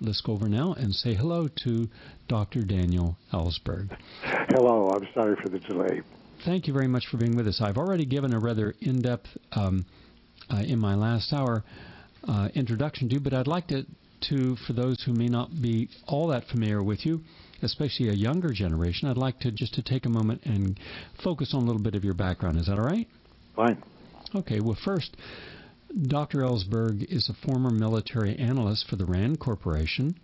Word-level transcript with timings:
let's 0.00 0.20
go 0.20 0.32
over 0.32 0.48
now 0.48 0.72
and 0.74 0.94
say 0.94 1.14
hello 1.14 1.48
to 1.64 1.88
Dr. 2.28 2.62
Daniel 2.62 3.16
Ellsberg. 3.32 3.96
Hello, 4.22 4.90
I'm 4.90 5.06
sorry 5.14 5.36
for 5.42 5.48
the 5.48 5.58
delay. 5.58 6.02
Thank 6.44 6.66
you 6.66 6.72
very 6.72 6.88
much 6.88 7.06
for 7.10 7.18
being 7.18 7.36
with 7.36 7.46
us. 7.46 7.60
I've 7.60 7.76
already 7.76 8.06
given 8.06 8.32
a 8.32 8.38
rather 8.38 8.74
in 8.80 9.02
depth, 9.02 9.28
um, 9.52 9.84
uh, 10.50 10.62
in 10.66 10.78
my 10.78 10.94
last 10.94 11.32
hour, 11.32 11.64
uh, 12.26 12.48
introduction 12.54 13.08
to 13.10 13.14
you, 13.14 13.20
but 13.20 13.34
I'd 13.34 13.46
like 13.46 13.66
to, 13.68 13.84
to, 14.28 14.56
for 14.66 14.72
those 14.72 15.02
who 15.04 15.12
may 15.12 15.28
not 15.28 15.50
be 15.60 15.88
all 16.06 16.28
that 16.28 16.44
familiar 16.46 16.82
with 16.82 17.04
you, 17.04 17.20
especially 17.62 18.08
a 18.08 18.14
younger 18.14 18.52
generation, 18.52 19.08
I'd 19.08 19.18
like 19.18 19.38
to 19.40 19.50
just 19.50 19.74
to 19.74 19.82
take 19.82 20.06
a 20.06 20.08
moment 20.08 20.42
and 20.44 20.78
focus 21.22 21.52
on 21.54 21.62
a 21.62 21.66
little 21.66 21.82
bit 21.82 21.94
of 21.94 22.04
your 22.04 22.14
background. 22.14 22.58
Is 22.58 22.66
that 22.66 22.78
all 22.78 22.86
right? 22.86 23.06
Fine. 23.54 23.82
Okay. 24.34 24.60
Well, 24.60 24.78
first, 24.82 25.16
Dr. 26.02 26.44
Ellsberg 26.44 27.02
is 27.10 27.28
a 27.28 27.34
former 27.34 27.68
military 27.68 28.36
analyst 28.36 28.86
for 28.86 28.94
the 28.94 29.04
RAND 29.04 29.40
Corporation 29.40 30.14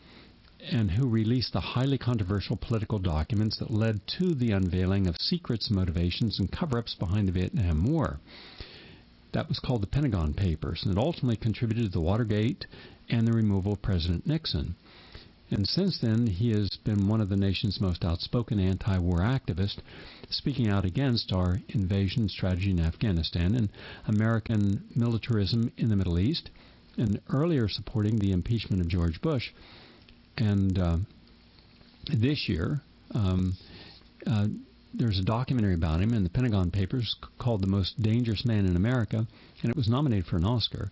and 0.60 0.92
who 0.92 1.08
released 1.08 1.52
the 1.52 1.60
highly 1.60 1.98
controversial 1.98 2.56
political 2.56 3.00
documents 3.00 3.58
that 3.58 3.72
led 3.72 4.06
to 4.06 4.32
the 4.32 4.52
unveiling 4.52 5.08
of 5.08 5.16
secrets, 5.18 5.68
motivations, 5.68 6.38
and 6.38 6.52
cover 6.52 6.78
ups 6.78 6.94
behind 6.94 7.26
the 7.26 7.32
Vietnam 7.32 7.84
War. 7.84 8.20
That 9.32 9.48
was 9.48 9.58
called 9.58 9.82
the 9.82 9.88
Pentagon 9.88 10.34
Papers, 10.34 10.84
and 10.84 10.92
it 10.92 10.98
ultimately 10.98 11.36
contributed 11.36 11.86
to 11.86 11.90
the 11.90 12.00
Watergate 12.00 12.66
and 13.08 13.26
the 13.26 13.32
removal 13.32 13.72
of 13.72 13.82
President 13.82 14.24
Nixon. 14.24 14.76
And 15.50 15.68
since 15.68 15.98
then, 15.98 16.26
he 16.26 16.50
has 16.50 16.70
been 16.84 17.06
one 17.06 17.20
of 17.20 17.28
the 17.28 17.36
nation's 17.36 17.80
most 17.80 18.04
outspoken 18.04 18.58
anti 18.58 18.98
war 18.98 19.20
activists, 19.20 19.78
speaking 20.28 20.68
out 20.68 20.84
against 20.84 21.32
our 21.32 21.60
invasion 21.68 22.28
strategy 22.28 22.70
in 22.70 22.80
Afghanistan 22.80 23.54
and 23.54 23.68
American 24.08 24.84
militarism 24.94 25.70
in 25.76 25.88
the 25.88 25.96
Middle 25.96 26.18
East, 26.18 26.50
and 26.96 27.20
earlier 27.28 27.68
supporting 27.68 28.18
the 28.18 28.32
impeachment 28.32 28.82
of 28.82 28.88
George 28.88 29.20
Bush. 29.20 29.50
And 30.36 30.78
uh, 30.78 30.96
this 32.12 32.48
year, 32.48 32.82
um, 33.14 33.56
uh, 34.26 34.48
there's 34.92 35.18
a 35.18 35.24
documentary 35.24 35.74
about 35.74 36.00
him 36.00 36.12
in 36.12 36.24
the 36.24 36.30
Pentagon 36.30 36.70
Papers 36.72 37.16
called 37.38 37.62
The 37.62 37.68
Most 37.68 38.02
Dangerous 38.02 38.44
Man 38.44 38.66
in 38.66 38.74
America, 38.74 39.26
and 39.62 39.70
it 39.70 39.76
was 39.76 39.88
nominated 39.88 40.26
for 40.26 40.36
an 40.36 40.44
Oscar 40.44 40.90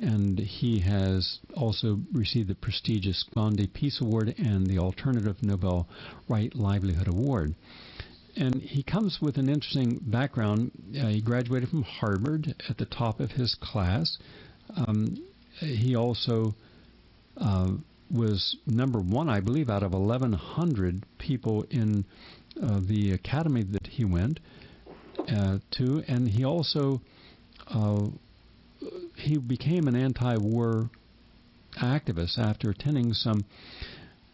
and 0.00 0.38
he 0.38 0.80
has 0.80 1.38
also 1.56 1.98
received 2.12 2.48
the 2.48 2.54
prestigious 2.54 3.24
Gandhi 3.34 3.66
Peace 3.66 4.00
Award 4.00 4.34
and 4.38 4.66
the 4.66 4.78
Alternative 4.78 5.36
Nobel 5.42 5.88
Right 6.28 6.54
Livelihood 6.54 7.08
Award. 7.08 7.54
And 8.36 8.62
he 8.62 8.82
comes 8.82 9.18
with 9.20 9.36
an 9.36 9.48
interesting 9.48 10.00
background. 10.00 10.70
Uh, 10.96 11.08
he 11.08 11.20
graduated 11.20 11.68
from 11.70 11.82
Harvard 11.82 12.54
at 12.68 12.78
the 12.78 12.84
top 12.84 13.18
of 13.18 13.32
his 13.32 13.56
class. 13.56 14.18
Um, 14.76 15.18
he 15.58 15.96
also 15.96 16.54
uh, 17.36 17.72
was 18.10 18.56
number 18.66 19.00
one, 19.00 19.28
I 19.28 19.40
believe, 19.40 19.68
out 19.68 19.82
of 19.82 19.92
1,100 19.92 21.04
people 21.18 21.64
in 21.70 22.04
uh, 22.62 22.80
the 22.80 23.12
academy 23.12 23.64
that 23.64 23.86
he 23.88 24.04
went 24.04 24.38
uh, 25.28 25.58
to. 25.72 26.04
And 26.06 26.28
he 26.28 26.44
also 26.44 27.00
uh, 27.66 28.06
he 29.18 29.38
became 29.38 29.88
an 29.88 29.96
anti-war 29.96 30.90
activist 31.76 32.38
after 32.38 32.70
attending 32.70 33.12
some 33.12 33.44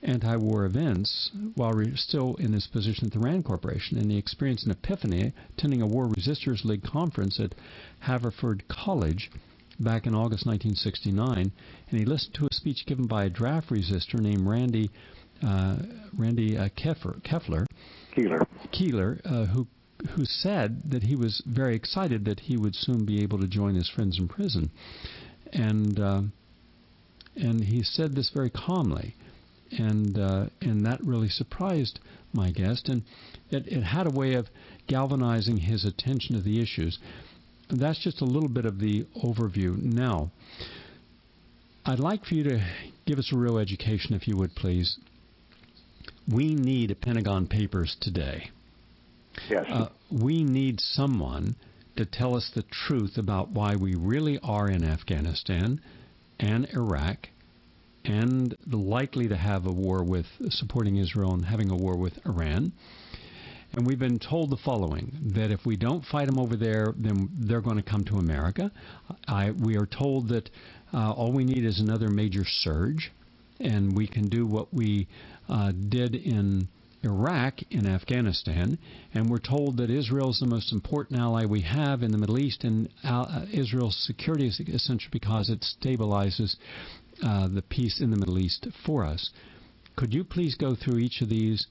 anti-war 0.02 0.64
events 0.64 1.30
while 1.54 1.72
still 1.96 2.34
in 2.36 2.52
his 2.52 2.66
position 2.66 3.06
at 3.06 3.12
the 3.12 3.18
Rand 3.18 3.44
Corporation, 3.44 3.98
and 3.98 4.10
he 4.10 4.18
experienced 4.18 4.66
an 4.66 4.72
epiphany 4.72 5.32
attending 5.56 5.80
a 5.82 5.86
War 5.86 6.08
Resisters 6.08 6.64
League 6.64 6.82
conference 6.82 7.40
at 7.40 7.55
Haverford 8.00 8.64
College 8.68 9.30
back 9.80 10.06
in 10.06 10.14
August 10.14 10.46
1969, 10.46 11.52
and 11.90 11.98
he 11.98 12.05
listened 12.05 12.34
to 12.34 12.46
a 12.46 12.55
speech 12.55 12.86
given 12.86 13.06
by 13.06 13.24
a 13.24 13.30
draft 13.30 13.70
resistor 13.70 14.20
named 14.20 14.46
Randy 14.46 14.90
uh, 15.42 15.77
Randy 16.16 16.56
uh, 16.56 16.68
Keffer, 16.77 17.20
Keffler, 17.22 17.66
Keeler, 18.14 18.46
Keeler 18.70 19.20
uh, 19.24 19.46
who 19.46 19.66
who 20.10 20.24
said 20.24 20.91
that 20.91 21.02
he 21.02 21.16
was 21.16 21.42
very 21.47 21.74
excited 21.74 22.24
that 22.24 22.40
he 22.40 22.56
would 22.56 22.74
soon 22.74 23.05
be 23.05 23.23
able 23.23 23.39
to 23.39 23.46
join 23.46 23.74
his 23.74 23.89
friends 23.89 24.18
in 24.18 24.29
prison, 24.29 24.70
and 25.52 25.98
uh, 25.98 26.23
and 27.36 27.64
he 27.64 27.83
said 27.83 28.14
this 28.14 28.30
very 28.30 28.51
calmly, 28.51 29.14
and 29.70 30.18
uh, 30.18 30.46
and 30.61 30.84
that 30.86 31.01
really 31.02 31.29
surprised 31.29 32.01
my 32.33 32.51
guest, 32.51 32.89
and 32.89 33.02
it, 33.51 33.67
it 33.67 33.83
had 33.83 34.06
a 34.06 34.11
way 34.11 34.34
of 34.34 34.48
galvanizing 34.86 35.56
his 35.56 35.84
attention 35.84 36.36
to 36.36 36.42
the 36.42 36.61
issues. 36.61 36.98
And 37.70 37.80
that's 37.80 37.98
just 37.98 38.20
a 38.20 38.27
little 38.27 38.48
bit 38.48 38.67
of 38.67 38.79
the 38.79 39.06
overview. 39.24 39.80
Now, 39.80 40.30
I'd 41.86 41.98
like 41.98 42.24
for 42.24 42.34
you 42.34 42.45
to 42.45 42.67
give 43.06 43.18
us 43.18 43.33
a 43.33 43.39
real 43.39 43.58
education, 43.58 44.14
if 44.14 44.29
you 44.29 44.36
would, 44.36 44.55
please. 44.55 44.98
We 46.30 46.55
need 46.55 46.90
a 46.90 46.95
Pentagon 46.95 47.46
Papers 47.46 47.96
today. 48.00 48.50
Yes. 49.48 49.67
Uh, 49.68 49.89
we 50.11 50.45
need 50.45 50.80
someone 50.80 51.56
to 51.96 52.05
tell 52.05 52.36
us 52.36 52.50
the 52.55 52.62
truth 52.62 53.18
about 53.18 53.50
why 53.50 53.77
we 53.77 53.95
really 53.95 54.39
are 54.42 54.68
in 54.68 54.84
Afghanistan 54.84 55.80
and 56.40 56.67
Iraq 56.74 57.28
and 58.05 58.56
likely 58.67 59.28
to 59.28 59.36
have 59.36 59.67
a 59.67 59.73
war 59.73 60.05
with 60.05 60.27
supporting 60.50 60.96
Israel 60.96 61.33
and 61.33 61.44
having 61.44 61.70
a 61.70 61.77
war 61.77 61.96
with 61.96 62.18
Iran. 62.27 62.73
And 63.73 63.86
we've 63.86 63.98
been 63.98 64.18
told 64.18 64.50
the 64.50 64.56
following 64.56 65.12
that 65.34 65.50
if 65.50 65.64
we 65.67 65.77
don't 65.77 66.05
fight 66.05 66.27
them 66.27 66.39
over 66.39 66.55
there, 66.55 66.94
then 66.96 67.28
they're 67.33 67.61
going 67.61 67.77
to 67.77 67.83
come 67.83 68.05
to 68.05 68.17
America. 68.17 68.70
I, 69.27 69.50
we 69.50 69.77
are 69.77 69.86
told 69.86 70.28
that 70.28 70.48
uh, 70.92 71.11
all 71.12 71.33
we 71.33 71.44
need 71.44 71.64
is 71.64 71.80
another 71.80 72.08
major 72.08 72.44
surge, 72.44 73.11
and 73.58 73.96
we 73.96 74.06
can 74.06 74.28
do 74.28 74.46
what 74.46 74.73
we 74.73 75.08
uh, 75.48 75.73
did 75.73 76.14
in 76.14 76.68
Iraq 77.05 77.61
and 77.70 77.87
Afghanistan, 77.87 78.79
and 79.13 79.29
we're 79.29 79.39
told 79.39 79.77
that 79.77 79.91
Israel 79.91 80.31
is 80.31 80.41
the 80.41 80.47
most 80.47 80.73
important 80.73 81.20
ally 81.20 81.45
we 81.45 81.61
have 81.61 82.03
in 82.03 82.11
the 82.11 82.19
Middle 82.19 82.39
East, 82.39 82.65
and 82.65 82.89
uh, 83.05 83.47
Israel's 83.53 83.97
security 83.97 84.47
is 84.47 84.61
essential 84.61 85.11
because 85.13 85.51
it 85.51 85.61
stabilizes 85.61 86.57
uh, 87.23 87.48
the 87.48 87.63
peace 87.63 88.01
in 88.01 88.11
the 88.11 88.17
Middle 88.17 88.39
East 88.39 88.67
for 88.85 89.05
us. 89.05 89.31
Could 89.97 90.13
you 90.13 90.25
please 90.25 90.55
go 90.57 90.75
through 90.75 90.98
each 90.98 91.20
of 91.20 91.29
these 91.29 91.67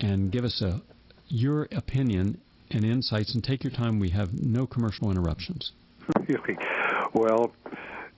and 0.00 0.32
give 0.32 0.44
us 0.44 0.62
a 0.62 0.80
your 1.28 1.64
opinion 1.72 2.40
and 2.70 2.84
insights, 2.84 3.34
and 3.34 3.42
take 3.42 3.62
your 3.64 3.72
time. 3.72 3.98
We 3.98 4.10
have 4.10 4.32
no 4.32 4.66
commercial 4.66 5.10
interruptions. 5.10 5.72
Well, 7.14 7.52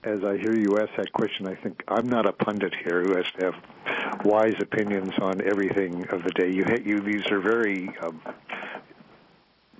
as 0.03 0.23
I 0.23 0.37
hear 0.37 0.55
you 0.55 0.77
ask 0.79 0.95
that 0.97 1.11
question, 1.11 1.47
I 1.47 1.55
think 1.55 1.83
I'm 1.87 2.07
not 2.07 2.25
a 2.25 2.31
pundit 2.31 2.73
here 2.73 3.03
who 3.03 3.15
has 3.15 3.25
to 3.37 3.45
have 3.45 4.25
wise 4.25 4.55
opinions 4.59 5.13
on 5.19 5.41
everything 5.41 6.07
of 6.09 6.23
the 6.23 6.31
day. 6.31 6.51
You, 6.51 6.65
you 6.83 7.01
these 7.01 7.29
are 7.31 7.39
very 7.39 7.89
um, 8.01 8.21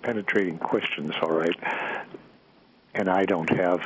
penetrating 0.01 0.57
questions, 0.57 1.13
all 1.21 1.31
right, 1.31 1.55
and 2.93 3.09
I 3.09 3.25
don't 3.25 3.49
have 3.49 3.79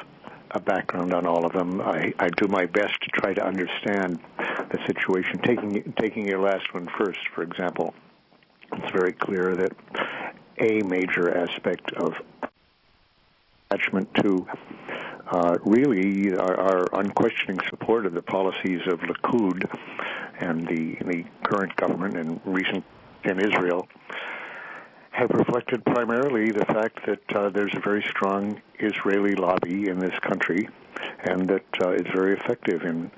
a 0.52 0.60
background 0.60 1.14
on 1.14 1.26
all 1.26 1.46
of 1.46 1.54
them. 1.54 1.82
I, 1.82 2.14
I 2.20 2.30
do 2.30 2.48
my 2.48 2.66
best 2.66 3.02
to 3.02 3.10
try 3.12 3.34
to 3.34 3.46
understand 3.46 4.20
the 4.38 4.80
situation. 4.88 5.40
Taking 5.40 5.94
taking 6.00 6.28
your 6.28 6.40
last 6.40 6.74
one 6.74 6.88
first, 6.98 7.20
for 7.34 7.44
example, 7.44 7.94
it's 8.72 8.92
very 8.92 9.14
clear 9.14 9.56
that 9.56 9.74
a 10.60 10.82
major 10.84 11.36
aspect 11.36 11.92
of 11.94 12.14
attachment 13.74 14.14
to 14.16 14.48
uh, 15.32 15.58
really 15.64 16.34
our, 16.34 16.60
our, 16.60 17.00
unquestioning 17.00 17.60
support 17.70 18.06
of 18.06 18.14
the 18.14 18.22
policies 18.22 18.82
of 18.88 19.00
Likud 19.00 19.64
and 20.40 20.68
the, 20.68 20.96
the 21.06 21.24
current 21.44 21.76
government 21.76 22.18
and 22.18 22.40
recent 22.46 22.84
in 23.24 23.40
Israel 23.40 23.88
have 25.12 25.30
reflected 25.30 25.86
primarily 25.86 26.52
the 26.52 26.66
fact 26.66 27.00
that 27.06 27.36
uh, 27.36 27.50
there's 27.50 27.74
a 27.76 27.80
very 27.80 28.04
strong 28.10 28.62
Israeli 28.80 29.36
lobby 29.36 29.88
in 29.88 30.00
this 30.00 30.18
country 30.20 30.68
and 31.24 31.48
that 31.48 31.66
uh, 31.84 31.90
it's 31.90 32.10
very 32.14 32.34
effective 32.34 32.84
in 32.84 33.12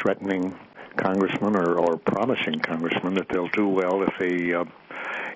threatening 0.00 0.58
congressmen 0.96 1.56
or, 1.56 1.78
or 1.78 1.96
promising 1.98 2.58
congressmen 2.60 3.14
that 3.14 3.28
they'll 3.28 3.48
do 3.48 3.68
well 3.68 4.02
if 4.02 4.14
they 4.18 4.54
uh, 4.54 4.64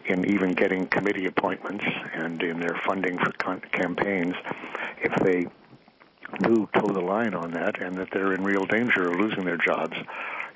in 0.08 0.24
even 0.30 0.54
getting 0.54 0.86
committee 0.86 1.26
appointments 1.26 1.84
and 2.14 2.42
in 2.42 2.60
their 2.60 2.80
funding 2.86 3.18
for 3.18 3.32
con- 3.32 3.62
campaigns 3.72 4.34
if 5.02 5.14
they 5.22 5.46
do 6.40 6.68
toe 6.74 6.92
the 6.92 7.00
line 7.00 7.34
on 7.34 7.52
that 7.52 7.80
and 7.80 7.96
that 7.96 8.08
they're 8.12 8.32
in 8.34 8.44
real 8.44 8.66
danger 8.66 9.10
of 9.10 9.16
losing 9.18 9.44
their 9.44 9.56
jobs 9.56 9.96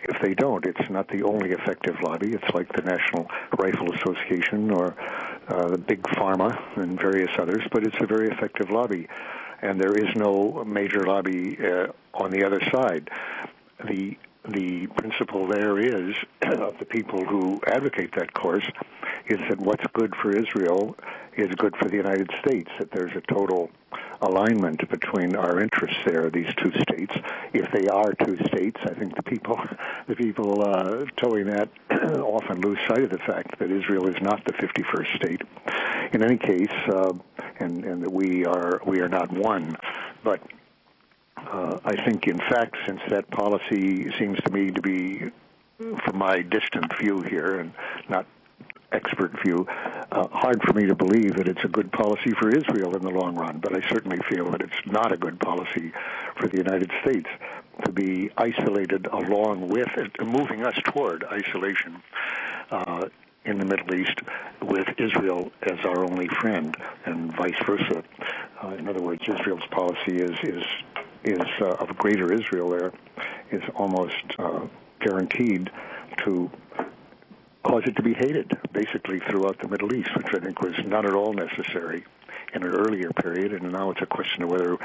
if 0.04 0.20
they 0.20 0.34
don't. 0.34 0.66
It's 0.66 0.90
not 0.90 1.08
the 1.08 1.22
only 1.22 1.50
effective 1.50 2.00
lobby. 2.02 2.32
It's 2.32 2.54
like 2.54 2.72
the 2.72 2.82
National 2.82 3.30
Rifle 3.56 3.92
Association 3.94 4.70
or 4.70 4.94
uh, 5.48 5.68
the 5.68 5.78
Big 5.78 6.02
Pharma 6.02 6.60
and 6.76 7.00
various 7.00 7.30
others, 7.38 7.62
but 7.70 7.84
it's 7.84 7.96
a 8.00 8.06
very 8.06 8.28
effective 8.28 8.70
lobby. 8.70 9.08
And 9.60 9.80
there 9.80 9.94
is 9.94 10.14
no 10.16 10.64
major 10.64 11.06
lobby 11.06 11.56
uh, 11.64 11.88
on 12.14 12.30
the 12.30 12.44
other 12.44 12.60
side. 12.70 13.10
The 13.84 14.16
the 14.48 14.86
principle 14.88 15.46
there 15.46 15.78
is 15.78 16.16
of 16.42 16.78
the 16.78 16.84
people 16.84 17.24
who 17.24 17.60
advocate 17.66 18.12
that 18.12 18.32
course 18.34 18.66
is 19.26 19.38
that 19.48 19.58
what's 19.58 19.84
good 19.92 20.14
for 20.16 20.36
Israel 20.36 20.96
is 21.36 21.54
good 21.54 21.76
for 21.76 21.88
the 21.88 21.96
United 21.96 22.30
States, 22.40 22.70
that 22.78 22.90
there's 22.90 23.12
a 23.12 23.20
total 23.20 23.70
alignment 24.20 24.88
between 24.88 25.34
our 25.36 25.60
interests 25.60 25.98
there, 26.04 26.30
these 26.30 26.52
two 26.56 26.72
states. 26.82 27.14
If 27.52 27.70
they 27.72 27.88
are 27.88 28.12
two 28.14 28.36
states, 28.46 28.80
I 28.84 28.94
think 28.94 29.16
the 29.16 29.22
people, 29.22 29.60
the 30.06 30.16
people 30.16 30.62
uh, 30.62 31.04
towing 31.16 31.46
that 31.46 31.68
often 31.90 32.60
lose 32.60 32.78
sight 32.88 33.02
of 33.02 33.10
the 33.10 33.18
fact 33.18 33.58
that 33.58 33.70
Israel 33.70 34.08
is 34.08 34.20
not 34.20 34.44
the 34.44 34.52
51st 34.52 35.16
state. 35.16 35.42
In 36.12 36.22
any 36.22 36.36
case, 36.36 36.72
uh, 36.88 37.12
and, 37.58 37.84
and 37.84 38.02
that 38.02 38.12
we 38.12 38.44
are 38.44 38.80
we 38.84 39.00
are 39.00 39.08
not 39.08 39.30
one, 39.32 39.76
but 40.22 40.40
uh, 41.36 41.78
I 41.84 41.96
think, 42.04 42.26
in 42.26 42.38
fact, 42.38 42.76
since 42.86 43.00
that 43.08 43.30
policy 43.30 44.10
seems 44.18 44.38
to 44.40 44.50
me 44.50 44.70
to 44.70 44.80
be, 44.80 45.30
from 45.78 46.18
my 46.18 46.42
distant 46.42 46.96
view 46.98 47.22
here, 47.22 47.60
and 47.60 47.72
not 48.08 48.26
expert 48.92 49.32
view, 49.42 49.66
uh, 49.68 50.28
hard 50.28 50.62
for 50.62 50.74
me 50.74 50.86
to 50.86 50.94
believe 50.94 51.36
that 51.36 51.48
it's 51.48 51.64
a 51.64 51.68
good 51.68 51.90
policy 51.92 52.32
for 52.32 52.50
Israel 52.50 52.94
in 52.94 53.02
the 53.02 53.10
long 53.10 53.34
run, 53.34 53.58
but 53.58 53.74
I 53.74 53.80
certainly 53.88 54.18
feel 54.28 54.50
that 54.50 54.60
it's 54.60 54.86
not 54.86 55.12
a 55.12 55.16
good 55.16 55.40
policy 55.40 55.92
for 56.36 56.48
the 56.48 56.58
United 56.58 56.90
States 57.02 57.28
to 57.84 57.92
be 57.92 58.30
isolated 58.36 59.06
along 59.06 59.68
with, 59.68 59.88
moving 60.20 60.64
us 60.64 60.76
toward 60.84 61.24
isolation. 61.24 62.02
Uh, 62.70 63.08
in 63.44 63.58
the 63.58 63.64
Middle 63.64 63.94
East 63.94 64.20
with 64.62 64.86
Israel 64.98 65.50
as 65.62 65.84
our 65.84 66.04
only 66.04 66.28
friend 66.28 66.76
and 67.06 67.34
vice 67.34 67.58
versa. 67.66 68.04
Uh, 68.62 68.68
in 68.78 68.88
other 68.88 69.02
words, 69.02 69.22
Israel's 69.26 69.66
policy 69.70 70.18
is 70.18 70.38
is 70.44 70.62
is 71.24 71.40
uh, 71.60 71.66
of 71.74 71.96
greater 71.98 72.32
Israel 72.32 72.70
there 72.70 72.92
is 73.50 73.62
almost 73.74 74.24
uh, 74.38 74.66
guaranteed 75.00 75.70
to 76.24 76.50
cause 77.64 77.82
it 77.86 77.96
to 77.96 78.02
be 78.02 78.14
hated, 78.14 78.50
basically 78.72 79.20
throughout 79.20 79.58
the 79.60 79.68
Middle 79.68 79.94
East, 79.94 80.10
which 80.16 80.34
I 80.34 80.40
think 80.40 80.60
was 80.60 80.74
not 80.84 81.06
at 81.06 81.14
all 81.14 81.32
necessary 81.32 82.04
in 82.54 82.62
an 82.62 82.68
earlier 82.68 83.10
period, 83.12 83.52
and 83.52 83.72
now 83.72 83.90
it's 83.90 84.02
a 84.02 84.06
question 84.06 84.42
of 84.42 84.50
whether 84.50 84.78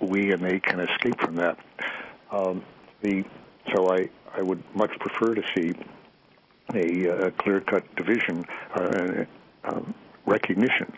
we 0.00 0.32
and 0.32 0.42
they 0.42 0.58
can 0.58 0.80
escape 0.80 1.20
from 1.20 1.36
that. 1.36 1.58
Um, 2.30 2.64
the 3.02 3.24
so 3.74 3.92
I 3.92 4.08
I 4.32 4.42
would 4.42 4.62
much 4.74 4.90
prefer 4.98 5.34
to 5.34 5.42
see 5.54 5.74
a, 6.72 7.26
a 7.26 7.30
clear-cut 7.30 7.94
division, 7.94 8.44
uh, 8.74 9.24
uh, 9.64 9.80
recognition 10.26 10.92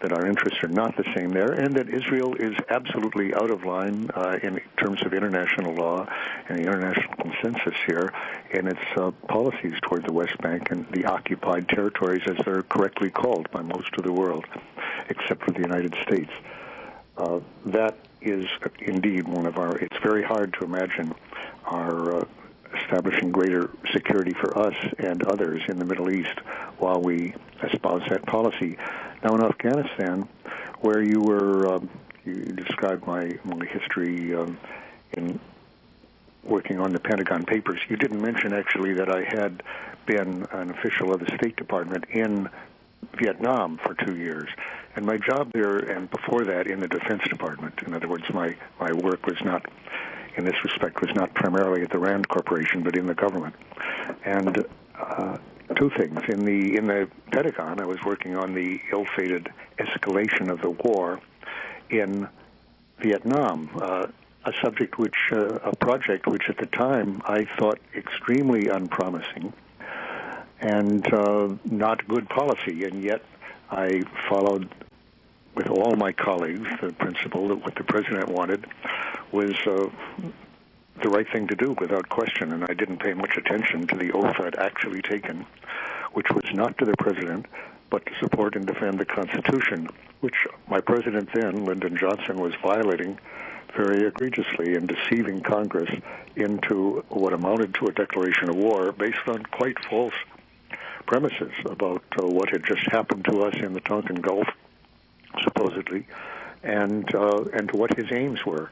that 0.00 0.12
our 0.12 0.26
interests 0.26 0.62
are 0.62 0.68
not 0.68 0.96
the 0.96 1.04
same 1.14 1.30
there, 1.30 1.52
and 1.52 1.74
that 1.76 1.88
Israel 1.88 2.34
is 2.34 2.54
absolutely 2.68 3.34
out 3.34 3.50
of 3.50 3.64
line 3.64 4.10
uh, 4.14 4.38
in 4.42 4.60
terms 4.78 5.02
of 5.04 5.12
international 5.12 5.74
law 5.74 6.06
and 6.48 6.58
the 6.58 6.62
international 6.62 7.14
consensus 7.16 7.74
here 7.86 8.12
in 8.50 8.66
its 8.66 8.80
uh, 8.96 9.10
policies 9.28 9.74
toward 9.82 10.04
the 10.06 10.12
West 10.12 10.36
Bank 10.38 10.70
and 10.70 10.86
the 10.90 11.04
occupied 11.04 11.68
territories, 11.68 12.22
as 12.26 12.36
they're 12.44 12.62
correctly 12.62 13.10
called 13.10 13.50
by 13.50 13.62
most 13.62 13.94
of 13.98 14.04
the 14.04 14.12
world, 14.12 14.44
except 15.08 15.44
for 15.44 15.52
the 15.52 15.60
United 15.60 15.94
States. 16.02 16.30
Uh, 17.16 17.40
that 17.66 17.98
is 18.22 18.46
indeed 18.78 19.28
one 19.28 19.46
of 19.46 19.58
our. 19.58 19.76
It's 19.76 19.96
very 20.02 20.22
hard 20.22 20.54
to 20.54 20.64
imagine 20.64 21.14
our 21.66 22.20
uh, 22.20 22.24
establishing 22.82 23.32
greater 23.32 23.70
security 23.92 24.32
for 24.32 24.56
us 24.58 24.74
and 24.98 25.22
others 25.24 25.62
in 25.68 25.78
the 25.78 25.84
Middle 25.84 26.10
East 26.10 26.38
while 26.78 27.00
we 27.00 27.34
espouse 27.62 28.02
that 28.08 28.24
policy. 28.26 28.78
Now, 29.22 29.34
in 29.34 29.44
Afghanistan, 29.44 30.28
where 30.80 31.02
you 31.02 31.20
were, 31.20 31.74
um, 31.74 31.90
you 32.24 32.34
described 32.34 33.06
my, 33.06 33.38
my 33.44 33.64
history 33.66 34.34
um, 34.34 34.58
in 35.12 35.38
working 36.42 36.80
on 36.80 36.92
the 36.92 37.00
Pentagon 37.00 37.44
Papers. 37.44 37.80
You 37.88 37.96
didn't 37.96 38.20
mention 38.20 38.52
actually 38.52 38.94
that 38.94 39.10
I 39.10 39.24
had 39.24 39.62
been 40.06 40.46
an 40.52 40.70
official 40.70 41.12
of 41.12 41.20
the 41.20 41.34
State 41.36 41.56
Department 41.56 42.04
in 42.10 42.48
Vietnam 43.18 43.78
for 43.78 43.94
two 43.94 44.16
years. 44.16 44.48
And 44.96 45.04
my 45.04 45.18
job 45.18 45.52
there, 45.52 45.76
and 45.76 46.10
before 46.10 46.44
that, 46.44 46.66
in 46.66 46.80
the 46.80 46.88
Defense 46.88 47.22
Department. 47.28 47.80
In 47.86 47.94
other 47.94 48.08
words, 48.08 48.24
my, 48.32 48.56
my 48.80 48.92
work 48.92 49.26
was 49.26 49.40
not, 49.44 49.64
in 50.36 50.44
this 50.44 50.64
respect, 50.64 51.00
was 51.00 51.14
not 51.14 51.34
primarily 51.34 51.82
at 51.82 51.90
the 51.90 51.98
RAND 51.98 52.28
Corporation, 52.28 52.82
but 52.82 52.96
in 52.96 53.06
the 53.06 53.14
government. 53.14 53.54
And 54.24 54.64
uh, 54.98 55.38
two 55.76 55.90
things. 55.90 56.20
In 56.28 56.44
the 56.44 56.76
in 56.76 56.86
the 56.86 57.08
Pentagon, 57.30 57.80
I 57.80 57.86
was 57.86 58.02
working 58.04 58.36
on 58.36 58.54
the 58.54 58.80
ill-fated 58.92 59.48
escalation 59.78 60.50
of 60.50 60.60
the 60.60 60.70
war 60.70 61.20
in 61.88 62.28
Vietnam, 62.98 63.70
uh, 63.80 64.06
a 64.44 64.52
subject 64.62 64.98
which 64.98 65.16
uh, 65.32 65.58
a 65.62 65.74
project 65.76 66.26
which 66.26 66.48
at 66.48 66.58
the 66.58 66.66
time 66.66 67.22
I 67.24 67.44
thought 67.58 67.78
extremely 67.94 68.68
unpromising 68.68 69.52
and 70.60 71.12
uh, 71.12 71.48
not 71.64 72.06
good 72.06 72.28
policy, 72.28 72.84
and 72.84 73.02
yet 73.02 73.24
I 73.70 74.02
followed 74.28 74.68
with 75.54 75.68
all 75.68 75.96
my 75.96 76.12
colleagues 76.12 76.68
the 76.80 76.92
principle 76.92 77.48
that 77.48 77.56
what 77.56 77.74
the 77.74 77.84
president 77.84 78.28
wanted 78.28 78.66
was 79.32 79.54
uh, 79.66 79.88
the 81.02 81.08
right 81.08 81.26
thing 81.30 81.46
to 81.48 81.56
do 81.56 81.76
without 81.78 82.08
question, 82.08 82.52
and 82.52 82.64
I 82.64 82.74
didn't 82.74 82.98
pay 82.98 83.12
much 83.12 83.36
attention 83.36 83.86
to 83.88 83.96
the 83.96 84.12
oath 84.12 84.36
I'd 84.38 84.56
actually 84.56 85.02
taken, 85.02 85.46
which 86.12 86.30
was 86.30 86.44
not 86.52 86.76
to 86.78 86.84
the 86.84 86.96
president, 86.98 87.46
but 87.90 88.04
to 88.06 88.12
support 88.20 88.56
and 88.56 88.66
defend 88.66 88.98
the 88.98 89.04
Constitution, 89.04 89.88
which 90.20 90.46
my 90.68 90.80
president 90.80 91.28
then, 91.34 91.64
Lyndon 91.64 91.96
Johnson, 91.96 92.38
was 92.40 92.54
violating 92.62 93.18
very 93.76 94.06
egregiously 94.06 94.74
and 94.74 94.88
deceiving 94.88 95.40
Congress 95.40 95.90
into 96.36 97.04
what 97.08 97.32
amounted 97.32 97.74
to 97.74 97.86
a 97.86 97.92
declaration 97.92 98.48
of 98.48 98.56
war 98.56 98.92
based 98.92 99.26
on 99.26 99.42
quite 99.44 99.76
false 99.84 100.14
premises 101.06 101.52
about 101.66 102.02
uh, 102.18 102.26
what 102.26 102.50
had 102.50 102.64
just 102.64 102.86
happened 102.90 103.24
to 103.24 103.42
us 103.42 103.54
in 103.56 103.72
the 103.72 103.80
Tonkin 103.80 104.16
Gulf, 104.16 104.48
supposedly, 105.42 106.06
and 106.62 107.12
uh, 107.14 107.44
and 107.52 107.70
what 107.72 107.96
his 107.96 108.12
aims 108.12 108.44
were 108.44 108.70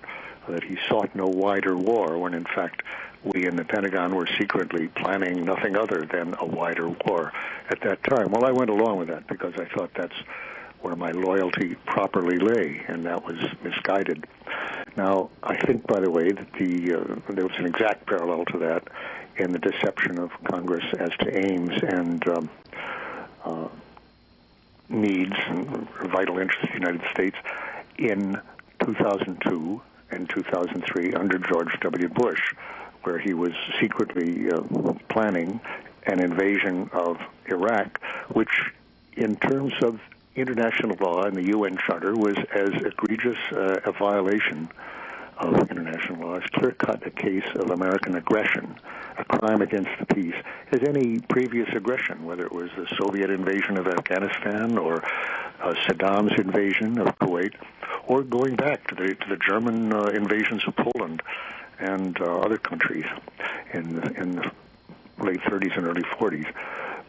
that 0.48 0.64
he 0.64 0.78
sought 0.88 1.14
no 1.14 1.26
wider 1.26 1.76
war, 1.76 2.18
when 2.18 2.34
in 2.34 2.44
fact 2.44 2.82
we 3.24 3.46
in 3.46 3.56
the 3.56 3.64
Pentagon 3.64 4.14
were 4.14 4.28
secretly 4.38 4.88
planning 4.88 5.44
nothing 5.44 5.76
other 5.76 6.06
than 6.10 6.34
a 6.38 6.46
wider 6.46 6.88
war 6.88 7.32
at 7.70 7.80
that 7.80 8.02
time. 8.04 8.30
Well, 8.30 8.44
I 8.44 8.52
went 8.52 8.70
along 8.70 8.98
with 8.98 9.08
that 9.08 9.26
because 9.26 9.54
I 9.56 9.64
thought 9.64 9.90
that's 9.94 10.14
where 10.80 10.94
my 10.94 11.10
loyalty 11.10 11.74
properly 11.86 12.38
lay, 12.38 12.82
and 12.86 13.04
that 13.04 13.24
was 13.24 13.36
misguided. 13.64 14.26
Now, 14.96 15.30
I 15.42 15.56
think, 15.56 15.86
by 15.86 16.00
the 16.00 16.10
way, 16.10 16.30
that 16.30 16.52
the 16.52 16.94
uh, 16.94 17.32
there 17.32 17.46
was 17.46 17.56
an 17.58 17.66
exact 17.66 18.06
parallel 18.06 18.44
to 18.46 18.58
that 18.58 18.88
in 19.36 19.52
the 19.52 19.58
deception 19.58 20.18
of 20.18 20.30
Congress 20.44 20.84
as 20.98 21.10
to 21.20 21.36
aims 21.36 21.82
and 21.82 22.26
um, 22.28 22.50
uh, 23.44 23.68
needs 24.88 25.34
and 25.48 25.88
vital 26.10 26.38
interests 26.38 26.64
of 26.64 26.70
the 26.70 26.74
United 26.74 27.02
States 27.12 27.36
in 27.96 28.40
2002 28.84 29.82
in 30.10 30.26
2003 30.26 31.14
under 31.14 31.38
George 31.38 31.78
W. 31.80 32.08
Bush, 32.08 32.54
where 33.02 33.18
he 33.18 33.34
was 33.34 33.52
secretly 33.80 34.50
uh, 34.50 34.60
planning 35.08 35.60
an 36.04 36.20
invasion 36.20 36.90
of 36.92 37.18
Iraq, 37.46 38.00
which, 38.28 38.72
in 39.16 39.36
terms 39.36 39.74
of 39.82 40.00
international 40.34 40.96
law 41.00 41.22
and 41.22 41.36
the 41.36 41.48
UN 41.56 41.76
Charter, 41.76 42.14
was 42.14 42.36
as 42.52 42.70
egregious 42.82 43.38
uh, 43.52 43.80
a 43.84 43.92
violation 43.92 44.68
of 45.38 45.70
international 45.70 46.26
law, 46.26 46.36
as 46.36 46.44
clear 46.50 46.72
cut 46.72 47.06
a 47.06 47.10
case 47.10 47.46
of 47.54 47.70
American 47.70 48.16
aggression, 48.16 48.74
a 49.16 49.24
crime 49.24 49.62
against 49.62 49.90
the 50.00 50.06
peace, 50.06 50.34
as 50.72 50.82
any 50.82 51.20
previous 51.20 51.68
aggression, 51.74 52.24
whether 52.24 52.44
it 52.44 52.52
was 52.52 52.70
the 52.76 52.86
Soviet 53.00 53.30
invasion 53.30 53.76
of 53.78 53.86
Afghanistan 53.86 54.78
or 54.78 55.02
uh, 55.60 55.74
Saddam's 55.86 56.38
invasion 56.38 56.98
of 56.98 57.18
Kuwait 57.18 57.54
or 58.06 58.22
going 58.22 58.56
back 58.56 58.86
to 58.88 58.94
the 58.94 59.14
to 59.14 59.28
the 59.28 59.36
German 59.36 59.92
uh, 59.92 60.04
invasions 60.14 60.62
of 60.66 60.74
Poland 60.76 61.22
and 61.78 62.20
uh, 62.20 62.40
other 62.40 62.58
countries 62.58 63.06
in 63.72 63.96
the, 63.96 64.20
in 64.20 64.36
the 64.36 64.50
late 65.18 65.40
30s 65.40 65.76
and 65.76 65.86
early 65.86 66.02
40s. 66.02 66.52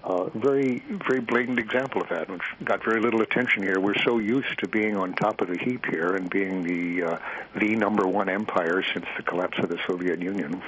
Uh, 0.04 0.30
very, 0.30 0.80
very 1.08 1.20
blatant 1.20 1.60
example 1.60 2.02
of 2.02 2.10
that, 2.10 2.30
which 2.30 2.42
got 2.64 2.84
very 2.84 3.02
little 3.02 3.22
attention 3.22 3.62
here. 3.64 3.80
We're 3.80 4.02
so 4.04 4.18
used 4.18 4.58
to 4.60 4.68
being 4.68 4.96
on 4.96 5.14
top 5.14 5.42
of 5.42 5.50
the 5.50 5.58
heap 5.58 5.86
here 5.86 6.16
and 6.16 6.30
being 6.30 6.64
the 6.64 7.04
uh, 7.04 7.20
the 7.56 7.76
number 7.76 8.08
one 8.08 8.30
empire 8.30 8.82
since 8.82 9.06
the 9.18 9.24
collapse 9.24 9.60
of 9.60 9.70
the 9.70 9.78
Soviet 9.88 10.22
Union 10.22 10.62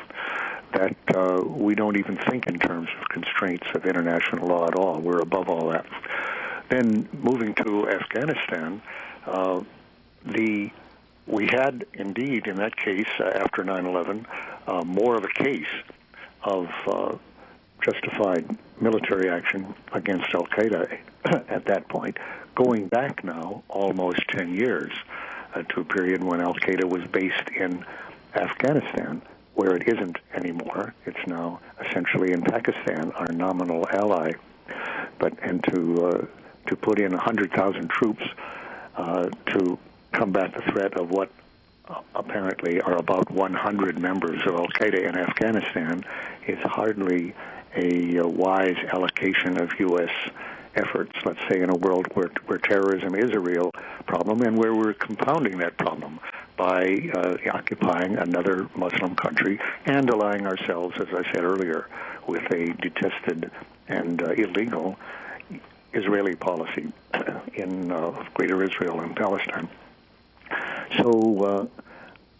that 0.73 0.95
uh, 1.15 1.41
we 1.43 1.75
don't 1.75 1.97
even 1.97 2.17
think 2.17 2.47
in 2.47 2.59
terms 2.59 2.89
of 2.99 3.09
constraints 3.09 3.67
of 3.73 3.85
international 3.85 4.47
law 4.47 4.67
at 4.67 4.75
all. 4.75 4.99
We're 4.99 5.19
above 5.19 5.49
all 5.49 5.69
that. 5.69 5.85
Then 6.71 7.09
moving 7.11 7.53
to 7.55 7.89
Afghanistan, 7.89 8.81
uh, 9.27 9.61
the 10.25 10.71
we 11.27 11.47
had 11.47 11.85
indeed 11.93 12.47
in 12.47 12.55
that 12.55 12.77
case 12.77 13.09
uh, 13.19 13.25
after 13.25 13.61
9/11 13.63 14.25
uh, 14.67 14.83
more 14.85 15.17
of 15.17 15.25
a 15.25 15.43
case 15.43 15.73
of 16.43 16.69
uh, 16.87 17.17
justified 17.83 18.45
military 18.79 19.29
action 19.29 19.75
against 19.91 20.33
Al 20.33 20.47
Qaeda 20.47 20.97
at 21.49 21.65
that 21.65 21.89
point, 21.89 22.17
going 22.55 22.87
back 22.87 23.21
now 23.25 23.63
almost 23.67 24.21
10 24.29 24.55
years 24.55 24.93
uh, 25.53 25.63
to 25.63 25.81
a 25.81 25.83
period 25.83 26.23
when 26.23 26.39
Al 26.39 26.53
Qaeda 26.53 26.85
was 26.85 27.05
based 27.09 27.49
in 27.49 27.85
Afghanistan, 28.33 29.21
where 29.55 29.75
it 29.75 29.89
isn't 29.89 30.17
anymore. 30.33 30.93
It's 31.05 31.27
now 31.27 31.59
essentially 31.85 32.31
in 32.31 32.43
Pakistan, 32.43 33.11
our 33.11 33.31
nominal 33.33 33.85
ally. 33.91 34.31
but 35.19 35.33
and 35.41 35.61
to 35.65 36.07
uh, 36.07 36.25
to 36.71 36.77
put 36.77 36.99
in 36.99 37.11
100,000 37.11 37.89
troops 37.89 38.23
uh, 38.95 39.29
to 39.45 39.77
combat 40.13 40.53
the 40.53 40.61
threat 40.71 40.93
of 40.97 41.11
what 41.11 41.29
apparently 42.15 42.79
are 42.79 42.97
about 42.97 43.29
100 43.29 43.99
members 43.99 44.41
of 44.47 44.55
Al 44.55 44.67
Qaeda 44.67 45.09
in 45.09 45.17
Afghanistan 45.17 46.03
is 46.47 46.59
hardly 46.59 47.35
a, 47.75 48.15
a 48.17 48.27
wise 48.27 48.77
allocation 48.93 49.59
of 49.59 49.69
U.S. 49.79 50.09
efforts, 50.75 51.11
let's 51.25 51.39
say, 51.49 51.59
in 51.59 51.69
a 51.69 51.75
world 51.75 52.07
where, 52.13 52.31
where 52.45 52.57
terrorism 52.57 53.15
is 53.15 53.31
a 53.31 53.39
real 53.39 53.71
problem 54.05 54.41
and 54.41 54.57
where 54.57 54.73
we're 54.73 54.93
compounding 54.93 55.57
that 55.57 55.77
problem 55.77 56.21
by 56.55 57.09
uh, 57.13 57.35
occupying 57.51 58.15
another 58.15 58.69
Muslim 58.75 59.15
country 59.15 59.59
and 59.85 60.09
allying 60.09 60.47
ourselves, 60.47 60.95
as 61.01 61.07
I 61.13 61.23
said 61.33 61.43
earlier, 61.43 61.89
with 62.27 62.43
a 62.53 62.73
detested 62.79 63.51
and 63.89 64.21
uh, 64.21 64.31
illegal 64.31 64.97
Israeli 65.93 66.35
policy 66.35 66.91
in 67.53 67.91
uh, 67.91 68.25
Greater 68.33 68.63
Israel 68.63 68.99
and 69.01 69.15
Palestine. 69.15 69.67
So, 70.97 71.43
uh, 71.43 71.83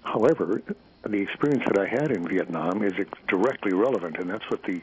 however, 0.04 0.62
the 1.04 1.18
experience 1.18 1.64
that 1.66 1.78
I 1.78 1.88
had 1.88 2.12
in 2.12 2.28
Vietnam 2.28 2.84
is 2.84 2.94
directly 3.28 3.74
relevant, 3.74 4.18
and 4.18 4.30
that's 4.30 4.50
what 4.50 4.64
the 4.64 4.82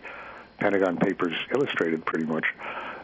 Pentagon 0.58 0.96
Papers 0.96 1.34
illustrated 1.54 2.04
pretty 2.04 2.24
much 2.26 2.44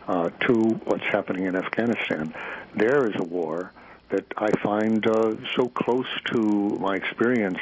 uh, 0.08 0.30
to 0.40 0.54
what's 0.84 1.04
happening 1.04 1.44
in 1.44 1.56
Afghanistan. 1.56 2.34
There 2.74 3.06
is 3.06 3.14
a 3.16 3.24
war 3.24 3.72
that 4.10 4.26
I 4.36 4.50
find 4.58 5.06
uh, 5.06 5.34
so 5.56 5.68
close 5.68 6.08
to 6.32 6.38
my 6.80 6.96
experience 6.96 7.58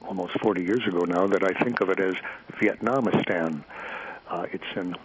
almost 0.00 0.38
40 0.40 0.62
years 0.62 0.86
ago 0.86 1.04
now 1.04 1.26
that 1.26 1.42
I 1.44 1.58
think 1.62 1.80
of 1.80 1.88
it 1.90 2.00
as 2.00 2.14
Vietnamistan. 2.60 3.64
Uh, 4.28 4.46
it's 4.52 4.64
an 4.74 4.96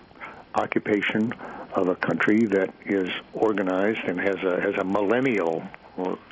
occupation 0.57 1.33
of 1.73 1.87
a 1.87 1.95
country 1.95 2.45
that 2.45 2.73
is 2.85 3.09
organized 3.33 4.03
and 4.05 4.19
has 4.19 4.37
a 4.43 4.59
has 4.61 4.75
a 4.75 4.83
millennial 4.83 5.63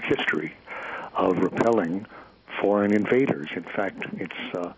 history 0.04 0.54
of 1.14 1.38
repelling 1.40 2.06
foreign 2.60 2.94
invaders. 2.94 3.48
In 3.56 3.64
fact, 3.64 4.06
it's 4.18 4.56
uh, 4.56 4.74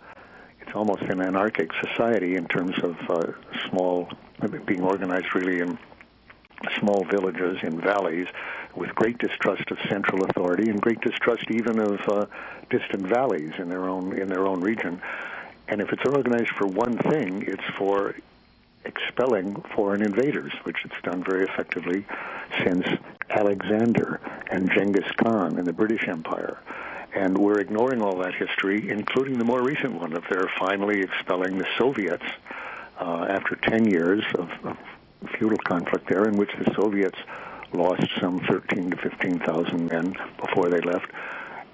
it's 0.61 0.75
almost 0.75 1.03
an 1.03 1.21
anarchic 1.21 1.71
society 1.81 2.35
in 2.35 2.47
terms 2.47 2.77
of 2.83 2.97
uh, 3.09 3.31
small 3.69 4.09
being 4.65 4.83
organized 4.83 5.33
really 5.33 5.59
in 5.59 5.77
small 6.79 7.05
villages 7.05 7.57
in 7.63 7.79
valleys 7.79 8.27
with 8.75 8.93
great 8.95 9.17
distrust 9.19 9.69
of 9.71 9.77
central 9.89 10.23
authority 10.25 10.69
and 10.69 10.81
great 10.81 10.99
distrust 11.01 11.45
even 11.51 11.79
of 11.79 11.99
uh, 12.09 12.25
distant 12.69 13.05
valleys 13.07 13.53
in 13.57 13.69
their 13.69 13.87
own 13.87 14.17
in 14.17 14.27
their 14.27 14.45
own 14.45 14.61
region. 14.61 15.01
And 15.69 15.81
if 15.81 15.91
it's 15.91 16.05
organized 16.05 16.51
for 16.51 16.67
one 16.67 16.97
thing, 16.97 17.43
it's 17.47 17.63
for 17.77 18.15
expelling 18.87 19.55
foreign 19.75 20.01
invaders, 20.01 20.53
which 20.63 20.77
it's 20.85 21.01
done 21.03 21.23
very 21.23 21.45
effectively 21.45 22.05
since 22.63 22.87
Alexander 23.29 24.19
and 24.49 24.71
Genghis 24.71 25.11
Khan 25.17 25.59
in 25.59 25.65
the 25.65 25.73
British 25.73 26.07
Empire. 26.07 26.57
And 27.13 27.37
we're 27.37 27.59
ignoring 27.59 28.01
all 28.01 28.17
that 28.19 28.33
history, 28.33 28.89
including 28.89 29.37
the 29.37 29.43
more 29.43 29.61
recent 29.61 29.99
one 29.99 30.13
of 30.13 30.23
their 30.29 30.49
finally 30.57 31.01
expelling 31.01 31.57
the 31.57 31.67
Soviets 31.77 32.25
uh, 32.99 33.25
after 33.29 33.55
10 33.55 33.85
years 33.85 34.23
of, 34.35 34.49
of 34.63 34.77
feudal 35.37 35.57
conflict 35.57 36.07
there, 36.07 36.27
in 36.27 36.37
which 36.37 36.51
the 36.57 36.73
Soviets 36.73 37.17
lost 37.73 38.07
some 38.19 38.39
13 38.39 38.91
to 38.91 38.97
15,000 38.97 39.87
men 39.87 40.15
before 40.39 40.69
they 40.69 40.81
left, 40.81 41.11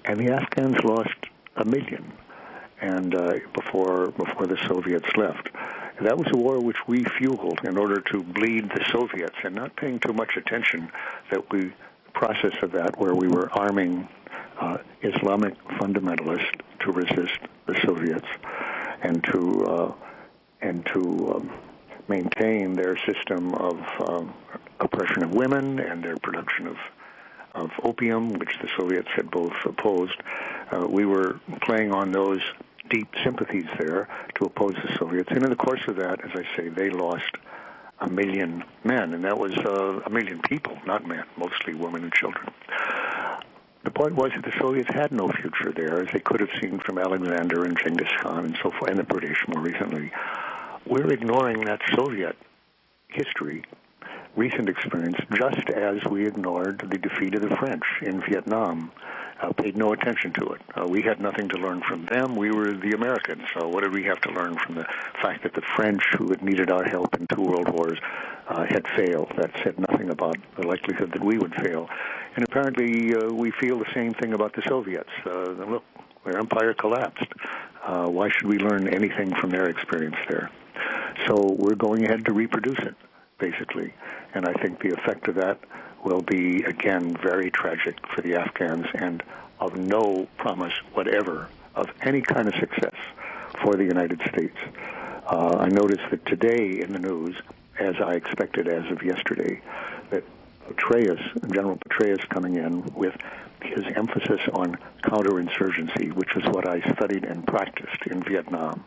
and 0.04 0.18
the 0.18 0.32
Afghans 0.32 0.82
lost 0.82 1.14
a 1.56 1.64
million, 1.64 2.12
and 2.80 3.14
uh, 3.14 3.34
before 3.54 4.10
before 4.12 4.46
the 4.46 4.58
Soviets 4.66 5.08
left. 5.16 5.48
That 6.00 6.18
was 6.18 6.26
a 6.32 6.36
war 6.36 6.60
which 6.60 6.86
we 6.88 7.04
fueled 7.04 7.60
in 7.64 7.78
order 7.78 8.00
to 8.00 8.22
bleed 8.22 8.68
the 8.70 8.84
Soviets, 8.90 9.36
and 9.44 9.54
not 9.54 9.76
paying 9.76 10.00
too 10.00 10.12
much 10.12 10.36
attention 10.36 10.90
that 11.30 11.50
we 11.52 11.72
process 12.14 12.54
of 12.62 12.72
that 12.72 12.98
where 12.98 13.14
we 13.14 13.28
were 13.28 13.50
arming 13.52 14.08
uh, 14.58 14.78
Islamic 15.02 15.56
fundamentalists 15.80 16.60
to 16.80 16.92
resist 16.92 17.38
the 17.66 17.78
Soviets 17.84 18.26
and 19.02 19.22
to 19.24 19.64
uh, 19.66 19.92
and 20.60 20.86
to 20.86 21.34
um, 21.34 21.52
maintain 22.08 22.74
their 22.74 22.96
system 22.96 23.54
of 23.54 23.78
um, 24.08 24.34
oppression 24.80 25.22
of 25.22 25.32
women 25.32 25.78
and 25.78 26.02
their 26.02 26.16
production 26.16 26.66
of 26.66 26.76
of 27.54 27.70
opium, 27.84 28.32
which 28.32 28.58
the 28.60 28.68
Soviets 28.76 29.08
had 29.14 29.30
both 29.30 29.54
opposed. 29.64 30.20
Uh, 30.72 30.86
we 30.88 31.04
were 31.04 31.38
playing 31.62 31.92
on 31.92 32.10
those 32.10 32.40
deep 32.90 33.08
sympathies 33.24 33.66
there 33.78 34.08
to 34.36 34.44
oppose 34.44 34.74
the 34.74 34.96
Soviets. 34.98 35.30
And 35.30 35.42
in 35.42 35.50
the 35.50 35.56
course 35.56 35.82
of 35.88 35.96
that, 35.96 36.24
as 36.24 36.30
I 36.34 36.56
say, 36.56 36.68
they 36.68 36.90
lost 36.90 37.36
a 38.00 38.08
million 38.08 38.64
men, 38.82 39.14
and 39.14 39.24
that 39.24 39.38
was 39.38 39.56
uh, 39.56 40.00
a 40.04 40.10
million 40.10 40.40
people, 40.42 40.78
not 40.86 41.06
men, 41.06 41.24
mostly 41.36 41.74
women 41.74 42.02
and 42.02 42.12
children. 42.12 42.50
The 43.84 43.90
point 43.90 44.14
was 44.14 44.32
that 44.32 44.44
the 44.44 44.58
Soviets 44.58 44.90
had 44.92 45.12
no 45.12 45.28
future 45.28 45.72
there, 45.72 46.02
as 46.02 46.08
they 46.12 46.20
could 46.20 46.40
have 46.40 46.50
seen 46.60 46.78
from 46.78 46.98
Alexander 46.98 47.64
and 47.64 47.78
Genghis 47.78 48.08
Khan 48.20 48.44
and 48.46 48.58
so 48.62 48.70
forth, 48.70 48.90
and 48.90 48.98
the 48.98 49.04
British 49.04 49.38
more 49.46 49.62
recently. 49.62 50.10
We're 50.86 51.12
ignoring 51.12 51.64
that 51.66 51.80
Soviet 51.94 52.36
history, 53.08 53.64
recent 54.36 54.68
experience, 54.68 55.18
just 55.34 55.70
as 55.70 56.02
we 56.10 56.26
ignored 56.26 56.80
the 56.90 56.98
defeat 56.98 57.34
of 57.34 57.42
the 57.42 57.56
French 57.56 57.84
in 58.02 58.20
Vietnam 58.20 58.90
uh, 59.40 59.52
paid 59.52 59.76
no 59.76 59.92
attention 59.92 60.32
to 60.32 60.52
it. 60.52 60.60
Uh, 60.74 60.86
we 60.86 61.02
had 61.02 61.20
nothing 61.20 61.48
to 61.48 61.56
learn 61.56 61.82
from 61.82 62.06
them. 62.06 62.36
We 62.36 62.50
were 62.50 62.72
the 62.72 62.92
Americans. 62.92 63.42
So 63.54 63.68
what 63.68 63.82
did 63.82 63.92
we 63.92 64.04
have 64.04 64.20
to 64.22 64.30
learn 64.30 64.56
from 64.58 64.76
the 64.76 64.86
fact 65.20 65.42
that 65.42 65.54
the 65.54 65.62
French, 65.76 66.02
who 66.16 66.28
had 66.30 66.42
needed 66.42 66.70
our 66.70 66.84
help 66.84 67.14
in 67.18 67.26
two 67.26 67.42
world 67.42 67.68
wars, 67.68 67.98
uh, 68.48 68.64
had 68.64 68.86
failed? 68.96 69.32
That 69.36 69.50
said 69.62 69.78
nothing 69.78 70.10
about 70.10 70.36
the 70.56 70.66
likelihood 70.66 71.12
that 71.12 71.24
we 71.24 71.38
would 71.38 71.54
fail. 71.54 71.88
And 72.36 72.44
apparently, 72.44 73.14
uh, 73.14 73.32
we 73.32 73.50
feel 73.50 73.78
the 73.78 73.92
same 73.94 74.12
thing 74.14 74.32
about 74.32 74.54
the 74.54 74.62
Soviets. 74.62 75.10
Uh, 75.24 75.50
look, 75.50 75.84
their 76.24 76.38
empire 76.38 76.74
collapsed. 76.74 77.32
Uh, 77.84 78.06
why 78.06 78.28
should 78.28 78.46
we 78.46 78.58
learn 78.58 78.88
anything 78.88 79.34
from 79.34 79.50
their 79.50 79.68
experience 79.68 80.16
there? 80.28 80.50
So 81.26 81.54
we're 81.58 81.76
going 81.76 82.04
ahead 82.04 82.24
to 82.26 82.32
reproduce 82.32 82.78
it, 82.78 82.94
basically. 83.38 83.92
And 84.34 84.46
I 84.46 84.52
think 84.54 84.80
the 84.80 84.94
effect 84.94 85.28
of 85.28 85.36
that 85.36 85.58
will 86.04 86.22
be, 86.22 86.62
again, 86.62 87.16
very 87.16 87.50
tragic 87.50 87.96
for 88.14 88.20
the 88.20 88.34
Afghans 88.34 88.86
and 88.94 89.22
of 89.58 89.76
no 89.76 90.28
promise 90.36 90.74
whatever 90.92 91.48
of 91.74 91.90
any 92.02 92.20
kind 92.20 92.46
of 92.48 92.54
success 92.54 92.94
for 93.62 93.74
the 93.76 93.84
United 93.84 94.20
States. 94.28 94.56
Uh, 95.26 95.56
I 95.58 95.68
noticed 95.68 96.10
that 96.10 96.24
today 96.26 96.80
in 96.80 96.92
the 96.92 96.98
news, 96.98 97.36
as 97.78 97.96
I 98.00 98.12
expected 98.12 98.68
as 98.68 98.90
of 98.92 99.02
yesterday, 99.02 99.62
that 100.10 100.22
Petraeus, 100.68 101.20
General 101.52 101.78
Petraeus 101.88 102.28
coming 102.28 102.56
in 102.56 102.82
with 102.94 103.16
his 103.62 103.84
emphasis 103.96 104.40
on 104.52 104.76
counterinsurgency, 105.02 106.12
which 106.12 106.36
is 106.36 106.44
what 106.44 106.68
I 106.68 106.80
studied 106.92 107.24
and 107.24 107.46
practiced 107.46 108.06
in 108.06 108.22
Vietnam 108.22 108.84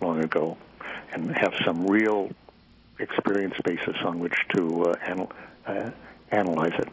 long 0.00 0.24
ago, 0.24 0.56
and 1.12 1.30
have 1.36 1.54
some 1.64 1.86
real 1.86 2.30
experience 2.98 3.54
basis 3.64 3.96
on 4.04 4.18
which 4.18 4.36
to 4.56 4.84
uh, 4.84 5.26
uh, 5.66 5.90
analyze 6.34 6.74
it 6.78 6.88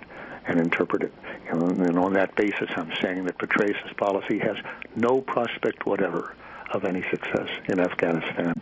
and 0.46 0.60
interpret 0.60 1.04
it. 1.04 1.14
And 1.50 1.98
on 1.98 2.14
that 2.14 2.36
basis, 2.36 2.70
I'm 2.76 2.92
saying 3.02 3.26
that 3.26 3.38
Petraeus' 3.38 3.96
policy 3.98 4.40
has 4.40 4.58
no 4.96 5.22
prospect 5.22 5.86
whatever 5.86 6.36
of 6.72 6.86
any 6.86 7.04
success 7.10 7.50
in 7.68 7.80
Afghanistan. 7.80 8.54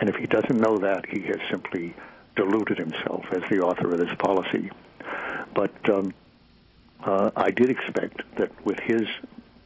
And 0.00 0.08
if 0.08 0.16
he 0.16 0.26
doesn't 0.26 0.58
know 0.58 0.78
that, 0.78 1.06
he 1.06 1.20
has 1.22 1.38
simply 1.50 1.94
deluded 2.36 2.78
himself 2.78 3.26
as 3.32 3.42
the 3.50 3.60
author 3.60 3.92
of 3.92 3.98
this 3.98 4.14
policy. 4.18 4.70
But 5.54 5.90
um, 5.90 6.14
uh, 7.04 7.30
I 7.36 7.50
did 7.50 7.70
expect 7.70 8.22
that 8.36 8.50
with 8.64 8.78
his 8.80 9.06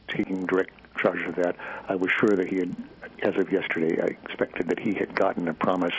taking 0.07 0.45
direct 0.45 0.73
charge 0.97 1.21
of 1.23 1.35
that, 1.35 1.55
I 1.87 1.95
was 1.95 2.11
sure 2.11 2.35
that 2.35 2.47
he 2.47 2.57
had, 2.57 2.75
as 3.21 3.35
of 3.37 3.51
yesterday, 3.51 4.01
I 4.01 4.07
expected 4.07 4.67
that 4.67 4.79
he 4.79 4.93
had 4.93 5.15
gotten 5.15 5.47
a 5.47 5.53
promise 5.53 5.95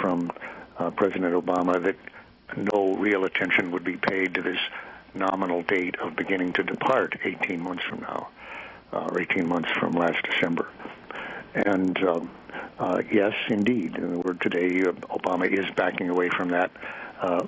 from 0.00 0.30
uh, 0.78 0.90
President 0.90 1.34
Obama 1.34 1.82
that 1.82 1.96
no 2.56 2.94
real 2.94 3.24
attention 3.24 3.70
would 3.72 3.84
be 3.84 3.96
paid 3.96 4.34
to 4.34 4.42
this 4.42 4.58
nominal 5.14 5.62
date 5.62 5.96
of 5.96 6.16
beginning 6.16 6.52
to 6.54 6.62
depart 6.62 7.18
18 7.22 7.60
months 7.60 7.84
from 7.84 8.00
now, 8.00 8.28
uh, 8.92 9.08
or 9.10 9.20
18 9.20 9.46
months 9.46 9.70
from 9.78 9.92
last 9.92 10.22
December. 10.24 10.68
And 11.54 12.02
um, 12.04 12.30
uh, 12.78 13.02
yes, 13.10 13.34
indeed, 13.48 13.98
word 13.98 14.40
today, 14.40 14.82
uh, 14.82 14.92
Obama 14.92 15.50
is 15.50 15.68
backing 15.74 16.08
away 16.08 16.28
from 16.28 16.50
that. 16.50 16.70
Uh, 17.20 17.46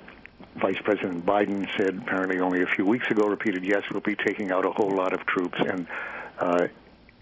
Vice 0.55 0.79
President 0.83 1.25
Biden 1.25 1.67
said 1.77 1.97
apparently 1.97 2.39
only 2.39 2.61
a 2.61 2.67
few 2.67 2.85
weeks 2.85 3.09
ago, 3.09 3.27
repeated, 3.27 3.63
yes, 3.63 3.83
we'll 3.89 4.01
be 4.01 4.15
taking 4.15 4.51
out 4.51 4.65
a 4.65 4.71
whole 4.71 4.91
lot 4.91 5.13
of 5.13 5.25
troops, 5.25 5.59
and 5.59 5.87
uh, 6.39 6.67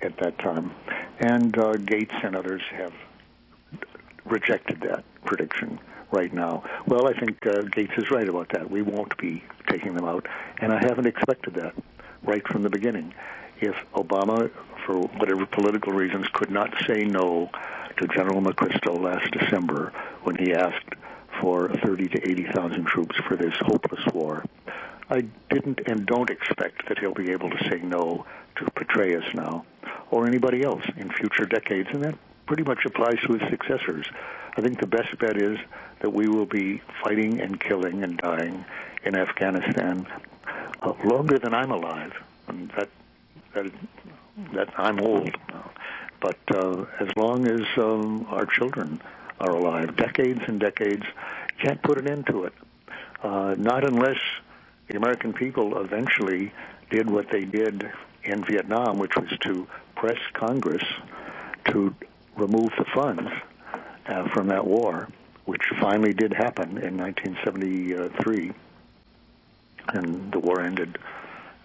at 0.02 0.18
that 0.18 0.38
time, 0.40 0.74
and 1.20 1.58
uh, 1.58 1.74
Gates 1.74 2.14
and 2.24 2.36
others 2.36 2.62
have 2.72 2.94
rejected 4.26 4.82
that 4.82 5.04
prediction 5.26 5.80
right 6.12 6.34
now. 6.34 6.64
Well, 6.88 7.08
I 7.08 7.14
think 7.20 7.46
uh, 7.46 7.62
Gates 7.72 7.94
is 7.98 8.10
right 8.12 8.28
about 8.28 8.50
that. 8.54 8.70
We 8.70 8.82
won't 8.82 9.16
be 9.18 9.44
taking 9.68 9.94
them 9.94 10.06
out, 10.06 10.28
and 10.60 10.74
I 10.74 10.80
haven't 10.80 11.06
expected 11.06 11.56
that 11.56 11.76
right 12.24 12.46
from 12.48 12.64
the 12.64 12.70
beginning. 12.70 13.14
If 13.62 13.76
Obama, 13.94 14.50
for 14.86 15.00
whatever 15.00 15.46
political 15.46 15.94
reasons, 15.94 16.28
could 16.34 16.50
not 16.50 16.74
say 16.88 17.04
no 17.06 17.50
to 17.98 18.08
General 18.08 18.42
McChrystal 18.42 19.00
last 19.00 19.30
December 19.32 19.92
when 20.24 20.36
he 20.36 20.54
asked 20.54 20.96
for 21.42 21.70
30 21.70 22.08
to 22.10 22.30
80,000 22.30 22.86
troops 22.86 23.16
for 23.28 23.36
this 23.36 23.54
hopeless 23.60 24.06
war. 24.14 24.44
I 25.10 25.22
didn't 25.50 25.82
and 25.88 26.06
don't 26.06 26.30
expect 26.30 26.88
that 26.88 27.00
he'll 27.00 27.14
be 27.14 27.32
able 27.32 27.50
to 27.50 27.70
say 27.70 27.80
no 27.80 28.26
to 28.58 28.66
Petraeus 28.66 29.34
now 29.34 29.66
or 30.12 30.28
anybody 30.28 30.64
else 30.64 30.84
in 30.98 31.10
future 31.12 31.46
decades, 31.46 31.90
and 31.92 32.04
that 32.04 32.16
pretty 32.50 32.63
much 32.63 32.84
applies 32.84 33.20
to 33.27 33.34
his 33.34 33.48
successors. 33.51 34.08
I 34.58 34.62
think 34.62 34.79
the 34.79 34.88
best 34.88 35.15
bet 35.20 35.38
is 35.38 35.60
that 36.00 36.12
we 36.12 36.27
will 36.27 36.48
be 36.48 36.82
fighting 37.03 37.39
and 37.39 37.60
killing 37.60 38.03
and 38.03 38.18
dying 38.18 38.65
in 39.03 39.15
Afghanistan 39.15 40.08
uh, 40.82 40.94
longer 41.03 41.38
than 41.38 41.53
I'm 41.53 41.70
alive, 41.70 42.12
and 42.48 42.72
that 42.72 42.89
that 43.53 43.72
that 44.53 44.70
I'm 44.79 45.00
old. 45.00 45.36
But 46.20 46.39
uh, 46.51 46.86
as 47.00 47.10
long 47.15 47.46
as 47.48 47.62
um, 47.77 48.25
our 48.32 48.48
children 48.48 49.00
are 49.39 49.51
alive, 49.51 49.96
decades 49.96 50.41
and 50.48 50.60
decades, 50.60 51.06
can't 51.62 51.79
put 51.84 52.00
an 52.00 52.10
end 52.10 52.25
to 52.32 52.46
it. 52.46 52.53
Uh, 53.22 53.53
not 53.60 53.88
unless 53.88 54.18
the 54.88 54.98
American 54.98 55.34
people 55.34 55.79
eventually 55.79 56.51
did 56.89 57.12
what 57.12 57.29
they 57.29 57.46
did 57.46 57.91
in 58.24 58.44
Vietnam, 58.44 58.98
which 58.98 59.15
was 59.15 59.29
to 59.41 59.68
press 59.96 60.18
Congress 60.34 60.84
to 61.65 61.94
remove 62.39 62.72
the 62.77 62.86
funds 62.93 63.29
uh, 64.08 64.27
from 64.29 64.48
that 64.48 64.65
war, 64.65 65.08
which 65.46 65.62
finally 65.79 66.13
did 66.13 66.34
happen 66.34 66.77
in 66.77 66.98
1973, 66.98 68.51
and 69.93 70.31
the 70.31 70.39
war 70.39 70.62
ended 70.62 70.98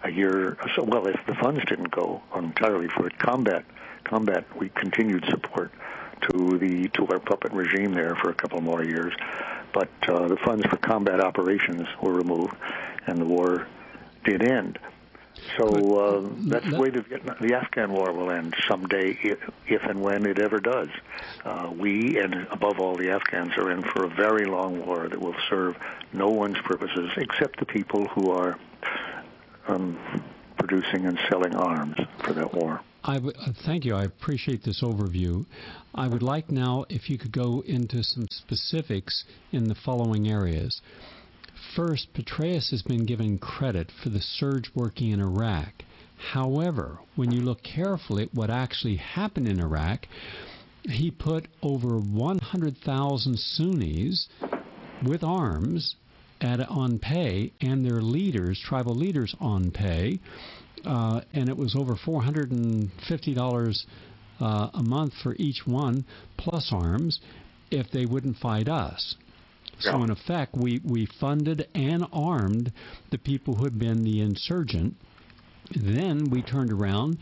a 0.03 0.11
year. 0.11 0.57
So, 0.75 0.83
well, 0.83 1.07
if 1.07 1.19
the 1.25 1.35
funds 1.35 1.63
didn't 1.65 1.91
go 1.91 2.21
entirely 2.35 2.87
for 2.87 3.07
it, 3.07 3.17
combat, 3.17 3.65
combat, 4.03 4.45
we 4.57 4.69
continued 4.69 5.25
support 5.29 5.71
to 6.21 6.57
the 6.57 6.87
to 6.89 7.07
our 7.07 7.19
puppet 7.19 7.51
regime 7.51 7.93
there 7.93 8.15
for 8.15 8.29
a 8.29 8.33
couple 8.33 8.61
more 8.61 8.83
years, 8.83 9.13
but 9.73 9.89
uh, 10.07 10.27
the 10.27 10.37
funds 10.37 10.65
for 10.67 10.77
combat 10.77 11.19
operations 11.19 11.87
were 12.01 12.13
removed, 12.13 12.55
and 13.07 13.19
the 13.19 13.25
war 13.25 13.67
did 14.23 14.41
end. 14.41 14.79
So 15.57 15.99
uh, 15.99 16.29
that's 16.47 16.69
the 16.69 16.79
way 16.79 16.89
the, 16.89 17.03
the 17.41 17.53
Afghan 17.53 17.91
war 17.91 18.11
will 18.13 18.31
end 18.31 18.55
someday, 18.67 19.17
if, 19.23 19.39
if 19.67 19.83
and 19.83 20.01
when 20.01 20.25
it 20.25 20.39
ever 20.39 20.59
does. 20.59 20.89
Uh, 21.43 21.71
we, 21.77 22.19
and 22.19 22.47
above 22.51 22.79
all 22.79 22.95
the 22.95 23.09
Afghans, 23.09 23.53
are 23.57 23.71
in 23.71 23.83
for 23.83 24.05
a 24.05 24.09
very 24.09 24.45
long 24.45 24.85
war 24.85 25.07
that 25.07 25.19
will 25.19 25.35
serve 25.49 25.75
no 26.13 26.29
one's 26.29 26.57
purposes 26.65 27.11
except 27.17 27.59
the 27.59 27.65
people 27.65 28.07
who 28.07 28.31
are 28.31 28.57
um, 29.67 29.97
producing 30.57 31.05
and 31.05 31.19
selling 31.29 31.55
arms 31.55 31.97
for 32.23 32.33
that 32.33 32.53
war. 32.53 32.81
I 33.03 33.15
w- 33.15 33.33
uh, 33.37 33.51
thank 33.65 33.85
you. 33.85 33.95
I 33.95 34.03
appreciate 34.03 34.63
this 34.63 34.81
overview. 34.81 35.45
I 35.93 36.07
would 36.07 36.23
like 36.23 36.49
now 36.49 36.85
if 36.89 37.09
you 37.09 37.19
could 37.19 37.31
go 37.31 37.63
into 37.65 38.03
some 38.03 38.25
specifics 38.31 39.25
in 39.51 39.67
the 39.67 39.75
following 39.75 40.27
areas. 40.27 40.81
First, 41.75 42.13
Petraeus 42.13 42.71
has 42.71 42.81
been 42.83 43.05
given 43.05 43.37
credit 43.37 43.91
for 44.01 44.07
the 44.07 44.21
surge 44.21 44.71
working 44.73 45.11
in 45.11 45.19
Iraq. 45.19 45.83
However, 46.31 46.99
when 47.15 47.31
you 47.31 47.41
look 47.41 47.63
carefully 47.63 48.23
at 48.23 48.33
what 48.33 48.49
actually 48.49 48.95
happened 48.95 49.49
in 49.49 49.59
Iraq, 49.59 50.07
he 50.83 51.11
put 51.11 51.49
over 51.61 51.99
100,000 51.99 53.37
Sunnis 53.37 54.29
with 55.03 55.21
arms 55.21 55.97
at, 56.39 56.61
on 56.69 56.97
pay 56.97 57.51
and 57.59 57.83
their 57.83 58.01
leaders, 58.01 58.57
tribal 58.57 58.95
leaders, 58.95 59.35
on 59.41 59.71
pay. 59.71 60.21
Uh, 60.85 61.21
and 61.33 61.49
it 61.49 61.57
was 61.57 61.75
over 61.75 61.95
$450 61.95 63.85
uh, 64.39 64.69
a 64.73 64.83
month 64.83 65.13
for 65.21 65.35
each 65.37 65.67
one, 65.67 66.05
plus 66.37 66.71
arms, 66.71 67.19
if 67.69 67.91
they 67.91 68.05
wouldn't 68.05 68.37
fight 68.37 68.69
us. 68.69 69.15
So 69.79 70.03
in 70.03 70.09
effect, 70.09 70.55
we, 70.55 70.81
we 70.83 71.05
funded 71.05 71.67
and 71.75 72.05
armed 72.13 72.71
the 73.11 73.17
people 73.17 73.55
who 73.55 73.65
had 73.65 73.77
been 73.77 74.03
the 74.03 74.21
insurgent. 74.21 74.95
Then 75.75 76.29
we 76.29 76.41
turned 76.41 76.71
around 76.71 77.17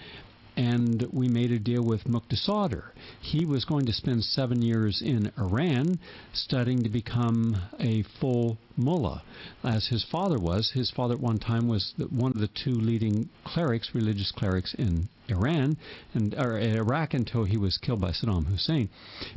and 0.56 1.08
we 1.12 1.28
made 1.28 1.52
a 1.52 1.60
deal 1.60 1.84
with 1.84 2.04
Muqtada. 2.04 2.84
He 3.22 3.46
was 3.46 3.66
going 3.66 3.86
to 3.88 3.94
spend 3.94 4.24
seven 4.24 4.62
years 4.62 5.02
in 5.02 5.32
Iran 5.38 6.00
studying 6.32 6.84
to 6.84 6.90
become 6.90 7.58
a 7.80 8.04
full 8.20 8.58
mullah, 8.78 9.24
as 9.64 9.88
his 9.88 10.04
father 10.04 10.38
was. 10.38 10.72
His 10.72 10.92
father 10.92 11.16
at 11.16 11.20
one 11.20 11.40
time 11.40 11.68
was 11.68 11.94
one 12.12 12.32
of 12.32 12.40
the 12.40 12.50
two 12.50 12.76
leading 12.76 13.30
clerics, 13.44 13.96
religious 13.96 14.32
clerics 14.32 14.76
in 14.76 15.10
Iran 15.30 15.78
and 16.14 16.36
or 16.36 16.58
Iraq 16.60 17.14
until 17.14 17.46
he 17.46 17.58
was 17.58 17.78
killed 17.78 18.02
by 18.02 18.12
Saddam 18.12 18.46
Hussein. 18.48 18.90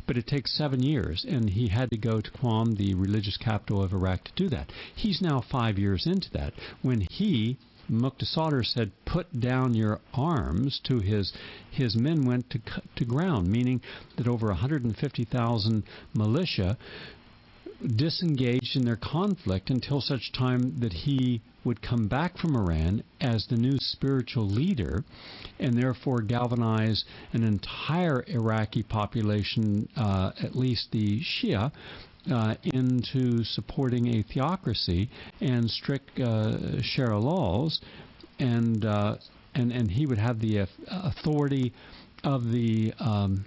But 0.05 0.17
it 0.17 0.27
takes 0.27 0.51
seven 0.57 0.83
years, 0.83 1.23
and 1.23 1.49
he 1.49 1.69
had 1.69 1.89
to 1.91 1.97
go 1.97 2.19
to 2.19 2.31
Qom, 2.31 2.75
the 2.75 2.93
religious 2.93 3.37
capital 3.37 3.81
of 3.81 3.93
Iraq, 3.93 4.25
to 4.25 4.31
do 4.35 4.49
that. 4.49 4.71
He's 4.95 5.21
now 5.21 5.39
five 5.39 5.79
years 5.79 6.05
into 6.05 6.29
that. 6.31 6.53
When 6.81 7.01
he 7.09 7.57
Muqtada 7.89 8.65
said, 8.65 8.91
"Put 9.05 9.39
down 9.39 9.73
your 9.73 10.01
arms." 10.13 10.79
To 10.83 10.99
his 10.99 11.31
his 11.71 11.95
men 11.95 12.25
went 12.25 12.49
to 12.49 12.59
to 12.97 13.05
ground, 13.05 13.47
meaning 13.47 13.81
that 14.17 14.27
over 14.27 14.47
150,000 14.47 15.83
militia 16.13 16.77
disengaged 17.85 18.75
in 18.75 18.85
their 18.85 18.97
conflict 18.97 19.69
until 19.69 20.01
such 20.01 20.31
time 20.31 20.79
that 20.79 20.93
he 20.93 21.41
would 21.63 21.81
come 21.81 22.07
back 22.07 22.37
from 22.37 22.55
Iran 22.55 23.03
as 23.19 23.45
the 23.47 23.57
new 23.57 23.77
spiritual 23.77 24.47
leader 24.47 25.03
and 25.59 25.77
therefore 25.77 26.21
galvanize 26.21 27.03
an 27.33 27.43
entire 27.43 28.23
Iraqi 28.27 28.83
population, 28.83 29.89
uh, 29.95 30.31
at 30.41 30.55
least 30.55 30.91
the 30.91 31.19
Shia, 31.21 31.71
uh, 32.31 32.55
into 32.63 33.43
supporting 33.43 34.07
a 34.15 34.23
theocracy 34.23 35.09
and 35.39 35.69
strict 35.69 36.19
uh, 36.19 36.81
Sharia 36.81 37.17
laws, 37.17 37.79
and 38.39 38.83
uh, 38.85 39.15
and 39.55 39.71
and 39.71 39.91
he 39.91 40.05
would 40.05 40.17
have 40.17 40.39
the 40.39 40.67
authority 40.87 41.73
of 42.23 42.51
the 42.51 42.93
um, 42.99 43.45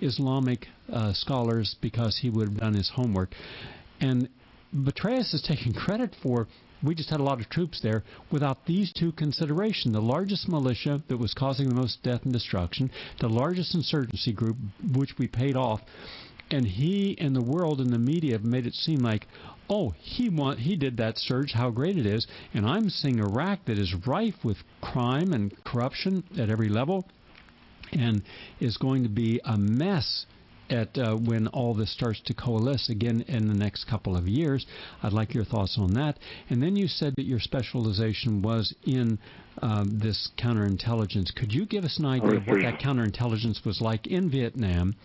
Islamic 0.00 0.68
uh, 0.92 1.12
scholars 1.12 1.76
because 1.80 2.18
he 2.18 2.30
would 2.30 2.48
have 2.48 2.58
done 2.58 2.74
his 2.74 2.90
homework, 2.94 3.34
and 4.00 4.28
Petraeus 4.74 5.32
is 5.34 5.42
taking 5.42 5.72
credit 5.72 6.14
for 6.22 6.48
we 6.84 6.94
just 6.94 7.10
had 7.10 7.20
a 7.20 7.22
lot 7.22 7.40
of 7.40 7.48
troops 7.48 7.80
there 7.80 8.04
without 8.30 8.66
these 8.66 8.92
two 8.92 9.12
considerations. 9.12 9.94
The 9.94 10.00
largest 10.00 10.48
militia 10.48 11.02
that 11.08 11.16
was 11.16 11.32
causing 11.32 11.68
the 11.68 11.74
most 11.74 12.02
death 12.02 12.24
and 12.24 12.32
destruction, 12.32 12.90
the 13.20 13.28
largest 13.28 13.74
insurgency 13.74 14.32
group, 14.32 14.56
which 14.94 15.16
we 15.18 15.26
paid 15.26 15.56
off, 15.56 15.80
and 16.50 16.66
he 16.66 17.16
and 17.18 17.34
the 17.34 17.42
world 17.42 17.80
and 17.80 17.92
the 17.92 17.98
media 17.98 18.32
have 18.32 18.44
made 18.44 18.66
it 18.66 18.74
seem 18.74 18.98
like, 19.00 19.26
oh, 19.70 19.94
he 19.98 20.28
want 20.28 20.58
he 20.58 20.76
did 20.76 20.98
that 20.98 21.16
surge, 21.18 21.52
how 21.52 21.70
great 21.70 21.96
it 21.96 22.06
is, 22.06 22.26
and 22.52 22.66
I'm 22.66 22.90
seeing 22.90 23.18
Iraq 23.18 23.64
that 23.64 23.78
is 23.78 23.94
rife 24.06 24.44
with 24.44 24.58
crime 24.82 25.32
and 25.32 25.52
corruption 25.64 26.22
at 26.38 26.50
every 26.50 26.68
level, 26.68 27.06
and 27.92 28.22
is 28.60 28.76
going 28.76 29.04
to 29.04 29.08
be 29.08 29.40
a 29.44 29.56
mess 29.56 30.26
at 30.74 30.98
uh, 30.98 31.16
when 31.16 31.46
all 31.48 31.72
this 31.74 31.92
starts 31.92 32.20
to 32.26 32.34
coalesce 32.34 32.90
again 32.90 33.24
in 33.28 33.48
the 33.48 33.54
next 33.54 33.84
couple 33.84 34.16
of 34.16 34.28
years. 34.28 34.66
I'd 35.02 35.12
like 35.12 35.32
your 35.32 35.44
thoughts 35.44 35.76
on 35.78 35.94
that. 35.94 36.18
And 36.50 36.62
then 36.62 36.76
you 36.76 36.88
said 36.88 37.14
that 37.16 37.24
your 37.24 37.40
specialization 37.40 38.42
was 38.42 38.74
in 38.84 39.18
um, 39.62 39.98
this 40.02 40.30
counterintelligence. 40.36 41.34
Could 41.34 41.52
you 41.52 41.64
give 41.64 41.84
us 41.84 41.98
an 41.98 42.06
idea 42.06 42.36
of 42.36 42.46
what 42.46 42.60
that 42.62 42.80
counterintelligence 42.80 43.64
was 43.64 43.80
like 43.80 44.06
in 44.06 44.30
Vietnam? 44.30 44.96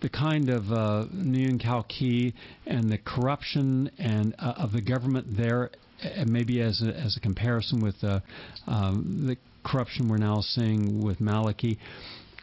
the 0.00 0.08
kind 0.10 0.50
of 0.50 0.70
uh, 0.70 1.06
Nguyen 1.14 1.58
Cao 1.58 1.88
Ky 1.88 2.34
and 2.66 2.92
the 2.92 2.98
corruption 2.98 3.90
and 3.98 4.34
uh, 4.38 4.52
of 4.58 4.72
the 4.72 4.82
government 4.82 5.26
there, 5.34 5.70
and 6.02 6.28
maybe 6.30 6.60
as 6.60 6.82
a, 6.82 6.94
as 6.94 7.16
a 7.16 7.20
comparison 7.20 7.80
with 7.80 7.94
uh, 8.04 8.20
um, 8.66 9.24
the 9.26 9.36
corruption 9.64 10.08
we're 10.08 10.18
now 10.18 10.42
seeing 10.42 11.02
with 11.02 11.20
Maliki, 11.20 11.78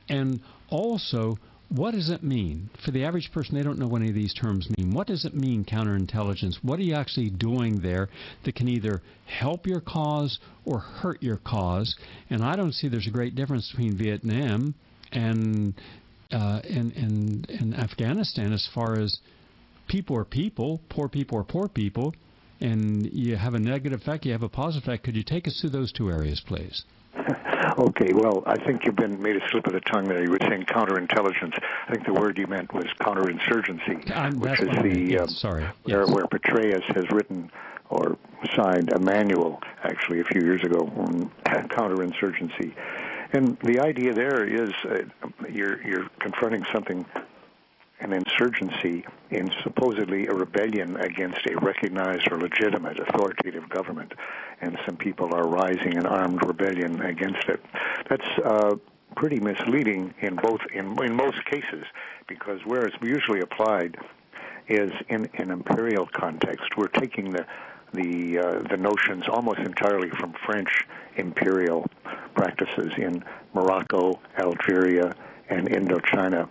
and 0.10 0.40
also 0.70 1.38
what 1.74 1.92
does 1.92 2.10
it 2.10 2.22
mean 2.22 2.70
for 2.84 2.92
the 2.92 3.06
average 3.06 3.32
person? 3.32 3.56
They 3.56 3.64
don't 3.64 3.80
know 3.80 3.88
what 3.88 4.02
any 4.02 4.10
of 4.10 4.16
these 4.16 4.34
terms 4.34 4.70
mean. 4.78 4.92
What 4.92 5.08
does 5.08 5.24
it 5.24 5.34
mean, 5.34 5.64
counterintelligence? 5.64 6.58
What 6.62 6.80
are 6.80 6.84
you 6.84 6.96
actually 6.96 7.30
doing 7.30 7.80
there 7.80 8.10
that 8.44 8.56
can 8.56 8.68
either 8.68 9.02
help 9.26 9.66
your 9.66 9.80
cause 9.80 10.40
or 10.66 10.80
hurt 10.80 11.24
your 11.24 11.38
cause? 11.38 11.96
And 12.30 12.44
I 12.44 12.58
don't 12.58 12.74
see 12.74 12.90
there's 12.90 13.08
a 13.08 13.12
great 13.12 13.36
difference 13.36 13.72
between 13.72 13.98
Vietnam 13.98 14.76
and 15.14 15.74
uh, 16.32 16.60
in, 16.66 16.92
in, 16.92 17.46
in 17.48 17.74
Afghanistan 17.74 18.52
as 18.52 18.68
far 18.74 19.00
as 19.00 19.20
people 19.88 20.18
are 20.18 20.26
people, 20.26 20.82
poor 20.90 21.08
people 21.08 21.38
are 21.38 21.44
poor 21.44 21.70
people, 21.70 22.14
and 22.60 23.10
you 23.14 23.38
have 23.38 23.54
a 23.54 23.60
negative 23.60 24.02
effect, 24.02 24.26
you 24.26 24.34
have 24.34 24.44
a 24.44 24.50
positive 24.50 24.88
effect. 24.88 25.04
Could 25.04 25.16
you 25.16 25.24
take 25.24 25.48
us 25.48 25.60
through 25.62 25.72
those 25.72 25.92
two 25.94 26.10
areas, 26.10 26.42
please? 26.46 26.84
Okay, 27.78 28.14
well, 28.14 28.44
I 28.46 28.58
think 28.58 28.86
you've 28.86 28.96
been 28.96 29.22
made 29.22 29.38
a 29.38 29.50
slip 29.50 29.68
of 29.68 29.74
the 29.74 29.82
tongue 29.82 30.08
there. 30.08 30.22
You 30.24 30.32
were 30.32 30.40
saying 30.42 30.66
counterintelligence. 30.66 31.58
I 31.88 31.92
think 31.92 32.06
the 32.06 32.14
word 32.14 32.38
you 32.38 32.48
meant 32.48 32.74
was 32.74 32.86
counterinsurgency, 33.00 34.16
um, 34.16 34.40
which 34.40 34.60
is 34.62 34.70
the 34.82 35.00
yes, 35.00 35.30
um, 35.30 35.36
sorry. 35.36 35.64
Where, 35.84 36.02
yes. 36.02 36.10
where 36.10 36.26
Petraeus 36.26 36.84
has 36.96 37.10
written 37.12 37.52
or 37.90 38.18
signed 38.56 38.92
a 38.92 39.00
manual, 39.00 39.62
actually, 39.84 40.20
a 40.22 40.24
few 40.24 40.42
years 40.42 40.64
ago 40.64 40.92
on 40.98 41.32
counterinsurgency. 41.46 42.74
And 43.34 43.58
the 43.60 43.80
idea 43.80 44.14
there 44.14 44.46
is 44.46 44.74
uh, 44.86 45.04
you're 45.50 45.82
you're 45.88 46.10
confronting 46.20 46.66
something 46.74 47.06
an 48.02 48.14
insurgency 48.14 49.06
in 49.30 49.52
supposedly 49.64 50.28
a 50.28 50.34
rebellion 50.34 50.98
against 50.98 51.46
a 51.46 51.58
recognized 51.60 52.32
or 52.32 52.40
legitimate 52.40 53.00
authoritative 53.00 53.70
government, 53.70 54.14
and 54.60 54.78
some 54.86 54.98
people 54.98 55.34
are 55.34 55.48
rising 55.48 55.94
in 55.94 56.06
armed 56.06 56.44
rebellion 56.46 57.02
against 57.02 57.48
it. 57.48 57.64
That's 58.10 58.28
uh, 58.44 58.76
pretty 59.16 59.40
misleading 59.40 60.14
in 60.20 60.36
both 60.36 60.62
in, 60.74 61.02
in 61.04 61.16
most 61.16 61.46
cases, 61.46 61.86
because 62.28 62.60
where 62.66 62.86
it's 62.86 62.98
usually 63.02 63.42
applied 63.42 63.98
is 64.68 64.92
in 65.10 65.30
an 65.36 65.52
imperial 65.52 66.08
context. 66.08 66.78
We're 66.78 66.88
taking 66.88 67.32
the 67.32 67.46
the 67.94 68.40
uh, 68.40 68.60
the 68.70 68.78
notions 68.78 69.26
almost 69.30 69.60
entirely 69.60 70.10
from 70.10 70.34
French 70.46 70.86
imperial 71.18 71.86
practices 72.34 72.94
in 72.98 73.24
Morocco, 73.54 74.20
Algeria, 74.38 75.14
and 75.50 75.70
Indochina 75.70 76.48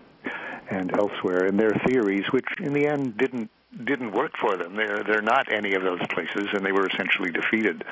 and 0.71 0.97
elsewhere, 0.97 1.45
and 1.47 1.59
their 1.59 1.75
theories, 1.87 2.25
which 2.31 2.47
in 2.61 2.73
the 2.73 2.87
end 2.87 3.19
didn't 3.19 3.51
didn't 3.85 4.13
work 4.13 4.33
for 4.41 4.57
them. 4.57 4.77
They're 4.77 5.03
they're 5.05 5.23
not 5.23 5.53
any 5.53 5.75
of 5.75 5.83
those 5.83 6.01
places, 6.09 6.49
and 6.53 6.65
they 6.65 6.73
were 6.73 6.87
essentially 6.87 7.31
defeated 7.31 7.85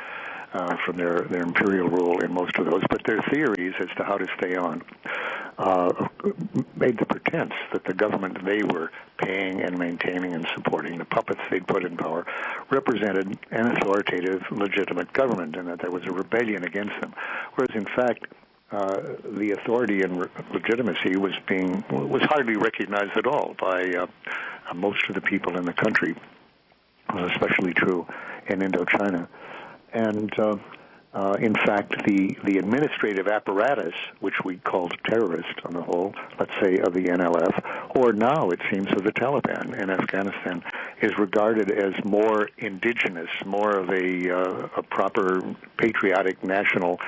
uh, 0.52 0.76
from 0.84 0.96
their 0.96 1.20
their 1.22 1.42
imperial 1.42 1.88
rule 1.88 2.20
in 2.20 2.32
most 2.32 2.56
of 2.58 2.66
those. 2.66 2.82
But 2.88 3.04
their 3.04 3.22
theories 3.22 3.74
as 3.80 3.88
to 3.96 4.04
how 4.04 4.16
to 4.16 4.26
stay 4.38 4.56
on 4.56 4.82
uh, 5.58 6.08
made 6.76 6.98
the 6.98 7.06
pretense 7.06 7.52
that 7.72 7.84
the 7.84 7.94
government 7.94 8.44
they 8.44 8.62
were 8.62 8.90
paying 9.18 9.60
and 9.60 9.76
maintaining 9.76 10.32
and 10.32 10.46
supporting, 10.54 10.98
the 10.98 11.04
puppets 11.04 11.40
they'd 11.50 11.66
put 11.66 11.84
in 11.84 11.96
power, 11.96 12.24
represented 12.70 13.36
an 13.50 13.76
authoritative, 13.76 14.42
legitimate 14.52 15.12
government, 15.12 15.56
and 15.56 15.68
that 15.68 15.80
there 15.80 15.90
was 15.90 16.04
a 16.06 16.12
rebellion 16.12 16.64
against 16.64 17.00
them. 17.00 17.12
Whereas 17.54 17.74
in 17.74 17.86
fact 17.86 18.26
uh, 18.70 19.00
the 19.24 19.52
authority 19.52 20.02
and 20.02 20.20
re- 20.20 20.28
legitimacy 20.52 21.16
was 21.16 21.33
being 21.46 21.85
was 21.90 22.22
hardly 22.22 22.57
recognized 22.57 23.16
at 23.16 23.26
all 23.26 23.54
by 23.59 23.85
uh, 23.94 24.07
most 24.74 25.09
of 25.09 25.14
the 25.14 25.20
people 25.20 25.57
in 25.57 25.64
the 25.64 25.72
country. 25.72 26.14
It 27.09 27.14
was 27.14 27.31
especially 27.33 27.72
true 27.72 28.07
in 28.46 28.61
Indochina, 28.61 29.26
and 29.92 30.38
uh, 30.38 30.57
uh, 31.14 31.37
in 31.40 31.54
fact, 31.54 32.04
the, 32.04 32.37
the 32.44 32.59
administrative 32.59 33.28
apparatus, 33.28 33.94
which 34.20 34.44
we 34.44 34.59
called 34.59 34.92
terrorist 35.04 35.59
on 35.64 35.72
the 35.72 35.83
whole, 35.83 36.14
let's 36.38 36.52
say 36.61 36.78
of 36.78 36.92
the 36.92 37.04
NLF, 37.04 37.96
or 37.96 38.12
now 38.12 38.50
it 38.50 38.61
seems 38.70 38.88
of 38.92 39.04
the 39.04 39.12
Taliban 39.12 39.74
in 39.81 39.88
Afghanistan, 39.88 40.62
is 41.00 41.16
regarded 41.18 41.70
as 41.70 41.94
more 42.04 42.50
indigenous, 42.59 43.31
more 43.46 43.76
of 43.76 43.88
a, 43.88 44.31
uh, 44.31 44.68
a 44.76 44.83
proper 44.83 45.42
patriotic 45.78 46.44
national 46.44 47.00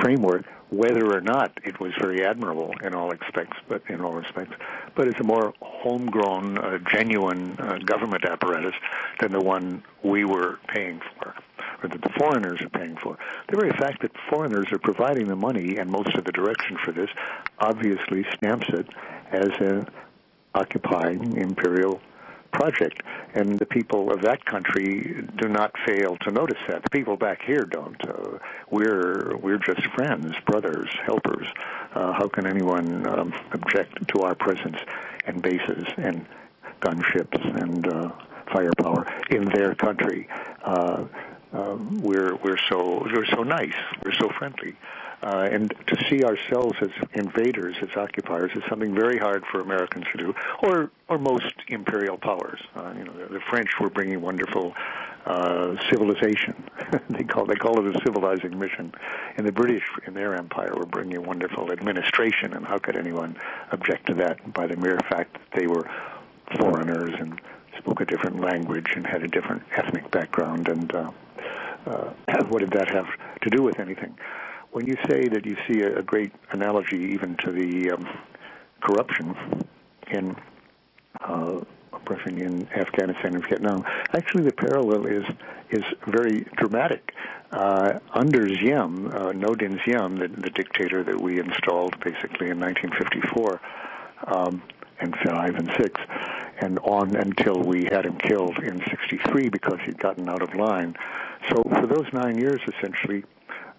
framework 0.00 0.44
whether 0.70 1.16
or 1.16 1.20
not 1.20 1.52
it 1.62 1.78
was 1.78 1.92
very 2.00 2.24
admirable 2.24 2.74
in 2.82 2.94
all 2.94 3.08
respects, 3.08 3.56
but 3.68 3.82
in 3.88 4.00
all 4.00 4.12
respects, 4.12 4.54
but 4.96 5.06
it's 5.06 5.20
a 5.20 5.24
more 5.24 5.52
homegrown, 5.60 6.58
uh, 6.58 6.78
genuine 6.78 7.56
uh, 7.58 7.78
government 7.84 8.24
apparatus 8.24 8.74
than 9.20 9.30
the 9.30 9.40
one 9.40 9.82
we 10.02 10.24
were 10.24 10.58
paying 10.68 11.00
for, 11.18 11.34
or 11.82 11.88
that 11.88 12.02
the 12.02 12.10
foreigners 12.18 12.60
are 12.60 12.70
paying 12.70 12.96
for. 12.96 13.16
The 13.48 13.56
very 13.56 13.70
fact 13.72 14.02
that 14.02 14.10
foreigners 14.28 14.66
are 14.72 14.78
providing 14.78 15.28
the 15.28 15.36
money 15.36 15.76
and 15.76 15.90
most 15.90 16.14
of 16.16 16.24
the 16.24 16.32
direction 16.32 16.76
for 16.84 16.92
this 16.92 17.10
obviously 17.58 18.24
stamps 18.36 18.66
it 18.70 18.88
as 19.30 19.50
an 19.60 19.86
occupying 20.54 21.36
imperial 21.36 22.00
project. 22.54 23.02
And 23.34 23.58
the 23.58 23.66
people 23.66 24.12
of 24.12 24.22
that 24.22 24.44
country 24.44 25.26
do 25.36 25.48
not 25.48 25.72
fail 25.86 26.16
to 26.22 26.30
notice 26.30 26.58
that. 26.68 26.82
The 26.82 26.90
people 26.90 27.16
back 27.16 27.42
here 27.42 27.64
don't. 27.64 28.00
Uh, 28.08 28.38
we're 28.70 29.36
we're 29.36 29.58
just 29.58 29.84
friends, 29.96 30.34
brothers, 30.46 30.88
helpers. 31.04 31.46
Uh, 31.94 32.12
how 32.12 32.28
can 32.28 32.46
anyone 32.46 33.06
um, 33.06 33.34
object 33.52 34.08
to 34.08 34.22
our 34.22 34.34
presence 34.34 34.78
and 35.26 35.42
bases 35.42 35.84
and 35.96 36.24
gunships 36.80 37.62
and 37.62 37.86
uh, 37.86 38.10
firepower 38.52 39.06
in 39.30 39.44
their 39.46 39.74
country? 39.74 40.28
Uh, 40.62 41.04
uh, 41.52 41.76
we're 42.00 42.34
we're 42.36 42.58
so 42.70 43.06
we're 43.12 43.26
so 43.26 43.42
nice. 43.42 43.74
We're 44.04 44.14
so 44.14 44.28
friendly. 44.38 44.76
Uh, 45.24 45.48
and 45.50 45.74
to 45.86 45.96
see 46.10 46.22
ourselves 46.22 46.76
as 46.82 46.90
invaders, 47.14 47.74
as 47.80 47.96
occupiers, 47.96 48.50
is 48.54 48.62
something 48.68 48.94
very 48.94 49.16
hard 49.16 49.42
for 49.50 49.60
Americans 49.60 50.04
to 50.12 50.18
do, 50.18 50.34
or 50.62 50.90
or 51.08 51.16
most 51.16 51.54
imperial 51.68 52.18
powers. 52.18 52.60
Uh, 52.76 52.92
you 52.98 53.04
know, 53.04 53.12
the, 53.14 53.32
the 53.32 53.40
French 53.40 53.70
were 53.80 53.88
bringing 53.88 54.20
wonderful 54.20 54.74
uh, 55.24 55.76
civilization. 55.88 56.54
they 57.08 57.24
call 57.24 57.46
they 57.46 57.54
call 57.54 57.78
it 57.78 57.96
a 57.96 57.98
civilizing 58.04 58.58
mission, 58.58 58.92
and 59.38 59.46
the 59.46 59.52
British 59.52 59.84
in 60.06 60.12
their 60.12 60.34
empire 60.34 60.74
were 60.76 60.84
bringing 60.84 61.22
wonderful 61.24 61.72
administration. 61.72 62.52
And 62.52 62.66
how 62.66 62.76
could 62.76 62.96
anyone 62.96 63.34
object 63.72 64.08
to 64.08 64.14
that 64.16 64.52
by 64.52 64.66
the 64.66 64.76
mere 64.76 65.00
fact 65.08 65.32
that 65.32 65.58
they 65.58 65.66
were 65.66 65.88
foreigners 66.58 67.14
and 67.18 67.40
spoke 67.78 68.02
a 68.02 68.04
different 68.04 68.40
language 68.40 68.92
and 68.94 69.06
had 69.06 69.22
a 69.22 69.28
different 69.28 69.62
ethnic 69.74 70.10
background? 70.10 70.68
And 70.68 70.94
uh, 70.94 71.10
uh, 71.86 72.12
what 72.50 72.58
did 72.58 72.72
that 72.72 72.90
have 72.90 73.08
to 73.40 73.48
do 73.48 73.62
with 73.62 73.80
anything? 73.80 74.18
When 74.74 74.88
you 74.88 74.96
say 75.08 75.28
that 75.28 75.46
you 75.46 75.56
see 75.68 75.82
a, 75.82 76.02
great 76.02 76.32
analogy 76.50 76.96
even 76.96 77.36
to 77.44 77.52
the 77.52 77.92
um, 77.92 78.08
corruption 78.80 79.36
in 80.10 80.34
uh, 81.20 81.60
oppression 81.92 82.40
in 82.40 82.66
Afghanistan 82.72 83.36
and 83.36 83.46
Vietnam, 83.46 83.84
actually 84.14 84.42
the 84.42 84.52
parallel 84.52 85.06
is 85.06 85.24
is 85.70 85.84
very 86.08 86.40
dramatic. 86.56 87.14
Uh, 87.52 88.00
under 88.14 88.48
Diem, 88.48 89.06
uh, 89.06 89.30
Ngo 89.30 89.56
Diem, 89.56 90.16
the, 90.16 90.26
the 90.26 90.50
dictator 90.50 91.04
that 91.04 91.20
we 91.20 91.38
installed 91.38 91.94
basically 92.00 92.50
in 92.50 92.58
1954, 92.58 93.60
um, 94.26 94.60
and 94.98 95.14
five 95.24 95.54
and 95.54 95.70
six, 95.78 96.00
and 96.60 96.80
on 96.80 97.14
until 97.14 97.62
we 97.62 97.84
had 97.84 98.06
him 98.06 98.16
killed 98.16 98.58
in 98.58 98.80
63 98.90 99.50
because 99.50 99.78
he'd 99.84 100.00
gotten 100.00 100.28
out 100.28 100.42
of 100.42 100.52
line. 100.56 100.96
So 101.48 101.62
for 101.62 101.86
those 101.86 102.12
nine 102.12 102.38
years, 102.38 102.60
essentially, 102.66 103.22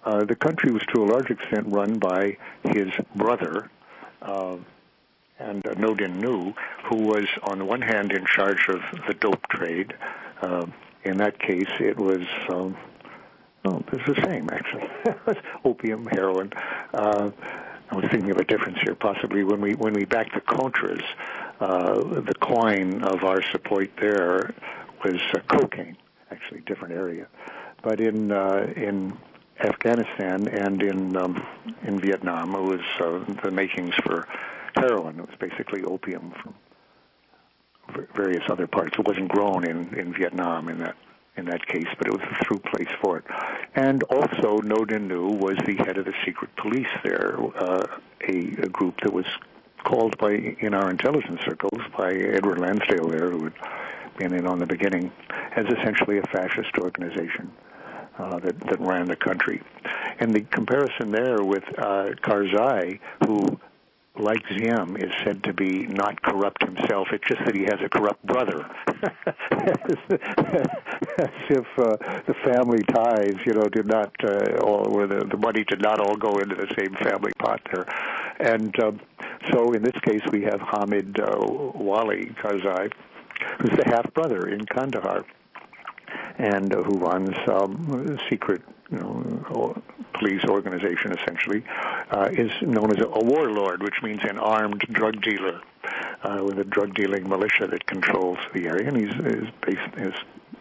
uh, 0.06 0.24
the 0.24 0.36
country 0.36 0.72
was 0.72 0.84
to 0.94 1.04
a 1.04 1.06
large 1.06 1.30
extent 1.30 1.66
run 1.68 1.98
by 1.98 2.38
his 2.64 2.92
brother, 3.16 3.70
uh, 4.22 4.58
and 5.40 5.66
uh, 5.68 5.72
Ngo 5.72 5.98
Dinh 5.98 6.22
Nhu, 6.22 6.54
who 6.86 7.08
was 7.08 7.28
on 7.44 7.60
the 7.60 7.66
one 7.66 7.82
hand 7.82 8.12
in 8.12 8.26
charge 8.26 8.70
of 8.70 8.82
the 9.08 9.14
dope 9.14 9.48
trade. 9.50 9.94
Uh, 10.42 10.68
in 11.04 11.18
that 11.18 11.40
case, 11.40 11.70
it 11.80 11.98
was 11.98 12.26
um, 12.50 12.78
well, 13.64 13.84
it's 13.92 14.06
the 14.06 14.22
same 14.26 14.50
actually. 14.52 14.88
Opium, 15.66 16.06
heroin. 16.06 16.54
Uh, 16.94 17.32
I 17.90 17.96
was 17.96 18.06
thinking 18.12 18.32
of 18.32 18.38
a 18.38 18.46
difference 18.46 18.80
here. 18.82 18.96
Possibly 18.96 19.44
when 19.44 19.60
we 19.62 19.74
when 19.74 19.94
we 19.94 20.06
backed 20.06 20.36
the 20.36 20.42
Contras, 20.42 21.04
uh, 21.60 22.22
the 22.22 22.34
coin 22.40 23.04
of 23.04 23.24
our 23.24 23.42
support 23.52 23.90
there 24.00 24.54
was 25.04 25.20
uh, 25.34 25.40
cocaine. 25.48 25.98
Actually, 26.32 26.62
different 26.62 26.94
area. 26.94 27.28
But 27.82 28.00
in 28.00 28.32
uh, 28.32 28.72
in 28.76 29.18
Afghanistan 29.60 30.48
and 30.48 30.82
in 30.84 31.16
um, 31.16 31.46
in 31.84 32.00
Vietnam, 32.00 32.56
it 32.56 32.62
was 32.62 32.82
uh, 33.00 33.34
the 33.42 33.52
makings 33.52 33.96
for 33.96 34.28
heroin. 34.76 35.20
It 35.20 35.28
was 35.28 35.36
basically 35.40 35.84
opium 35.84 36.32
from 36.32 36.56
various 38.16 38.44
other 38.50 38.68
parts. 38.68 38.98
It 38.98 39.08
wasn't 39.08 39.30
grown 39.30 39.66
in 39.66 39.94
in 39.96 40.14
Vietnam 40.14 40.68
in 40.70 40.80
that 40.80 40.96
in 41.38 41.46
that 41.46 41.66
case, 41.68 41.88
but 41.98 42.08
it 42.08 42.14
was 42.14 42.22
a 42.22 42.46
through 42.46 42.60
place 42.60 42.90
for 43.02 43.18
it. 43.18 43.26
And 43.76 44.04
also, 44.04 44.60
Ngo 44.62 44.88
Dinh 44.88 45.10
Nhu 45.10 45.38
was 45.38 45.58
the 45.66 45.76
head 45.76 45.98
of 45.98 46.06
the 46.06 46.14
secret 46.24 46.56
police 46.56 46.88
there, 47.04 47.38
uh, 47.58 47.86
a, 48.28 48.38
a 48.38 48.70
group 48.70 49.02
that 49.02 49.12
was 49.12 49.26
called 49.84 50.18
by 50.18 50.32
in 50.32 50.74
our 50.74 50.90
intelligence 50.90 51.42
circles 51.44 51.82
by 51.98 52.14
Edward 52.14 52.60
Lansdale 52.60 53.10
there, 53.10 53.30
who 53.32 53.44
had 53.46 53.54
been 54.18 54.34
in 54.34 54.48
on 54.48 54.60
the 54.60 54.66
beginning, 54.66 55.12
as 55.56 55.66
essentially 55.66 56.18
a 56.20 56.24
fascist 56.24 56.78
organization 56.78 57.52
uh, 58.18 58.40
that, 58.40 58.60
that 58.60 58.80
ran 58.80 59.08
the 59.08 59.16
country. 59.16 59.62
And 60.20 60.34
the 60.34 60.42
comparison 60.42 61.12
there 61.12 61.44
with 61.44 61.64
uh, 61.78 62.12
Karzai, 62.24 63.00
who, 63.26 63.60
like 64.18 64.42
Diem, 64.50 64.96
is 64.98 65.12
said 65.24 65.44
to 65.44 65.54
be 65.54 65.88
not 65.88 66.22
corrupt 66.22 66.64
himself. 66.64 67.10
It's 67.12 67.28
just 67.28 67.42
that 67.46 67.56
he 67.56 67.64
has 67.64 67.80
a 67.84 67.90
corrupt 67.90 68.26
brother. 68.26 68.66
as, 71.18 71.30
if 71.50 71.66
uh, 71.78 71.98
the 72.26 72.36
family 72.46 72.82
ties, 72.84 73.36
you 73.46 73.54
know, 73.54 73.64
did 73.64 73.88
not, 73.88 74.14
uh, 74.24 74.58
all, 74.64 74.88
or 74.96 75.08
the, 75.08 75.26
the 75.26 75.38
money 75.38 75.64
did 75.66 75.82
not 75.82 76.00
all 76.00 76.16
go 76.16 76.38
into 76.38 76.56
the 76.56 76.74
same 76.80 76.96
family 76.96 77.32
pot 77.38 77.62
there. 77.74 77.86
And 78.40 78.78
um, 78.82 79.00
so 79.52 79.74
in 79.74 79.84
this 79.84 80.00
case, 80.02 80.22
we 80.32 80.44
have 80.44 80.62
Hamid 80.62 81.20
uh, 81.20 81.38
Wali 81.38 82.28
Karzai, 82.42 82.92
who's 83.60 83.78
the 83.78 83.84
half 83.86 84.14
brother 84.14 84.48
in 84.48 84.66
Kandahar 84.66 85.26
and 86.38 86.74
uh, 86.74 86.84
who 86.84 86.98
runs 86.98 87.36
um, 87.48 88.20
secret 88.30 88.62
you 88.92 89.00
know, 89.00 89.82
police 90.14 90.44
organization 90.46 91.12
essentially, 91.12 91.64
uh, 92.12 92.30
is 92.32 92.52
known 92.62 92.92
as 92.92 93.00
a, 93.02 93.08
warlord, 93.08 93.82
which 93.82 94.02
means 94.04 94.22
an 94.24 94.38
armed 94.38 94.82
drug 94.92 95.22
dealer 95.22 95.62
uh, 96.24 96.44
with 96.44 96.60
a 96.60 96.64
drug 96.64 96.94
dealing 96.94 97.28
militia 97.28 97.68
that 97.68 97.86
controls 97.86 98.38
the 98.54 98.68
area, 98.68 98.88
and 98.88 98.98
he's, 98.98 99.14
is 99.26 99.50
based, 99.62 99.96
his 99.96 100.14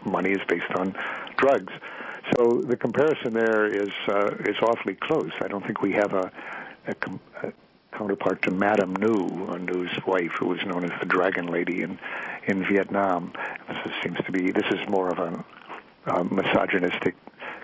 money 0.03 0.31
is 0.31 0.41
based 0.47 0.71
on 0.75 0.95
drugs. 1.37 1.73
So 2.35 2.61
the 2.61 2.75
comparison 2.75 3.33
there 3.33 3.67
is 3.67 3.91
uh, 4.07 4.31
is 4.45 4.57
awfully 4.61 4.95
close. 4.95 5.31
I 5.41 5.47
don't 5.47 5.63
think 5.63 5.81
we 5.81 5.93
have 5.93 6.13
a, 6.13 6.31
a, 6.87 6.95
com- 6.95 7.19
a 7.43 7.51
counterpart 7.97 8.41
to 8.43 8.51
Madame 8.51 8.95
Nhu, 8.97 9.47
Nhu's 9.65 10.05
wife, 10.05 10.31
who 10.39 10.47
was 10.47 10.59
known 10.65 10.83
as 10.85 10.91
the 10.99 11.05
Dragon 11.05 11.47
Lady 11.47 11.81
in 11.81 11.97
in 12.47 12.65
Vietnam. 12.65 13.33
This 13.67 13.93
seems 14.03 14.17
to 14.25 14.31
be 14.31 14.51
this 14.51 14.71
is 14.71 14.87
more 14.89 15.09
of 15.09 15.19
a, 15.19 15.45
a 16.11 16.23
misogynistic 16.23 17.15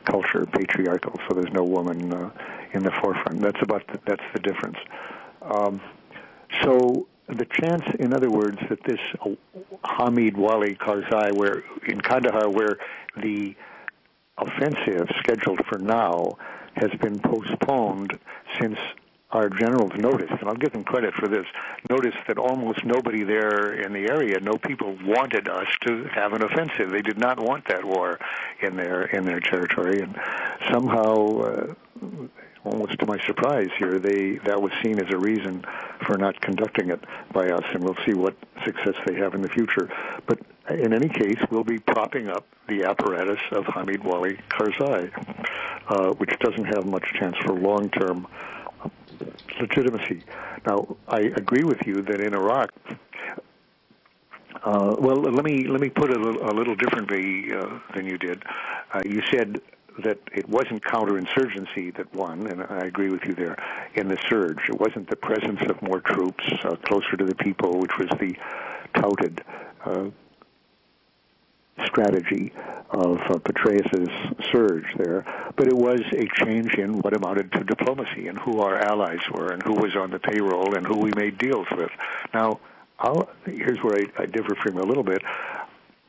culture, 0.05 0.45
patriarchal. 0.45 1.19
So 1.27 1.35
there's 1.35 1.53
no 1.53 1.63
woman 1.63 2.13
uh, 2.13 2.29
in 2.73 2.83
the 2.83 2.91
forefront. 2.91 3.41
That's 3.41 3.61
about 3.61 3.85
the, 3.87 3.99
that's 4.05 4.23
the 4.33 4.39
difference. 4.39 4.77
Um, 5.41 5.81
so 6.63 7.07
the 7.27 7.45
chance, 7.45 7.83
in 7.99 8.13
other 8.13 8.29
words, 8.29 8.57
that 8.69 8.83
this 8.83 8.99
Hamid 9.83 10.37
Wali 10.37 10.75
Karzai, 10.75 11.33
where 11.33 11.63
in 11.87 12.01
Kandahar, 12.01 12.49
where 12.49 12.77
the 13.17 13.55
offensive 14.37 15.07
scheduled 15.19 15.65
for 15.67 15.77
now 15.77 16.37
has 16.75 16.91
been 16.99 17.19
postponed 17.19 18.17
since 18.59 18.77
our 19.31 19.49
generals 19.49 19.91
noticed, 19.95 20.31
and 20.31 20.49
I'll 20.49 20.55
give 20.55 20.73
them 20.73 20.83
credit 20.83 21.13
for 21.13 21.27
this, 21.27 21.45
noticed 21.89 22.17
that 22.27 22.37
almost 22.37 22.83
nobody 22.83 23.23
there 23.23 23.73
in 23.73 23.93
the 23.93 24.09
area, 24.09 24.39
no 24.39 24.57
people 24.57 24.97
wanted 25.03 25.47
us 25.47 25.67
to 25.87 26.05
have 26.05 26.33
an 26.33 26.43
offensive. 26.43 26.91
They 26.91 27.01
did 27.01 27.17
not 27.17 27.39
want 27.39 27.67
that 27.67 27.85
war 27.85 28.19
in 28.61 28.75
their 28.75 29.03
in 29.03 29.25
their 29.25 29.39
territory, 29.39 30.01
and 30.01 30.19
somehow, 30.69 31.39
uh, 31.39 31.73
almost 32.63 32.99
to 32.99 33.05
my 33.05 33.19
surprise 33.25 33.69
here, 33.77 33.99
they 33.99 34.37
that 34.45 34.61
was 34.61 34.71
seen 34.83 34.99
as 34.99 35.11
a 35.13 35.17
reason 35.17 35.63
for 36.05 36.17
not 36.17 36.39
conducting 36.41 36.89
it 36.89 37.03
by 37.31 37.49
us, 37.49 37.63
and 37.73 37.83
we'll 37.83 37.97
see 38.05 38.13
what 38.13 38.35
success 38.65 38.95
they 39.05 39.15
have 39.15 39.33
in 39.33 39.41
the 39.41 39.49
future. 39.49 39.89
But 40.25 40.39
in 40.69 40.93
any 40.93 41.09
case, 41.09 41.39
we'll 41.49 41.63
be 41.63 41.79
propping 41.79 42.27
up 42.29 42.45
the 42.67 42.83
apparatus 42.83 43.39
of 43.51 43.65
Hamid 43.65 44.03
Wali 44.03 44.39
Karzai, 44.49 45.11
uh, 45.87 46.13
which 46.13 46.37
doesn't 46.39 46.65
have 46.65 46.85
much 46.85 47.05
chance 47.19 47.35
for 47.43 47.53
long-term 47.53 48.27
legitimacy. 49.59 50.23
Now, 50.65 50.97
I 51.07 51.19
agree 51.19 51.63
with 51.63 51.85
you 51.85 52.01
that 52.03 52.21
in 52.21 52.33
Iraq, 52.33 52.71
uh, 54.63 54.95
well, 54.99 55.17
let 55.17 55.43
me 55.43 55.67
let 55.67 55.81
me 55.81 55.89
put 55.89 56.11
it 56.11 56.17
a 56.17 56.19
little, 56.19 56.49
a 56.49 56.53
little 56.53 56.75
differently 56.75 57.51
uh, 57.53 57.79
than 57.95 58.05
you 58.05 58.17
did. 58.17 58.43
Uh, 58.93 59.01
you 59.05 59.21
said 59.31 59.59
that 60.03 60.19
it 60.33 60.47
wasn't 60.47 60.83
counterinsurgency 60.83 61.95
that 61.95 62.13
won, 62.13 62.47
and 62.47 62.63
I 62.63 62.79
agree 62.79 63.09
with 63.09 63.25
you 63.25 63.33
there. 63.33 63.57
In 63.95 64.07
the 64.07 64.17
surge, 64.29 64.69
it 64.69 64.79
wasn't 64.79 65.09
the 65.09 65.15
presence 65.15 65.61
of 65.69 65.81
more 65.81 65.99
troops 65.99 66.45
uh, 66.63 66.75
closer 66.87 67.17
to 67.17 67.25
the 67.25 67.35
people, 67.35 67.79
which 67.79 67.97
was 67.97 68.09
the 68.19 68.35
touted 68.93 69.43
uh, 69.85 70.05
strategy 71.85 72.51
of 72.89 73.19
uh, 73.19 73.39
Petraeus's 73.39 74.09
surge 74.51 74.85
there, 74.97 75.25
but 75.55 75.67
it 75.67 75.75
was 75.75 76.01
a 76.13 76.27
change 76.43 76.75
in 76.75 76.99
what 76.99 77.15
amounted 77.15 77.51
to 77.53 77.63
diplomacy 77.63 78.27
and 78.27 78.37
who 78.37 78.59
our 78.59 78.77
allies 78.77 79.21
were 79.31 79.51
and 79.51 79.63
who 79.63 79.73
was 79.73 79.95
on 79.95 80.11
the 80.11 80.19
payroll 80.19 80.75
and 80.75 80.85
who 80.85 80.99
we 80.99 81.11
made 81.15 81.37
deals 81.37 81.67
with. 81.71 81.91
Now, 82.33 82.59
I'll, 82.99 83.29
here's 83.45 83.81
where 83.81 83.95
I, 83.95 84.23
I 84.23 84.25
differ 84.25 84.55
from 84.55 84.75
you 84.75 84.83
a 84.83 84.85
little 84.85 85.03
bit. 85.03 85.21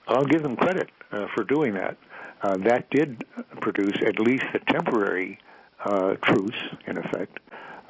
I'll 0.08 0.26
give 0.26 0.42
them 0.42 0.56
credit 0.56 0.90
uh, 1.10 1.28
for 1.34 1.44
doing 1.44 1.74
that. 1.74 1.96
Uh, 2.42 2.56
that 2.58 2.90
did 2.90 3.24
produce 3.60 3.96
at 4.04 4.18
least 4.18 4.44
a 4.54 4.58
temporary 4.58 5.38
uh, 5.84 6.14
truce, 6.22 6.58
in 6.86 6.98
effect, 6.98 7.38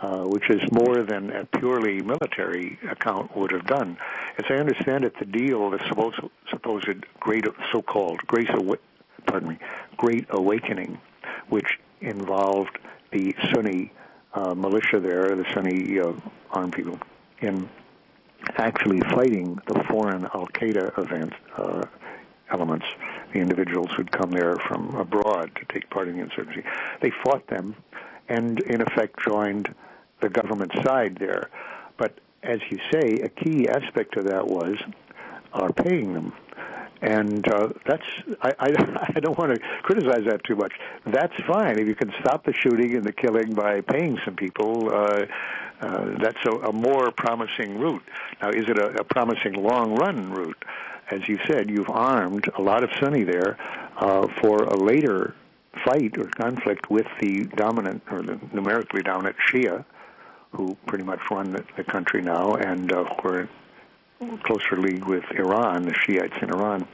uh, 0.02 0.24
which 0.24 0.50
is 0.50 0.60
more 0.72 1.02
than 1.02 1.30
a 1.30 1.44
purely 1.44 2.02
military 2.02 2.78
account 2.90 3.36
would 3.36 3.52
have 3.52 3.66
done. 3.66 3.96
As 4.36 4.44
I 4.50 4.54
understand 4.54 5.04
it, 5.04 5.16
the 5.18 5.24
deal, 5.24 5.70
the 5.70 5.78
supposed, 5.88 6.18
supposed 6.50 6.88
great, 7.20 7.44
so-called 7.70 8.18
great, 8.26 8.48
pardon 9.26 9.48
me, 9.48 9.58
great 9.96 10.26
awakening, 10.30 11.00
which 11.48 11.78
involved 12.00 12.78
the 13.12 13.34
Sunni 13.54 13.92
uh, 14.34 14.54
militia 14.54 14.98
there, 14.98 15.36
the 15.36 15.46
Sunni 15.54 16.00
uh, 16.00 16.12
armed 16.50 16.72
people, 16.72 16.98
in 17.40 17.68
actually 18.56 19.00
fighting 19.14 19.60
the 19.68 19.84
foreign 19.88 20.24
Al 20.34 20.48
Qaeda 20.48 20.98
event 20.98 21.32
uh, 21.56 21.82
elements, 22.50 22.86
the 23.32 23.38
individuals 23.38 23.90
who'd 23.96 24.10
come 24.10 24.32
there 24.32 24.56
from 24.56 24.96
abroad 24.96 25.52
to 25.54 25.64
take 25.72 25.88
part 25.90 26.08
in 26.08 26.16
the 26.16 26.22
insurgency. 26.22 26.64
They 27.00 27.12
fought 27.22 27.46
them 27.46 27.76
and, 28.28 28.58
in 28.60 28.80
effect, 28.80 29.20
joined 29.24 29.72
the 30.22 30.30
government 30.30 30.72
side 30.84 31.16
there. 31.16 31.50
But 31.98 32.18
as 32.42 32.60
you 32.70 32.78
say, 32.90 33.20
a 33.20 33.28
key 33.28 33.68
aspect 33.68 34.16
of 34.16 34.26
that 34.26 34.46
was 34.46 34.76
our 35.52 35.72
paying 35.72 36.14
them. 36.14 36.32
And 37.02 37.46
uh, 37.52 37.70
that's 37.84 38.06
I, 38.40 38.52
I, 38.58 39.10
I 39.16 39.20
don't 39.20 39.36
want 39.36 39.54
to 39.54 39.60
criticize 39.82 40.24
that 40.26 40.44
too 40.44 40.56
much. 40.56 40.72
That's 41.04 41.34
fine 41.46 41.78
if 41.78 41.86
you 41.86 41.94
can 41.94 42.12
stop 42.20 42.44
the 42.44 42.52
shooting 42.52 42.94
and 42.94 43.04
the 43.04 43.12
killing 43.12 43.54
by 43.54 43.80
paying 43.80 44.18
some 44.24 44.36
people. 44.36 44.88
Uh, 44.92 45.26
uh, 45.80 46.16
that's 46.22 46.38
a, 46.46 46.68
a 46.68 46.72
more 46.72 47.10
promising 47.10 47.78
route. 47.78 48.04
Now, 48.40 48.50
is 48.50 48.68
it 48.68 48.78
a, 48.78 49.00
a 49.00 49.04
promising 49.04 49.54
long 49.54 49.96
run 49.96 50.30
route? 50.30 50.64
As 51.10 51.28
you 51.28 51.38
said, 51.48 51.68
you've 51.68 51.90
armed 51.90 52.48
a 52.56 52.62
lot 52.62 52.84
of 52.84 52.90
Sunni 53.00 53.24
there 53.24 53.58
uh, 53.96 54.28
for 54.40 54.62
a 54.62 54.76
later 54.76 55.34
fight 55.84 56.16
or 56.18 56.26
conflict 56.26 56.88
with 56.88 57.06
the 57.20 57.44
dominant 57.56 58.02
or 58.10 58.22
the 58.22 58.38
numerically 58.52 59.02
dominant 59.02 59.36
Shia 59.50 59.84
who 60.52 60.76
pretty 60.86 61.04
much 61.04 61.20
run 61.30 61.52
the, 61.52 61.64
the 61.76 61.84
country 61.84 62.22
now, 62.22 62.54
and 62.54 62.92
uh, 62.92 63.04
we're 63.22 63.48
closer 64.44 64.76
league 64.76 65.04
with 65.04 65.24
Iran, 65.32 65.84
the 65.84 65.94
Shiites 65.94 66.36
in 66.40 66.50
Iran. 66.50 66.86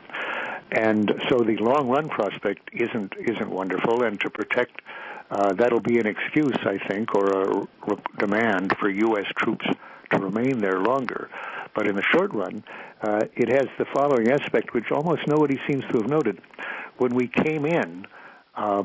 And 0.70 1.12
so 1.28 1.38
the 1.38 1.56
long 1.56 1.88
run 1.88 2.08
prospect 2.08 2.70
isn't 2.72 3.14
isn't 3.18 3.50
wonderful, 3.50 4.02
and 4.02 4.20
to 4.20 4.30
protect 4.30 4.82
uh, 5.30 5.52
that'll 5.54 5.80
be 5.80 5.98
an 5.98 6.06
excuse, 6.06 6.56
I 6.62 6.78
think, 6.78 7.14
or 7.14 7.26
a 7.28 7.68
re- 7.86 7.96
demand 8.18 8.76
for 8.78 8.88
U.S. 8.88 9.26
troops 9.36 9.66
to 10.10 10.18
remain 10.18 10.60
there 10.60 10.80
longer. 10.80 11.28
But 11.74 11.86
in 11.86 11.96
the 11.96 12.02
short 12.02 12.32
run, 12.32 12.64
uh, 13.02 13.26
it 13.34 13.48
has 13.48 13.68
the 13.78 13.84
following 13.94 14.30
aspect, 14.30 14.72
which 14.72 14.90
almost 14.90 15.26
nobody 15.26 15.60
seems 15.66 15.84
to 15.92 15.98
have 15.98 16.08
noted. 16.08 16.40
When 16.96 17.14
we 17.14 17.28
came 17.28 17.66
in, 17.66 18.06
uh, 18.54 18.84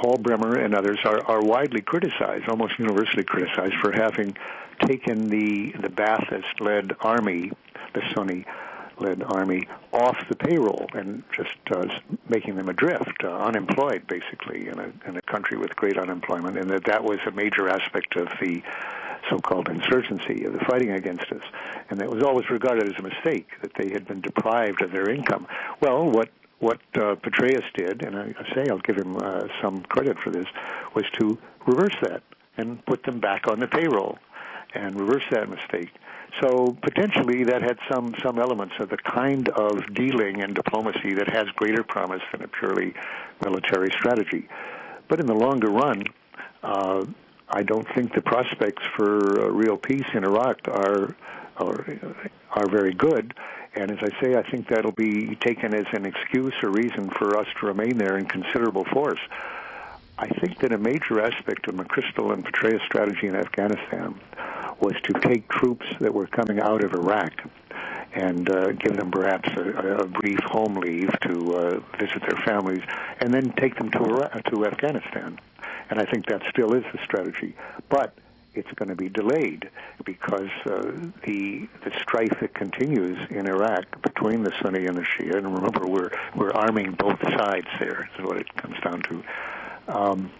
Paul 0.00 0.16
Bremer 0.16 0.56
and 0.56 0.74
others 0.74 0.98
are, 1.04 1.22
are 1.26 1.42
widely 1.42 1.82
criticized, 1.82 2.48
almost 2.48 2.78
universally 2.78 3.22
criticized, 3.22 3.74
for 3.82 3.92
having 3.92 4.34
taken 4.80 5.28
the 5.28 5.72
the 5.72 5.90
Ba'athist-led 5.90 6.96
army, 7.02 7.52
the 7.92 8.02
Sunni-led 8.14 9.22
army, 9.22 9.68
off 9.92 10.16
the 10.30 10.36
payroll 10.36 10.86
and 10.94 11.22
just 11.36 11.58
uh, 11.70 11.86
making 12.30 12.56
them 12.56 12.70
adrift, 12.70 13.18
uh, 13.24 13.28
unemployed, 13.28 14.06
basically, 14.06 14.68
in 14.68 14.78
a 14.78 14.88
in 15.06 15.16
a 15.18 15.22
country 15.22 15.58
with 15.58 15.76
great 15.76 15.98
unemployment, 15.98 16.56
and 16.56 16.70
that 16.70 16.84
that 16.84 17.04
was 17.04 17.18
a 17.26 17.30
major 17.32 17.68
aspect 17.68 18.16
of 18.16 18.28
the 18.40 18.62
so-called 19.28 19.68
insurgency 19.68 20.44
of 20.46 20.54
the 20.54 20.64
fighting 20.70 20.92
against 20.92 21.30
us, 21.30 21.44
and 21.90 22.00
that 22.00 22.08
was 22.08 22.22
always 22.22 22.48
regarded 22.48 22.88
as 22.88 22.98
a 22.98 23.02
mistake 23.02 23.48
that 23.60 23.72
they 23.74 23.90
had 23.90 24.06
been 24.08 24.22
deprived 24.22 24.80
of 24.80 24.92
their 24.92 25.10
income. 25.10 25.46
Well, 25.82 26.10
what 26.10 26.30
what 26.60 26.80
uh, 26.94 27.16
Petraeus 27.16 27.64
did, 27.74 28.04
and 28.04 28.16
I, 28.16 28.54
say 28.54 28.66
I'll 28.70 28.78
give 28.78 28.96
him 28.96 29.16
uh, 29.16 29.48
some 29.60 29.82
credit 29.82 30.18
for 30.18 30.30
this, 30.30 30.46
was 30.94 31.04
to 31.18 31.38
reverse 31.66 31.96
that 32.02 32.22
and 32.56 32.84
put 32.86 33.02
them 33.02 33.18
back 33.18 33.48
on 33.48 33.58
the 33.60 33.66
payroll 33.66 34.18
and 34.74 35.00
reverse 35.00 35.24
that 35.30 35.48
mistake. 35.48 35.90
So 36.40 36.76
potentially 36.80 37.44
that 37.44 37.62
had 37.62 37.78
some 37.90 38.14
some 38.22 38.38
elements 38.38 38.74
of 38.78 38.88
the 38.88 38.98
kind 38.98 39.48
of 39.48 39.92
dealing 39.92 40.42
and 40.42 40.54
diplomacy 40.54 41.14
that 41.14 41.28
has 41.28 41.48
greater 41.56 41.82
promise 41.82 42.22
than 42.30 42.42
a 42.42 42.48
purely 42.48 42.94
military 43.42 43.90
strategy. 43.90 44.48
But 45.08 45.18
in 45.18 45.26
the 45.26 45.34
longer 45.34 45.68
run, 45.68 46.04
uh, 46.62 47.04
I 47.48 47.62
don't 47.64 47.86
think 47.94 48.14
the 48.14 48.22
prospects 48.22 48.82
for 48.96 49.42
uh, 49.42 49.48
real 49.48 49.76
peace 49.76 50.06
in 50.14 50.22
Iraq 50.22 50.68
are 50.68 51.16
are, 51.60 51.84
are 52.52 52.68
very 52.68 52.94
good. 52.94 53.34
And 53.74 53.90
as 53.90 53.98
I 54.00 54.20
say, 54.20 54.34
I 54.34 54.42
think 54.50 54.68
that'll 54.68 54.92
be 54.92 55.36
taken 55.36 55.74
as 55.74 55.86
an 55.92 56.04
excuse 56.04 56.54
or 56.62 56.70
reason 56.70 57.10
for 57.10 57.38
us 57.38 57.46
to 57.60 57.66
remain 57.66 57.98
there 57.98 58.18
in 58.18 58.26
considerable 58.26 58.84
force. 58.84 59.20
I 60.18 60.28
think 60.28 60.58
that 60.58 60.72
a 60.72 60.78
major 60.78 61.20
aspect 61.20 61.68
of 61.68 61.76
McChrystal 61.76 62.32
and 62.32 62.44
Petraeus' 62.44 62.84
strategy 62.84 63.26
in 63.26 63.36
Afghanistan 63.36 64.20
was 64.80 64.94
to 65.04 65.12
take 65.20 65.48
troops 65.48 65.86
that 66.00 66.12
were 66.12 66.26
coming 66.26 66.60
out 66.60 66.82
of 66.82 66.94
Iraq 66.94 67.32
and 68.12 68.50
uh, 68.50 68.72
give 68.72 68.96
them 68.96 69.10
perhaps 69.10 69.48
a, 69.56 69.98
a 69.98 70.06
brief 70.06 70.40
home 70.40 70.74
leave 70.74 71.10
to 71.20 71.54
uh, 71.54 71.80
visit 71.98 72.20
their 72.28 72.42
families, 72.44 72.82
and 73.20 73.32
then 73.32 73.52
take 73.52 73.76
them 73.76 73.90
to 73.92 73.98
Iraq, 74.04 74.42
to 74.44 74.66
Afghanistan. 74.66 75.38
And 75.88 76.00
I 76.00 76.04
think 76.04 76.26
that 76.26 76.42
still 76.50 76.74
is 76.74 76.84
the 76.92 76.98
strategy. 77.04 77.54
But 77.88 78.14
it's 78.54 78.70
going 78.72 78.88
to 78.88 78.96
be 78.96 79.08
delayed 79.08 79.68
because 80.04 80.50
uh, 80.66 80.92
the 81.24 81.68
the 81.84 81.92
strife 82.00 82.40
that 82.40 82.54
continues 82.54 83.18
in 83.30 83.46
Iraq 83.46 84.02
between 84.02 84.42
the 84.42 84.52
Sunni 84.60 84.86
and 84.86 84.96
the 84.96 85.02
Shia, 85.02 85.36
and 85.36 85.54
remember 85.54 85.86
we're 85.86 86.10
we're 86.34 86.52
arming 86.52 86.92
both 86.92 87.20
sides 87.22 87.68
there. 87.78 88.08
Is 88.18 88.24
what 88.24 88.36
it 88.36 88.54
comes 88.56 88.76
down 88.80 89.02
to. 89.02 89.22
Um, 89.88 90.30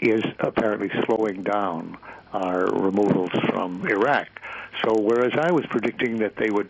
is 0.00 0.22
apparently 0.40 0.90
slowing 1.06 1.42
down 1.42 1.96
our 2.32 2.66
removals 2.66 3.30
from 3.48 3.86
Iraq. 3.86 4.28
So 4.84 4.94
whereas 4.94 5.32
I 5.38 5.52
was 5.52 5.64
predicting 5.66 6.18
that 6.18 6.36
they 6.36 6.50
would, 6.50 6.68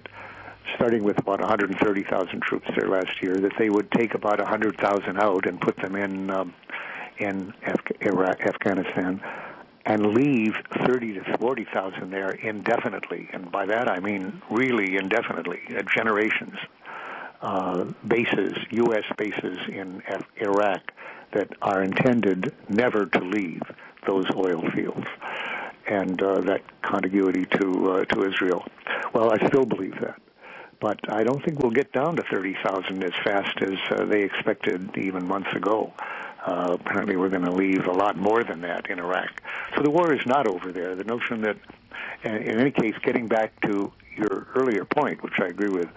starting 0.76 1.02
with 1.02 1.18
about 1.18 1.40
130,000 1.40 2.40
troops 2.40 2.68
there 2.76 2.88
last 2.88 3.20
year, 3.20 3.36
that 3.36 3.52
they 3.58 3.68
would 3.68 3.90
take 3.90 4.14
about 4.14 4.38
100,000 4.38 5.18
out 5.18 5.46
and 5.46 5.60
put 5.60 5.76
them 5.76 5.96
in 5.96 6.30
um, 6.30 6.54
in 7.18 7.52
Af- 7.64 8.00
Iraq, 8.00 8.40
Afghanistan 8.42 9.20
and 9.86 10.14
leave 10.14 10.54
30 10.86 11.14
to 11.14 11.38
40,000 11.38 12.10
there 12.10 12.30
indefinitely. 12.30 13.30
And 13.32 13.50
by 13.50 13.66
that 13.66 13.88
I 13.88 14.00
mean 14.00 14.42
really 14.50 14.96
indefinitely, 14.96 15.60
uh, 15.70 15.82
generations. 15.82 16.56
Uh, 17.40 17.84
bases, 18.06 18.56
U.S. 18.70 19.04
bases 19.16 19.58
in 19.68 20.02
F- 20.08 20.24
Iraq 20.36 20.90
that 21.32 21.48
are 21.60 21.82
intended 21.82 22.52
never 22.68 23.04
to 23.06 23.20
leave 23.20 23.62
those 24.06 24.26
oil 24.34 24.62
fields 24.74 25.06
and 25.86 26.20
uh, 26.22 26.40
that 26.40 26.62
contiguity 26.82 27.44
to 27.44 27.92
uh, 27.92 28.04
to 28.06 28.24
Israel. 28.24 28.64
Well, 29.12 29.30
I 29.30 29.48
still 29.48 29.66
believe 29.66 30.00
that, 30.00 30.20
but 30.80 30.98
I 31.12 31.24
don't 31.24 31.44
think 31.44 31.58
we'll 31.60 31.72
get 31.72 31.92
down 31.92 32.16
to 32.16 32.22
30,000 32.22 33.04
as 33.04 33.12
fast 33.22 33.60
as 33.62 33.78
uh, 33.90 34.06
they 34.06 34.22
expected 34.22 34.96
even 34.96 35.28
months 35.28 35.52
ago. 35.54 35.92
Uh, 36.46 36.76
apparently, 36.78 37.16
we're 37.16 37.28
going 37.28 37.44
to 37.44 37.50
leave 37.50 37.86
a 37.86 37.92
lot 37.92 38.16
more 38.16 38.44
than 38.44 38.60
that 38.60 38.88
in 38.88 39.00
Iraq. 39.00 39.42
So 39.74 39.82
the 39.82 39.90
war 39.90 40.12
is 40.12 40.24
not 40.26 40.46
over 40.46 40.70
there. 40.70 40.94
The 40.94 41.04
notion 41.04 41.40
that, 41.40 41.56
in 42.22 42.60
any 42.60 42.70
case, 42.70 42.94
getting 43.02 43.26
back 43.26 43.60
to 43.62 43.92
your 44.16 44.46
earlier 44.54 44.84
point, 44.84 45.24
which 45.24 45.40
I 45.40 45.46
agree 45.46 45.70
with, 45.70 45.88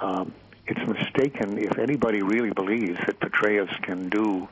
um, 0.00 0.34
it's 0.66 0.86
mistaken 0.86 1.58
if 1.58 1.78
anybody 1.78 2.20
really 2.20 2.50
believes 2.50 2.98
that 3.06 3.18
Petraeus 3.20 3.70
can 3.82 4.10
do 4.10 4.48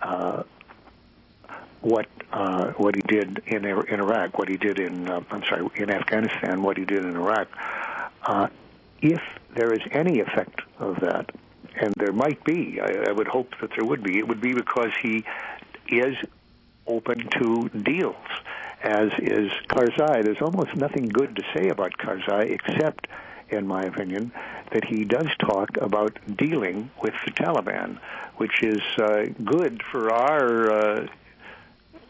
uh, 0.00 0.42
what 1.80 2.06
uh, 2.32 2.72
what 2.72 2.96
he 2.96 3.02
did 3.02 3.42
in 3.46 3.64
in 3.64 4.00
Iraq, 4.00 4.38
what 4.38 4.48
he 4.48 4.56
did 4.56 4.78
in 4.80 5.08
uh, 5.08 5.20
I'm 5.30 5.44
sorry 5.44 5.68
in 5.76 5.90
Afghanistan, 5.90 6.62
what 6.62 6.76
he 6.76 6.84
did 6.84 7.04
in 7.04 7.14
Iraq. 7.14 7.48
Uh, 8.24 8.48
if 9.00 9.20
there 9.54 9.72
is 9.72 9.82
any 9.90 10.20
effect 10.20 10.60
of 10.78 11.00
that, 11.00 11.30
and 11.76 11.94
there 11.96 12.12
might 12.12 12.42
be, 12.44 12.80
I, 12.80 13.10
I 13.10 13.12
would 13.12 13.28
hope 13.28 13.54
that 13.60 13.70
there 13.76 13.84
would 13.84 14.02
be. 14.02 14.18
It 14.18 14.28
would 14.28 14.40
be 14.40 14.54
because 14.54 14.90
he 15.02 15.24
is 15.88 16.16
open 16.86 17.28
to 17.40 17.68
deals, 17.68 18.16
as 18.82 19.10
is 19.18 19.50
Karzai. 19.68 20.24
There's 20.24 20.42
almost 20.42 20.74
nothing 20.76 21.08
good 21.08 21.36
to 21.36 21.42
say 21.54 21.68
about 21.68 21.96
Karzai 21.98 22.50
except, 22.50 23.06
in 23.48 23.66
my 23.66 23.82
opinion, 23.82 24.32
that 24.72 24.84
he 24.84 25.04
does 25.04 25.28
talk 25.38 25.76
about 25.80 26.18
dealing 26.36 26.90
with 27.00 27.14
the 27.24 27.30
Taliban, 27.32 27.98
which 28.36 28.62
is 28.62 28.80
uh, 28.98 29.26
good 29.44 29.82
for 29.90 30.10
our 30.12 30.70
uh, 30.70 31.06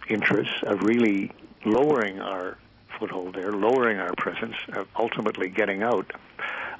interests 0.08 0.62
of 0.62 0.82
really 0.82 1.32
lowering 1.64 2.20
our 2.20 2.56
foothold 2.98 3.34
there, 3.34 3.52
lowering 3.52 3.98
our 3.98 4.14
presence, 4.16 4.54
ultimately 4.96 5.48
getting 5.48 5.82
out. 5.82 6.12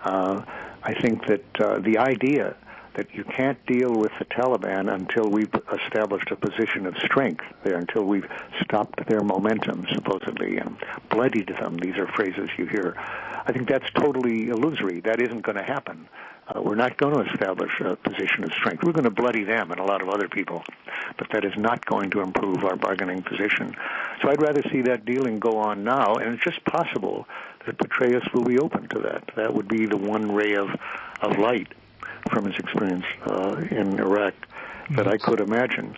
Uh, 0.05 0.43
I 0.83 0.95
think 0.95 1.27
that 1.27 1.61
uh, 1.61 1.79
the 1.79 1.99
idea 1.99 2.57
that 2.95 3.15
you 3.15 3.25
can't 3.25 3.65
deal 3.67 3.93
with 3.93 4.13
the 4.19 4.25
Taliban 4.27 4.93
until 4.93 5.29
we've 5.29 5.53
established 5.85 6.31
a 6.31 6.37
position 6.37 6.87
of 6.87 6.97
strength 6.99 7.45
there, 7.65 7.77
until 7.77 8.05
we've 8.05 8.29
stopped 8.63 9.07
their 9.09 9.21
momentum, 9.21 9.87
supposedly, 9.93 10.59
and 10.59 10.77
bloodied 11.11 11.49
them. 11.49 11.77
These 11.77 11.97
are 11.97 12.07
phrases 12.07 12.51
you 12.59 12.67
hear. 12.67 12.95
I 13.45 13.53
think 13.53 13.69
that's 13.69 13.91
totally 13.91 14.49
illusory. 14.49 15.01
That 15.01 15.21
isn't 15.21 15.41
going 15.43 15.57
to 15.57 15.65
happen. 15.65 16.09
Uh, 16.47 16.61
we're 16.61 16.75
not 16.75 16.97
going 16.97 17.15
to 17.15 17.33
establish 17.33 17.81
a 17.81 17.97
position 17.97 18.45
of 18.45 18.53
strength. 18.53 18.83
We're 18.83 18.93
going 18.93 19.05
to 19.05 19.11
bloody 19.11 19.45
them 19.45 19.71
and 19.71 19.81
a 19.81 19.85
lot 19.85 20.03
of 20.03 20.09
other 20.09 20.29
people, 20.29 20.65
but 21.17 21.29
that 21.33 21.45
is 21.45 21.53
not 21.57 21.87
going 21.87 22.11
to 22.11 22.21
improve 22.21 22.65
our 22.65 22.77
bargaining 22.77 23.23
position. 23.23 23.75
So 24.21 24.29
I'd 24.29 24.43
rather 24.43 24.63
see 24.71 24.83
that 24.83 25.05
dealing 25.05 25.39
go 25.39 25.59
on 25.59 25.85
now, 25.85 26.15
and 26.15 26.35
it's 26.35 26.45
just 26.45 26.65
possible 26.65 27.27
that 27.65 27.79
Petraeus 27.79 28.33
will 28.35 28.45
be 28.45 28.59
open 28.59 28.89
to 28.89 28.99
that. 29.01 29.31
That 29.37 29.55
would 29.55 29.69
be 29.69 29.87
the 29.87 29.97
one 29.97 30.33
ray 30.33 30.55
of, 30.55 30.69
of 31.21 31.39
light 31.39 31.69
from 32.31 32.47
his 32.47 32.59
experience 32.59 33.05
uh, 33.27 33.57
in 33.71 33.99
Iraq 33.99 34.35
that 34.91 35.07
I 35.07 35.17
could 35.17 35.41
imagine. 35.41 35.97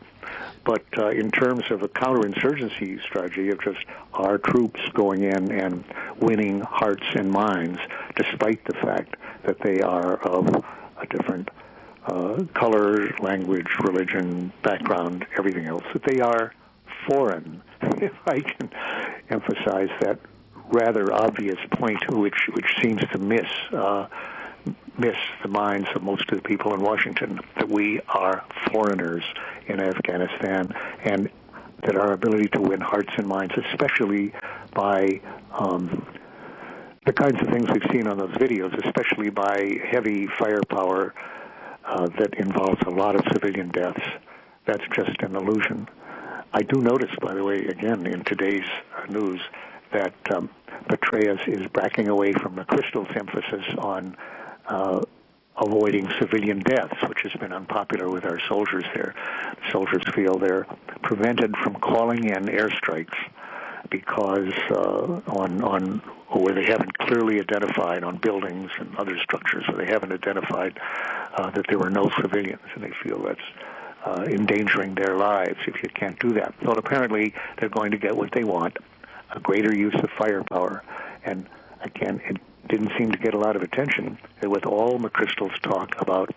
But 0.65 0.85
uh, 0.97 1.09
in 1.09 1.31
terms 1.31 1.65
of 1.71 1.83
a 1.83 1.89
counterinsurgency 1.89 3.03
strategy 3.03 3.51
of 3.51 3.61
just 3.61 3.85
our 4.15 4.39
troops 4.39 4.81
going 4.95 5.23
in 5.23 5.53
and 5.53 5.85
winning 6.19 6.61
hearts 6.61 7.05
and 7.15 7.31
minds, 7.31 7.79
despite 8.17 8.65
the 8.65 8.75
fact 8.75 9.17
that 9.45 9.59
they 9.61 9.81
are 9.81 10.17
of 10.17 10.65
a 10.97 11.07
different 11.07 11.51
uh, 12.07 12.45
color, 12.55 13.15
language, 13.21 13.69
religion, 13.83 14.53
background, 14.63 15.27
everything 15.39 15.67
else, 15.67 15.85
that 15.93 16.03
they 16.05 16.21
are 16.21 16.55
foreign. 17.09 17.63
if 17.83 18.15
I 18.27 18.41
can 18.41 18.71
emphasize 19.29 19.91
that 20.01 20.19
rather 20.71 21.13
obvious 21.13 21.59
point, 21.73 22.11
which 22.11 22.49
which 22.53 22.67
seems 22.83 23.03
to 23.13 23.19
miss 23.19 23.47
uh, 23.73 24.07
miss 24.99 25.17
the 25.43 25.49
minds 25.49 25.89
of 25.95 26.03
most 26.03 26.31
of 26.31 26.43
the 26.43 26.43
people 26.43 26.75
in 26.75 26.81
Washington 26.81 27.41
that 27.57 27.69
we 27.69 28.01
are 28.09 28.45
foreigners 28.73 29.25
in 29.67 29.81
Afghanistan 29.81 30.73
and 31.03 31.31
that 31.83 31.97
our 31.97 32.13
ability 32.13 32.49
to 32.49 32.61
win 32.61 32.81
hearts 32.81 33.13
and 33.17 33.27
minds, 33.27 33.55
especially 33.71 34.33
by 34.73 35.21
um, 35.53 36.07
the 37.05 37.13
kinds 37.13 37.41
of 37.41 37.49
things 37.49 37.69
we've 37.71 37.91
seen 37.93 38.07
on 38.07 38.17
those 38.17 38.35
videos, 38.37 38.73
especially 38.85 39.31
by 39.31 39.79
heavy 39.91 40.27
firepower 40.27 41.15
uh, 41.85 42.07
that 42.19 42.35
involves 42.35 42.81
a 42.87 42.91
lot 42.91 43.15
of 43.15 43.23
civilian 43.33 43.69
deaths, 43.69 44.03
that's 44.65 44.85
just 44.95 45.21
an 45.21 45.37
illusion. 45.37 45.87
I 46.53 46.63
do 46.63 46.81
notice, 46.81 47.15
by 47.21 47.35
the 47.35 47.45
way, 47.45 47.67
again 47.67 48.07
in 48.07 48.25
today's 48.25 48.67
uh, 48.97 49.05
news, 49.13 49.41
that 49.93 50.15
um, 50.31 50.49
Petraeus 50.89 51.47
is 51.47 51.67
backing 51.73 52.09
away 52.09 52.33
from 52.33 52.57
McChrystal's 52.57 53.15
emphasis 53.15 53.67
on 53.79 54.17
uh, 54.67 55.01
avoiding 55.57 56.11
civilian 56.19 56.59
deaths, 56.61 56.97
which 57.09 57.21
has 57.23 57.33
been 57.35 57.53
unpopular 57.53 58.11
with 58.11 58.25
our 58.25 58.41
soldiers 58.49 58.85
there. 58.95 59.15
soldiers 59.71 60.03
feel 60.15 60.39
they're 60.39 60.67
prevented 61.03 61.57
from 61.57 61.75
calling 61.77 62.25
in 62.25 62.45
airstrikes 62.47 63.15
because 63.91 64.53
uh, 64.71 65.21
on 65.29 65.63
on 65.63 65.99
where 66.31 66.55
they 66.55 66.65
haven't 66.65 66.97
clearly 66.99 67.39
identified 67.39 68.03
on 68.03 68.17
buildings 68.17 68.71
and 68.79 68.97
other 68.97 69.17
structures, 69.19 69.65
where 69.69 69.85
they 69.85 69.93
haven't 69.93 70.13
identified 70.13 70.79
uh, 71.37 71.51
that 71.51 71.65
there 71.69 71.79
were 71.79 71.91
no 71.91 72.11
civilians, 72.21 72.63
and 72.75 72.83
they 72.83 72.93
feel 73.03 73.23
that's 73.23 73.41
uh, 74.05 74.25
endangering 74.29 74.95
their 74.95 75.17
lives 75.17 75.59
if 75.69 75.81
you 75.83 75.89
can't 75.91 76.19
do 76.19 76.31
that. 76.31 76.55
So 76.63 76.73
apparently 76.73 77.35
they're 77.59 77.69
going 77.69 77.93
to 77.93 77.99
get 77.99 78.17
what 78.17 78.33
they 78.33 78.43
want, 78.43 78.77
a 79.31 79.39
greater 79.39 79.75
use 79.75 79.95
of 79.95 80.11
firepower, 80.19 80.83
and 81.25 81.47
again, 81.83 82.21
it 82.29 82.39
didn't 82.69 82.93
seem 82.99 83.13
to 83.13 83.19
get 83.19 83.35
a 83.35 83.39
lot 83.39 83.57
of 83.57 83.63
attention. 83.63 84.19
With 84.43 84.67
all 84.67 84.99
McChrystal's 84.99 85.59
talk 85.61 86.01
about 86.01 86.35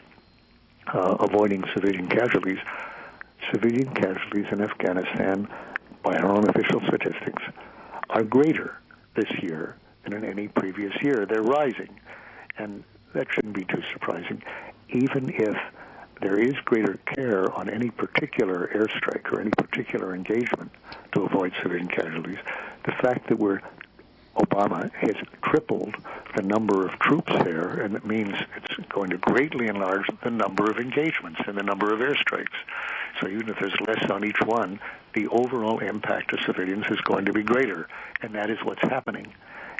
uh, 0.87 1.17
avoiding 1.19 1.63
civilian 1.73 2.07
casualties, 2.07 2.59
civilian 3.51 3.93
casualties 3.93 4.47
in 4.51 4.61
Afghanistan, 4.61 5.47
by 6.03 6.17
our 6.17 6.31
own 6.31 6.47
official 6.49 6.81
statistics, 6.81 7.43
are 8.09 8.23
greater 8.23 8.79
this 9.15 9.29
year 9.41 9.75
than 10.03 10.13
in 10.13 10.23
any 10.23 10.47
previous 10.47 10.93
year. 11.01 11.25
They're 11.25 11.41
rising, 11.41 11.99
and 12.57 12.83
that 13.13 13.27
shouldn't 13.31 13.55
be 13.55 13.65
too 13.65 13.83
surprising, 13.91 14.41
even 14.89 15.29
if 15.29 15.57
there 16.21 16.39
is 16.39 16.55
greater 16.65 16.99
care 17.05 17.51
on 17.53 17.69
any 17.69 17.89
particular 17.89 18.69
airstrike 18.73 19.31
or 19.31 19.39
any 19.41 19.51
particular 19.51 20.15
engagement 20.15 20.71
to 21.13 21.23
avoid 21.23 21.53
civilian 21.61 21.87
casualties. 21.87 22.39
The 22.85 22.91
fact 22.93 23.27
that 23.29 23.37
we're 23.37 23.61
Obama 24.37 24.91
has 24.93 25.15
tripled 25.43 25.95
the 26.35 26.43
number 26.43 26.85
of 26.85 26.97
troops 26.99 27.33
there, 27.43 27.81
and 27.81 27.95
it 27.95 28.05
means 28.05 28.35
it's 28.55 28.87
going 28.89 29.09
to 29.09 29.17
greatly 29.17 29.67
enlarge 29.67 30.05
the 30.23 30.29
number 30.29 30.69
of 30.69 30.77
engagements 30.77 31.41
and 31.47 31.57
the 31.57 31.63
number 31.63 31.93
of 31.93 31.99
airstrikes. 31.99 32.57
So 33.19 33.27
even 33.27 33.49
if 33.49 33.59
there's 33.59 33.75
less 33.87 34.09
on 34.11 34.23
each 34.23 34.39
one, 34.45 34.79
the 35.13 35.27
overall 35.27 35.79
impact 35.79 36.29
to 36.31 36.43
civilians 36.43 36.85
is 36.91 37.01
going 37.01 37.25
to 37.25 37.33
be 37.33 37.41
greater, 37.41 37.87
and 38.21 38.35
that 38.35 38.49
is 38.49 38.59
what's 38.63 38.81
happening. 38.81 39.33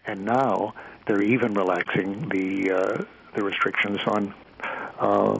And 0.05 0.25
now 0.25 0.73
they're 1.05 1.21
even 1.21 1.53
relaxing 1.53 2.29
the 2.29 2.71
uh, 2.71 3.03
the 3.35 3.43
restrictions 3.43 3.99
on 4.07 4.33
uh, 4.99 5.39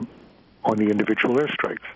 on 0.64 0.76
the 0.76 0.90
individual 0.90 1.36
airstrikes. 1.36 1.88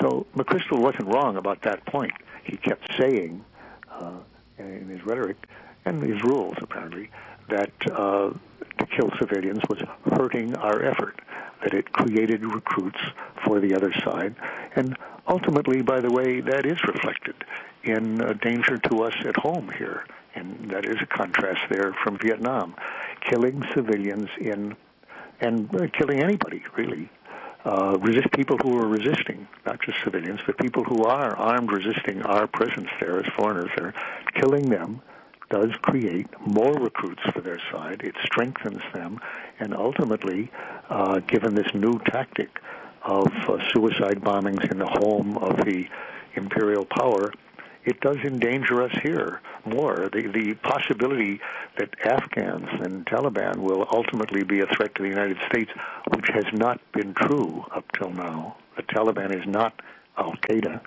So 0.00 0.26
McChrystal 0.36 0.80
wasn't 0.80 1.08
wrong 1.14 1.36
about 1.36 1.62
that 1.62 1.84
point. 1.86 2.12
He 2.44 2.56
kept 2.56 2.88
saying 2.98 3.44
uh, 3.90 4.12
in 4.58 4.88
his 4.88 5.04
rhetoric 5.04 5.36
and 5.84 6.02
these 6.02 6.22
rules, 6.22 6.56
apparently, 6.60 7.10
that 7.48 7.72
uh, 7.90 8.30
to 8.78 8.86
kill 8.86 9.10
civilians 9.18 9.60
was 9.68 9.82
hurting 10.12 10.56
our 10.56 10.82
effort, 10.82 11.20
that 11.62 11.74
it 11.74 11.92
created 11.92 12.44
recruits 12.44 13.00
for 13.44 13.60
the 13.60 13.74
other 13.74 13.92
side. 14.04 14.34
And 14.76 14.96
ultimately, 15.26 15.82
by 15.82 16.00
the 16.00 16.10
way, 16.10 16.40
that 16.40 16.66
is 16.66 16.82
reflected 16.84 17.34
in 17.82 18.20
uh, 18.20 18.34
danger 18.34 18.78
to 18.78 19.04
us 19.04 19.14
at 19.24 19.36
home 19.36 19.70
here. 19.76 20.04
And 20.34 20.70
that 20.70 20.84
is 20.84 20.96
a 21.00 21.06
contrast 21.06 21.62
there 21.70 21.92
from 22.04 22.18
Vietnam. 22.18 22.74
Killing 23.20 23.64
civilians 23.74 24.28
in, 24.38 24.76
and 25.40 25.74
uh, 25.74 25.88
killing 25.92 26.22
anybody, 26.22 26.62
really, 26.76 27.10
uh, 27.64 27.98
resist 28.00 28.30
people 28.32 28.56
who 28.58 28.78
are 28.78 28.86
resisting, 28.86 29.48
not 29.66 29.80
just 29.82 29.98
civilians, 30.04 30.40
but 30.46 30.56
people 30.58 30.84
who 30.84 31.04
are 31.04 31.36
armed 31.36 31.72
resisting 31.72 32.22
our 32.22 32.46
presence 32.46 32.88
there 33.00 33.18
as 33.18 33.26
foreigners 33.32 33.70
there, 33.76 33.94
killing 34.34 34.70
them 34.70 35.02
does 35.50 35.70
create 35.82 36.28
more 36.40 36.72
recruits 36.74 37.22
for 37.32 37.40
their 37.40 37.60
side. 37.72 38.02
It 38.02 38.14
strengthens 38.24 38.82
them, 38.92 39.20
and 39.58 39.74
ultimately, 39.74 40.50
uh, 40.88 41.20
given 41.20 41.54
this 41.54 41.72
new 41.74 41.98
tactic 42.06 42.60
of 43.02 43.28
uh, 43.48 43.58
suicide 43.70 44.20
bombings 44.20 44.70
in 44.70 44.78
the 44.78 44.86
home 44.86 45.38
of 45.38 45.64
the 45.64 45.86
imperial 46.34 46.84
power, 46.84 47.32
it 47.84 48.00
does 48.00 48.18
endanger 48.18 48.82
us 48.82 48.92
here 49.02 49.40
more. 49.64 50.10
The, 50.12 50.28
the 50.28 50.54
possibility 50.62 51.40
that 51.78 51.94
Afghans 52.04 52.68
and 52.82 53.06
Taliban 53.06 53.56
will 53.56 53.86
ultimately 53.90 54.44
be 54.44 54.60
a 54.60 54.66
threat 54.66 54.94
to 54.96 55.02
the 55.02 55.08
United 55.08 55.38
States, 55.48 55.70
which 56.14 56.26
has 56.34 56.44
not 56.52 56.80
been 56.92 57.14
true 57.14 57.64
up 57.74 57.90
till 57.92 58.10
now. 58.10 58.56
The 58.76 58.82
Taliban 58.82 59.34
is 59.34 59.46
not 59.46 59.80
Al 60.18 60.32
Qaeda, 60.32 60.80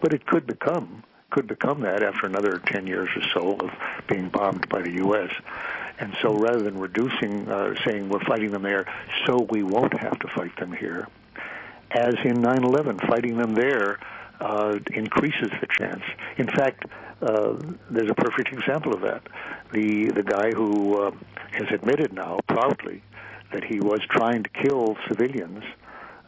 but 0.00 0.14
it 0.14 0.26
could 0.26 0.46
become 0.46 1.04
could 1.30 1.46
become 1.46 1.80
that 1.80 2.02
after 2.02 2.26
another 2.26 2.58
10 2.58 2.86
years 2.86 3.08
or 3.14 3.22
so 3.34 3.56
of 3.56 3.70
being 4.08 4.28
bombed 4.28 4.68
by 4.68 4.80
the 4.80 4.92
U.S. 4.92 5.30
And 5.98 6.16
so 6.22 6.34
rather 6.34 6.62
than 6.62 6.78
reducing, 6.78 7.48
uh, 7.48 7.74
saying 7.84 8.08
we're 8.08 8.24
fighting 8.24 8.50
them 8.50 8.62
there 8.62 8.86
so 9.26 9.46
we 9.50 9.62
won't 9.62 9.98
have 9.98 10.18
to 10.20 10.28
fight 10.28 10.56
them 10.56 10.72
here, 10.72 11.08
as 11.90 12.14
in 12.24 12.36
9/11, 12.36 13.06
fighting 13.06 13.36
them 13.36 13.54
there 13.54 13.98
uh, 14.40 14.78
increases 14.92 15.50
the 15.60 15.66
chance. 15.66 16.02
In 16.36 16.46
fact, 16.46 16.84
uh, 17.20 17.56
there's 17.90 18.10
a 18.10 18.14
perfect 18.14 18.52
example 18.52 18.94
of 18.94 19.00
that. 19.00 19.22
The 19.72 20.10
the 20.10 20.22
guy 20.22 20.52
who 20.52 21.02
uh, 21.02 21.10
has 21.50 21.68
admitted 21.72 22.12
now 22.12 22.38
proudly 22.46 23.02
that 23.52 23.64
he 23.64 23.80
was 23.80 24.00
trying 24.08 24.44
to 24.44 24.50
kill 24.50 24.96
civilians, 25.08 25.64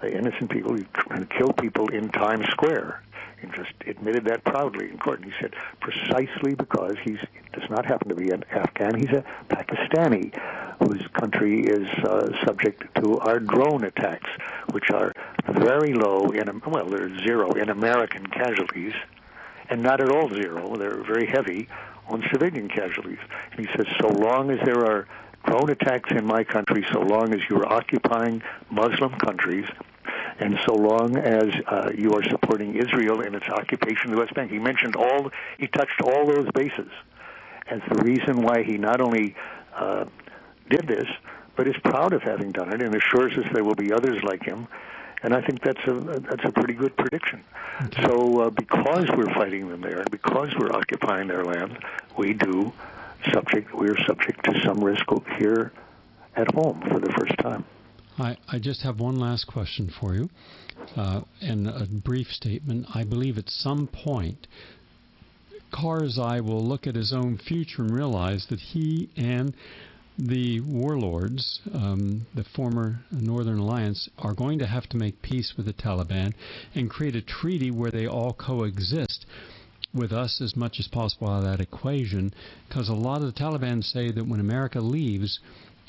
uh, 0.02 0.08
innocent 0.08 0.50
people, 0.50 0.74
he 0.74 0.84
trying 0.94 1.26
to 1.26 1.34
kill 1.38 1.52
people 1.52 1.88
in 1.88 2.08
Times 2.08 2.46
Square. 2.48 3.02
He 3.40 3.46
just 3.48 3.72
admitted 3.86 4.24
that 4.26 4.44
proudly 4.44 4.90
in 4.90 4.98
court. 4.98 5.20
And 5.20 5.32
he 5.32 5.38
said 5.40 5.54
precisely 5.80 6.54
because 6.54 6.96
he 7.04 7.18
does 7.52 7.68
not 7.70 7.86
happen 7.86 8.08
to 8.08 8.14
be 8.14 8.30
an 8.30 8.44
Afghan, 8.50 8.98
he's 8.98 9.10
a 9.10 9.24
Pakistani 9.48 10.32
whose 10.78 11.06
country 11.08 11.62
is 11.62 11.88
uh, 12.04 12.30
subject 12.44 12.84
to 13.02 13.18
our 13.18 13.38
drone 13.38 13.84
attacks, 13.84 14.28
which 14.70 14.90
are 14.90 15.12
very 15.48 15.92
low 15.92 16.28
in 16.30 16.60
well, 16.66 16.86
they're 16.86 17.16
zero 17.24 17.52
in 17.52 17.68
American 17.68 18.26
casualties, 18.26 18.94
and 19.68 19.82
not 19.82 20.00
at 20.00 20.10
all 20.10 20.28
zero. 20.28 20.76
They're 20.76 21.02
very 21.02 21.26
heavy 21.26 21.68
on 22.08 22.24
civilian 22.32 22.68
casualties. 22.68 23.18
And 23.52 23.66
he 23.66 23.72
says 23.76 23.86
so 24.00 24.08
long 24.08 24.50
as 24.50 24.58
there 24.64 24.84
are 24.84 25.06
drone 25.44 25.70
attacks 25.70 26.10
in 26.10 26.24
my 26.24 26.44
country, 26.44 26.84
so 26.92 27.00
long 27.00 27.34
as 27.34 27.40
you 27.48 27.56
are 27.56 27.72
occupying 27.72 28.42
Muslim 28.70 29.12
countries, 29.18 29.66
and 30.38 30.58
so 30.66 30.74
long 30.74 31.16
as 31.16 31.52
uh, 31.66 31.90
you 31.96 32.12
are 32.12 32.22
supporting 32.24 32.76
Israel 32.76 33.20
in 33.20 33.34
its 33.34 33.48
occupation 33.48 34.10
of 34.10 34.16
the 34.16 34.22
West 34.22 34.34
Bank. 34.34 34.50
He 34.50 34.58
mentioned 34.58 34.96
all, 34.96 35.30
he 35.58 35.66
touched 35.66 36.00
all 36.02 36.26
those 36.26 36.48
bases 36.52 36.90
as 37.66 37.80
the 37.88 38.02
reason 38.02 38.42
why 38.42 38.62
he 38.62 38.78
not 38.78 39.00
only 39.00 39.34
uh, 39.74 40.04
did 40.68 40.86
this, 40.86 41.08
but 41.56 41.68
is 41.68 41.76
proud 41.84 42.12
of 42.12 42.22
having 42.22 42.52
done 42.52 42.72
it 42.72 42.82
and 42.82 42.94
assures 42.94 43.36
us 43.36 43.44
there 43.52 43.64
will 43.64 43.74
be 43.74 43.92
others 43.92 44.22
like 44.22 44.42
him. 44.42 44.66
And 45.22 45.34
I 45.34 45.42
think 45.42 45.62
that's 45.62 45.86
a 45.86 45.92
that's 45.92 46.44
a 46.44 46.52
pretty 46.52 46.72
good 46.72 46.96
prediction. 46.96 47.44
Okay. 47.82 48.04
So 48.04 48.40
uh, 48.40 48.50
because 48.50 49.06
we're 49.14 49.34
fighting 49.34 49.68
them 49.68 49.82
there, 49.82 50.02
because 50.10 50.48
we're 50.58 50.72
occupying 50.72 51.28
their 51.28 51.44
land, 51.44 51.78
we 52.16 52.32
do 52.32 52.72
subject 53.30 53.74
we're 53.74 53.98
subject 54.06 54.42
to 54.44 54.58
some 54.64 54.82
risk 54.82 55.04
here 55.36 55.72
at 56.36 56.50
home 56.54 56.80
for 56.88 56.98
the 56.98 57.12
first 57.12 57.36
time. 57.38 57.64
I, 58.18 58.36
I 58.48 58.58
just 58.58 58.82
have 58.82 59.00
one 59.00 59.16
last 59.16 59.46
question 59.46 59.92
for 60.00 60.14
you, 60.14 60.28
uh, 60.96 61.22
and 61.40 61.66
a 61.66 61.86
brief 61.86 62.28
statement. 62.28 62.86
I 62.94 63.04
believe 63.04 63.38
at 63.38 63.48
some 63.48 63.86
point 63.86 64.46
Karzai 65.72 66.40
will 66.40 66.66
look 66.66 66.86
at 66.86 66.96
his 66.96 67.12
own 67.12 67.38
future 67.38 67.82
and 67.82 67.94
realize 67.94 68.46
that 68.50 68.60
he 68.60 69.08
and 69.16 69.54
the 70.18 70.60
warlords, 70.60 71.60
um, 71.72 72.26
the 72.34 72.44
former 72.44 73.00
Northern 73.10 73.58
Alliance, 73.58 74.08
are 74.18 74.34
going 74.34 74.58
to 74.58 74.66
have 74.66 74.86
to 74.88 74.96
make 74.96 75.22
peace 75.22 75.54
with 75.56 75.66
the 75.66 75.72
Taliban 75.72 76.34
and 76.74 76.90
create 76.90 77.16
a 77.16 77.22
treaty 77.22 77.70
where 77.70 77.90
they 77.90 78.06
all 78.06 78.32
coexist 78.34 79.24
with 79.94 80.12
us 80.12 80.40
as 80.40 80.54
much 80.56 80.78
as 80.78 80.88
possible 80.88 81.28
out 81.28 81.38
of 81.38 81.44
that 81.44 81.60
equation. 81.60 82.34
Because 82.68 82.88
a 82.88 82.94
lot 82.94 83.22
of 83.22 83.32
the 83.32 83.40
Taliban 83.40 83.82
say 83.82 84.10
that 84.10 84.26
when 84.26 84.40
America 84.40 84.80
leaves, 84.80 85.40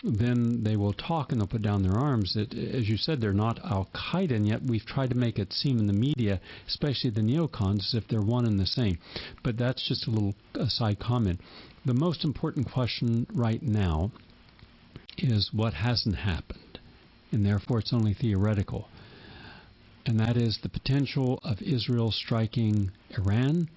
then 0.03 0.63
they 0.63 0.75
will 0.75 0.93
talk 0.93 1.31
and 1.31 1.39
they'll 1.39 1.47
put 1.47 1.61
down 1.61 1.83
their 1.83 1.97
arms. 1.97 2.33
That, 2.33 2.53
as 2.53 2.89
you 2.89 2.97
said, 2.97 3.21
they're 3.21 3.33
not 3.33 3.63
Al 3.63 3.87
Qaeda, 3.93 4.31
and 4.31 4.47
yet 4.47 4.63
we've 4.63 4.85
tried 4.85 5.11
to 5.11 5.17
make 5.17 5.37
it 5.37 5.53
seem 5.53 5.79
in 5.79 5.87
the 5.87 5.93
media, 5.93 6.41
especially 6.67 7.11
the 7.11 7.21
neocons, 7.21 7.87
as 7.87 7.93
if 7.93 8.07
they're 8.07 8.21
one 8.21 8.45
and 8.45 8.59
the 8.59 8.65
same. 8.65 8.97
But 9.43 9.57
that's 9.57 9.87
just 9.87 10.07
a 10.07 10.11
little 10.11 10.35
aside 10.55 10.99
comment. 10.99 11.39
The 11.85 11.93
most 11.93 12.23
important 12.23 12.71
question 12.71 13.27
right 13.33 13.61
now 13.61 14.11
is 15.17 15.53
what 15.53 15.73
hasn't 15.73 16.15
happened, 16.15 16.79
and 17.31 17.45
therefore 17.45 17.79
it's 17.79 17.93
only 17.93 18.13
theoretical. 18.13 18.87
And 20.05 20.19
that 20.19 20.35
is 20.35 20.59
the 20.63 20.69
potential 20.69 21.39
of 21.43 21.61
Israel 21.61 22.11
striking 22.11 22.91
Iran 23.17 23.69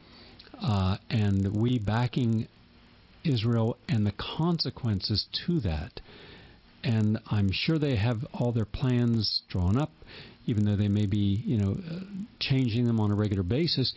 uh, 0.63 0.97
and 1.11 1.55
we 1.55 1.79
backing 1.79 2.49
Israel 3.25 3.77
and 3.89 4.07
the 4.07 4.13
consequences 4.13 5.27
to 5.47 5.61
that. 5.61 6.01
And 6.83 7.19
I'm 7.31 7.51
sure 7.51 7.79
they 7.79 7.97
have 7.97 8.27
all 8.35 8.53
their 8.53 8.67
plans 8.67 9.43
drawn 9.49 9.79
up, 9.79 9.91
even 10.47 10.65
though 10.65 10.77
they 10.77 10.89
may 10.89 11.07
be, 11.07 11.43
you 11.47 11.57
know, 11.57 11.77
changing 12.39 12.87
them 12.87 13.01
on 13.01 13.11
a 13.11 13.15
regular 13.15 13.43
basis. 13.43 13.95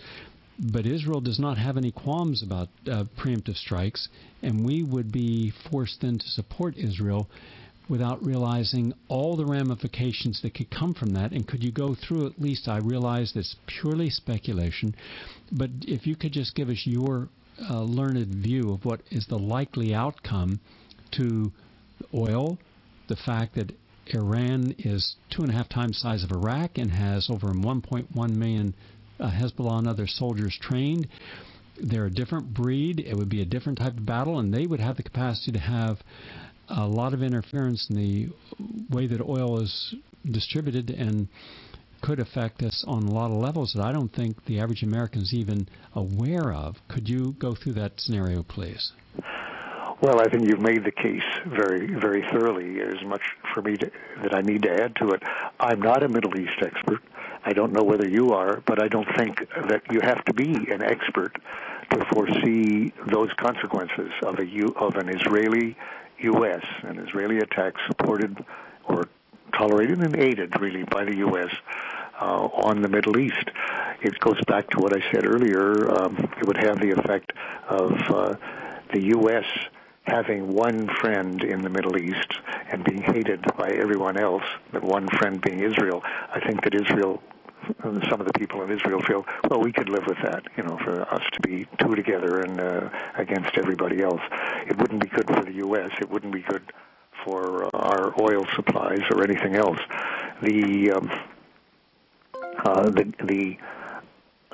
But 0.59 0.85
Israel 0.87 1.21
does 1.21 1.37
not 1.37 1.57
have 1.57 1.77
any 1.77 1.91
qualms 1.91 2.41
about 2.41 2.69
uh, 2.89 3.03
preemptive 3.17 3.57
strikes, 3.57 4.07
and 4.41 4.65
we 4.65 4.81
would 4.83 5.11
be 5.11 5.51
forced 5.69 6.01
then 6.01 6.17
to 6.17 6.27
support 6.27 6.77
Israel 6.77 7.29
without 7.89 8.25
realizing 8.25 8.93
all 9.07 9.37
the 9.37 9.45
ramifications 9.45 10.41
that 10.41 10.53
could 10.53 10.69
come 10.69 10.93
from 10.93 11.13
that. 11.13 11.31
And 11.31 11.47
could 11.47 11.63
you 11.63 11.71
go 11.71 11.95
through 11.95 12.27
at 12.27 12.41
least? 12.41 12.67
I 12.67 12.77
realize 12.77 13.33
it's 13.35 13.55
purely 13.65 14.09
speculation, 14.09 14.95
but 15.51 15.69
if 15.81 16.07
you 16.07 16.15
could 16.15 16.33
just 16.33 16.55
give 16.55 16.69
us 16.69 16.83
your 16.85 17.29
uh, 17.69 17.81
learned 17.81 18.27
view 18.27 18.71
of 18.71 18.85
what 18.85 19.01
is 19.11 19.27
the 19.27 19.37
likely 19.37 19.93
outcome 19.93 20.59
to 21.11 21.51
oil, 22.13 22.57
the 23.07 23.15
fact 23.15 23.55
that 23.55 23.71
Iran 24.07 24.75
is 24.79 25.15
two 25.29 25.41
and 25.41 25.51
a 25.51 25.53
half 25.53 25.69
times 25.69 25.97
the 25.97 26.09
size 26.09 26.23
of 26.23 26.31
Iraq 26.31 26.77
and 26.77 26.91
has 26.91 27.29
over 27.29 27.47
1.1 27.47 28.35
million 28.35 28.73
uh, 29.19 29.31
Hezbollah 29.31 29.79
and 29.79 29.87
other 29.87 30.07
soldiers 30.07 30.57
trained. 30.61 31.07
They're 31.79 32.05
a 32.05 32.11
different 32.11 32.53
breed. 32.53 32.99
It 32.99 33.15
would 33.15 33.29
be 33.29 33.41
a 33.41 33.45
different 33.45 33.79
type 33.79 33.97
of 33.97 34.05
battle, 34.05 34.39
and 34.39 34.53
they 34.53 34.65
would 34.65 34.79
have 34.79 34.97
the 34.97 35.03
capacity 35.03 35.51
to 35.51 35.59
have 35.59 36.01
a 36.69 36.87
lot 36.87 37.13
of 37.13 37.23
interference 37.23 37.89
in 37.89 37.95
the 37.95 38.29
way 38.89 39.07
that 39.07 39.21
oil 39.21 39.61
is 39.61 39.95
distributed 40.29 40.89
and 40.89 41.27
could 42.01 42.19
affect 42.19 42.63
us 42.63 42.83
on 42.87 43.03
a 43.03 43.11
lot 43.11 43.31
of 43.31 43.37
levels 43.37 43.73
that 43.75 43.83
I 43.83 43.91
don't 43.91 44.13
think 44.13 44.45
the 44.45 44.59
average 44.59 44.83
American 44.83 45.21
is 45.21 45.33
even 45.33 45.67
aware 45.95 46.53
of. 46.53 46.75
Could 46.87 47.07
you 47.07 47.35
go 47.39 47.55
through 47.55 47.73
that 47.73 47.99
scenario, 47.99 48.43
please? 48.43 48.93
Well, 50.01 50.21
I 50.21 50.29
think 50.29 50.47
you've 50.47 50.61
made 50.61 50.83
the 50.83 50.91
case 50.91 51.23
very, 51.47 51.87
very 51.99 52.21
thoroughly. 52.31 52.75
There's 52.75 53.03
much 53.03 53.23
for 53.53 53.63
me 53.63 53.75
to, 53.77 53.91
that 54.21 54.35
I 54.35 54.41
need 54.41 54.61
to 54.63 54.71
add 54.71 54.95
to 54.97 55.09
it. 55.09 55.23
I'm 55.59 55.81
not 55.81 56.03
a 56.03 56.07
Middle 56.07 56.39
East 56.39 56.61
expert. 56.61 57.01
I 57.43 57.53
don't 57.53 57.71
know 57.71 57.83
whether 57.83 58.07
you 58.07 58.33
are, 58.33 58.61
but 58.65 58.81
I 58.81 58.89
don't 58.89 59.07
think 59.17 59.39
that 59.69 59.81
you 59.89 59.99
have 60.03 60.23
to 60.25 60.33
be 60.33 60.69
an 60.71 60.83
expert 60.83 61.39
to 61.91 62.05
foresee 62.13 62.93
those 63.07 63.29
consequences 63.37 64.11
of 64.23 64.37
a 64.37 64.45
of 64.75 64.95
an 64.97 65.09
Israeli 65.09 65.77
U.S. 66.19 66.63
an 66.83 66.99
Israeli 66.99 67.37
attack 67.37 67.73
supported 67.87 68.43
or 68.85 69.07
tolerated 69.57 69.99
and 69.99 70.15
aided 70.15 70.59
really 70.59 70.83
by 70.83 71.03
the 71.03 71.15
U.S. 71.17 71.49
Uh, 72.19 72.47
on 72.53 72.81
the 72.81 72.89
Middle 72.89 73.17
East. 73.17 73.49
It 74.01 74.19
goes 74.19 74.39
back 74.45 74.69
to 74.71 74.79
what 74.79 74.95
I 74.95 75.01
said 75.11 75.25
earlier. 75.25 75.89
Um, 75.99 76.17
it 76.37 76.47
would 76.47 76.57
have 76.57 76.79
the 76.79 76.91
effect 76.91 77.33
of 77.67 77.91
uh, 78.09 78.35
the 78.93 79.01
U.S. 79.17 79.45
having 80.03 80.53
one 80.53 80.87
friend 80.87 81.43
in 81.43 81.61
the 81.61 81.69
Middle 81.69 81.97
East 81.97 82.33
and 82.71 82.83
being 82.83 83.01
hated 83.01 83.43
by 83.57 83.69
everyone 83.69 84.17
else, 84.17 84.43
but 84.71 84.83
one 84.83 85.07
friend 85.07 85.41
being 85.41 85.59
Israel. 85.59 86.03
I 86.33 86.39
think 86.39 86.63
that 86.63 86.73
Israel 86.73 87.21
some 87.83 88.21
of 88.21 88.25
the 88.25 88.33
people 88.33 88.61
in 88.61 88.71
Israel 88.71 89.01
feel, 89.01 89.25
well, 89.49 89.59
we 89.59 89.73
could 89.73 89.89
live 89.89 90.05
with 90.07 90.17
that, 90.23 90.43
you 90.55 90.63
know, 90.63 90.77
for 90.77 91.01
us 91.13 91.23
to 91.33 91.39
be 91.41 91.67
two 91.79 91.95
together 91.95 92.39
and 92.39 92.61
uh, 92.61 92.89
against 93.15 93.57
everybody 93.57 94.01
else. 94.01 94.21
It 94.67 94.77
wouldn't 94.77 95.01
be 95.01 95.09
good 95.09 95.27
for 95.27 95.43
the 95.43 95.53
U.S. 95.53 95.91
It 95.99 96.09
wouldn't 96.09 96.33
be 96.33 96.41
good 96.41 96.71
for 97.27 97.65
uh, 97.65 97.69
our 97.73 98.21
oil 98.21 98.45
supplies 98.55 99.01
or 99.11 99.23
anything 99.23 99.55
else. 99.55 99.79
The 100.41 100.91
um, 100.91 101.11
uh, 102.63 102.89
the 102.89 103.13
the 103.23 103.57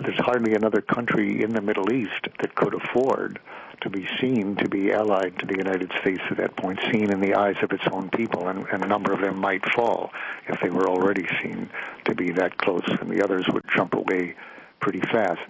there's 0.01 0.19
hardly 0.19 0.55
another 0.55 0.81
country 0.81 1.43
in 1.43 1.53
the 1.53 1.61
Middle 1.61 1.93
East 1.93 2.27
that 2.39 2.55
could 2.55 2.73
afford 2.73 3.39
to 3.81 3.89
be 3.89 4.07
seen 4.19 4.55
to 4.55 4.67
be 4.67 4.91
allied 4.91 5.37
to 5.39 5.45
the 5.45 5.57
United 5.57 5.91
States 6.01 6.21
at 6.31 6.37
that 6.37 6.55
point, 6.55 6.79
seen 6.91 7.11
in 7.11 7.21
the 7.21 7.35
eyes 7.35 7.57
of 7.61 7.71
its 7.71 7.83
own 7.91 8.09
people, 8.09 8.47
and, 8.47 8.65
and 8.69 8.83
a 8.83 8.87
number 8.87 9.13
of 9.13 9.21
them 9.21 9.37
might 9.37 9.63
fall 9.75 10.11
if 10.47 10.59
they 10.61 10.69
were 10.69 10.89
already 10.89 11.27
seen 11.41 11.69
to 12.05 12.15
be 12.15 12.31
that 12.31 12.57
close, 12.57 12.87
and 13.01 13.09
the 13.09 13.23
others 13.23 13.45
would 13.53 13.63
jump 13.75 13.93
away 13.93 14.35
pretty 14.79 15.01
fast. 15.01 15.41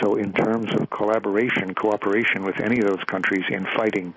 So, 0.00 0.14
in 0.14 0.32
terms 0.32 0.72
of 0.72 0.88
collaboration, 0.88 1.74
cooperation 1.74 2.44
with 2.44 2.60
any 2.60 2.78
of 2.78 2.86
those 2.86 3.04
countries 3.04 3.44
in 3.50 3.66
fighting 3.76 4.14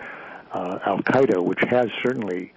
Al 0.54 1.00
Qaeda, 1.00 1.44
which 1.44 1.62
has 1.70 1.88
certainly 2.02 2.54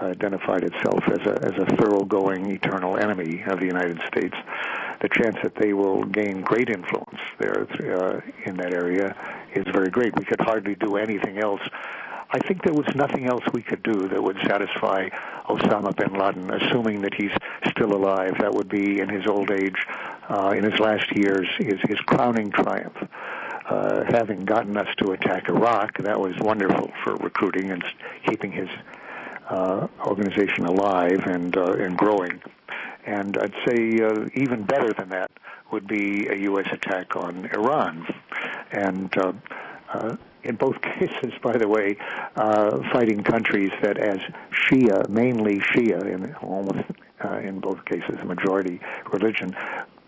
identified 0.00 0.62
itself 0.62 1.02
as 1.08 1.26
a, 1.26 1.38
as 1.42 1.58
a 1.58 1.76
thoroughgoing, 1.76 2.50
eternal 2.50 2.98
enemy 2.98 3.42
of 3.46 3.60
the 3.60 3.66
United 3.66 3.98
States, 4.06 4.36
the 5.00 5.08
chance 5.08 5.36
that 5.42 5.54
they 5.54 5.72
will 5.72 6.04
gain 6.04 6.42
great 6.42 6.68
influence 6.68 7.20
there 7.38 7.66
uh, 7.96 8.20
in 8.44 8.56
that 8.56 8.72
area 8.72 9.14
is 9.54 9.64
very 9.72 9.90
great. 9.90 10.14
We 10.16 10.24
could 10.24 10.40
hardly 10.40 10.74
do 10.74 10.96
anything 10.96 11.38
else. 11.38 11.62
I 12.30 12.40
think 12.40 12.62
there 12.62 12.74
was 12.74 12.86
nothing 12.94 13.26
else 13.26 13.44
we 13.52 13.62
could 13.62 13.82
do 13.82 14.08
that 14.08 14.22
would 14.22 14.38
satisfy 14.46 15.08
Osama 15.48 15.94
bin 15.96 16.18
Laden, 16.18 16.50
assuming 16.50 17.02
that 17.02 17.14
he's 17.14 17.30
still 17.70 17.94
alive. 17.94 18.36
That 18.40 18.52
would 18.52 18.68
be 18.68 19.00
in 19.00 19.08
his 19.08 19.26
old 19.26 19.50
age, 19.50 19.86
uh, 20.28 20.52
in 20.56 20.64
his 20.64 20.78
last 20.80 21.16
years, 21.16 21.46
his, 21.58 21.80
his 21.88 22.00
crowning 22.00 22.50
triumph. 22.50 22.96
Uh, 23.68 24.04
having 24.04 24.44
gotten 24.44 24.76
us 24.76 24.88
to 24.96 25.10
attack 25.10 25.48
Iraq, 25.48 25.98
that 25.98 26.20
was 26.20 26.36
wonderful 26.38 26.92
for 27.02 27.16
recruiting 27.16 27.72
and 27.72 27.84
keeping 28.24 28.52
his 28.52 28.68
uh, 29.48 29.88
organization 30.04 30.66
alive 30.66 31.26
and 31.26 31.56
uh, 31.56 31.72
and 31.72 31.98
growing. 31.98 32.40
And 33.04 33.36
I'd 33.36 33.54
say 33.66 34.00
uh, 34.00 34.28
even 34.34 34.62
better 34.64 34.92
than 34.92 35.08
that 35.10 35.30
would 35.72 35.86
be 35.86 36.26
a 36.28 36.36
U.S. 36.50 36.68
attack 36.72 37.16
on 37.16 37.46
Iran. 37.46 38.06
And 38.70 39.16
uh, 39.18 39.32
uh, 39.92 40.16
in 40.42 40.56
both 40.56 40.80
cases, 40.98 41.32
by 41.42 41.56
the 41.56 41.68
way, 41.68 41.96
uh, 42.36 42.78
fighting 42.92 43.22
countries 43.22 43.72
that, 43.82 43.98
as 43.98 44.18
Shia, 44.52 45.08
mainly 45.08 45.58
Shia, 45.58 46.04
in 46.06 46.34
almost 46.36 46.84
uh, 47.24 47.38
in 47.38 47.60
both 47.60 47.84
cases, 47.84 48.18
a 48.20 48.24
majority 48.24 48.80
religion, 49.12 49.56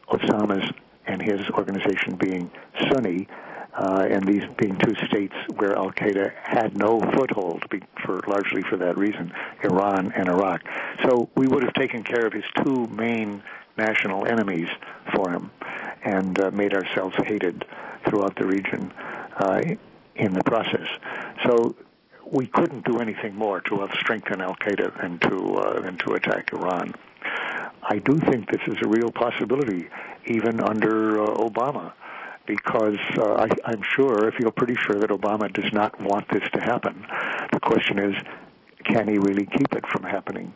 Osama's 0.08 0.70
and 1.06 1.22
his 1.22 1.40
organization 1.50 2.16
being 2.16 2.50
Sunni, 2.90 3.26
and 3.76 4.24
these 4.26 4.42
being 4.56 4.76
two 4.78 4.94
states 5.06 5.34
where 5.56 5.76
Al 5.76 5.90
Qaeda 5.92 6.32
had 6.42 6.76
no 6.76 7.00
foothold, 7.00 7.64
for 8.04 8.20
largely 8.26 8.62
for 8.62 8.76
that 8.78 8.98
reason, 8.98 9.32
Iran 9.62 10.12
and 10.12 10.28
Iraq. 10.28 10.62
So 11.04 11.28
we 11.34 11.46
would 11.46 11.62
have 11.62 11.74
taken 11.74 12.02
care 12.02 12.26
of 12.26 12.32
his 12.32 12.44
two 12.64 12.86
main 12.86 13.42
national 13.76 14.26
enemies 14.26 14.68
for 15.14 15.30
him, 15.30 15.50
and 16.02 16.40
uh, 16.40 16.50
made 16.50 16.74
ourselves 16.74 17.16
hated 17.24 17.64
throughout 18.06 18.36
the 18.36 18.46
region 18.46 18.92
uh, 19.36 19.62
in 20.16 20.32
the 20.32 20.42
process. 20.42 20.88
So 21.44 21.76
we 22.30 22.46
couldn't 22.46 22.84
do 22.84 22.98
anything 22.98 23.34
more 23.34 23.60
to 23.62 23.80
have 23.80 23.92
strengthened 23.92 24.42
Al 24.42 24.56
Qaeda 24.56 25.04
and 25.04 25.20
to 25.22 25.56
uh, 25.56 25.82
and 25.84 25.98
to 26.00 26.12
attack 26.14 26.52
Iran. 26.52 26.94
I 27.82 27.98
do 27.98 28.18
think 28.18 28.50
this 28.50 28.60
is 28.66 28.76
a 28.82 28.88
real 28.88 29.10
possibility, 29.10 29.88
even 30.26 30.60
under 30.60 31.22
uh, 31.22 31.36
Obama 31.36 31.92
because 32.48 32.98
uh, 33.18 33.34
I, 33.34 33.48
I'm 33.66 33.82
sure, 33.94 34.26
I 34.26 34.36
feel 34.36 34.50
pretty 34.50 34.74
sure 34.74 34.98
that 34.98 35.10
Obama 35.10 35.52
does 35.52 35.72
not 35.72 36.00
want 36.00 36.26
this 36.30 36.48
to 36.54 36.60
happen. 36.60 37.06
The 37.52 37.60
question 37.60 37.98
is, 37.98 38.14
can 38.84 39.06
he 39.06 39.18
really 39.18 39.46
keep 39.46 39.74
it 39.74 39.86
from 39.86 40.02
happening? 40.02 40.54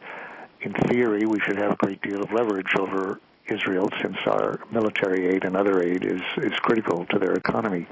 In 0.63 0.73
theory, 0.73 1.27
we 1.27 1.39
should 1.41 1.59
have 1.59 1.73
a 1.73 1.77
great 1.77 2.01
deal 2.01 2.23
of 2.23 2.33
leverage 2.33 2.75
over 2.79 3.21
Israel 3.47 3.91
since 4.01 4.17
our 4.27 4.61
military 4.71 5.29
aid 5.29 5.45
and 5.45 5.55
other 5.57 5.83
aid 5.83 6.05
is, 6.05 6.23
is 6.39 6.53
critical 6.61 7.05
to 7.11 7.19
their 7.19 7.35
economy. 7.35 7.87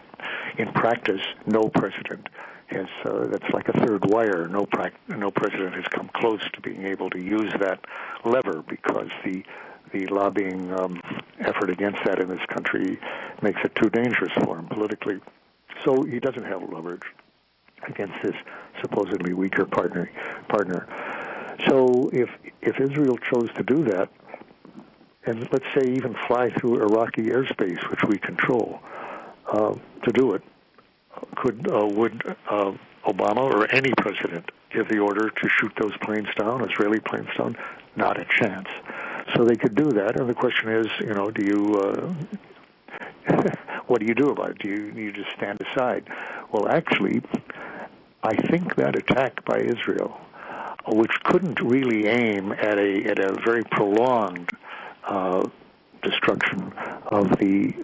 In 0.56 0.72
practice, 0.72 1.20
no 1.46 1.68
president 1.68 2.28
has, 2.68 2.86
uh, 3.04 3.26
that's 3.26 3.52
like 3.52 3.68
a 3.68 3.72
third 3.84 4.04
wire, 4.10 4.48
no, 4.48 4.64
pra- 4.64 4.92
no 5.08 5.30
president 5.30 5.74
has 5.74 5.84
come 5.90 6.08
close 6.14 6.40
to 6.54 6.60
being 6.60 6.86
able 6.86 7.10
to 7.10 7.20
use 7.20 7.52
that 7.58 7.84
lever 8.24 8.62
because 8.66 9.08
the 9.24 9.44
the 9.92 10.06
lobbying 10.06 10.72
um, 10.78 11.00
effort 11.40 11.70
against 11.70 12.04
that 12.04 12.20
in 12.20 12.28
this 12.28 12.44
country 12.48 12.98
makes 13.42 13.60
it 13.64 13.74
too 13.74 13.90
dangerous 13.90 14.32
for 14.44 14.58
him 14.58 14.66
politically. 14.66 15.20
So 15.84 16.02
he 16.02 16.20
doesn't 16.20 16.44
have 16.44 16.62
leverage 16.62 17.02
against 17.86 18.14
his 18.22 18.34
supposedly 18.80 19.32
weaker 19.32 19.64
partner. 19.64 20.10
Partner. 20.48 20.86
So 21.68 22.10
if 22.12 22.30
if 22.62 22.80
Israel 22.80 23.18
chose 23.18 23.50
to 23.54 23.62
do 23.62 23.84
that, 23.84 24.08
and 25.24 25.40
let's 25.52 25.66
say 25.74 25.92
even 25.92 26.14
fly 26.26 26.50
through 26.50 26.82
Iraqi 26.82 27.24
airspace, 27.24 27.88
which 27.90 28.02
we 28.04 28.18
control, 28.18 28.80
uh, 29.46 29.74
to 30.02 30.12
do 30.12 30.32
it, 30.34 30.42
could 31.36 31.70
uh, 31.70 31.86
would 31.86 32.36
uh, 32.48 32.72
Obama 33.06 33.42
or 33.42 33.70
any 33.72 33.92
president 33.98 34.50
give 34.70 34.88
the 34.88 34.98
order 34.98 35.30
to 35.30 35.48
shoot 35.48 35.72
those 35.80 35.96
planes 35.98 36.28
down, 36.38 36.68
Israeli 36.68 37.00
planes 37.00 37.28
down? 37.36 37.56
Not 37.96 38.20
a 38.20 38.24
chance. 38.24 38.68
So 39.34 39.44
they 39.44 39.56
could 39.56 39.74
do 39.74 39.90
that, 39.92 40.18
and 40.18 40.28
the 40.28 40.34
question 40.34 40.70
is, 40.70 40.86
you 41.00 41.14
know, 41.14 41.30
do 41.30 41.42
you 41.42 41.76
uh, 41.76 42.14
what 43.86 44.00
do 44.00 44.06
you 44.06 44.14
do 44.14 44.30
about 44.30 44.50
it? 44.50 44.58
Do 44.58 44.68
you, 44.68 44.92
you 44.94 45.12
just 45.12 45.30
stand 45.36 45.60
aside? 45.60 46.08
Well, 46.52 46.68
actually, 46.68 47.22
I 48.22 48.36
think 48.36 48.76
that 48.76 48.96
attack 48.96 49.44
by 49.44 49.58
Israel, 49.58 50.20
which 50.86 51.12
couldn't 51.24 51.60
really 51.60 52.06
aim 52.06 52.52
at 52.52 52.78
a 52.78 53.04
at 53.04 53.18
a 53.18 53.32
very 53.44 53.64
prolonged 53.64 54.50
uh, 55.04 55.48
destruction 56.02 56.72
of 57.06 57.38
the 57.38 57.74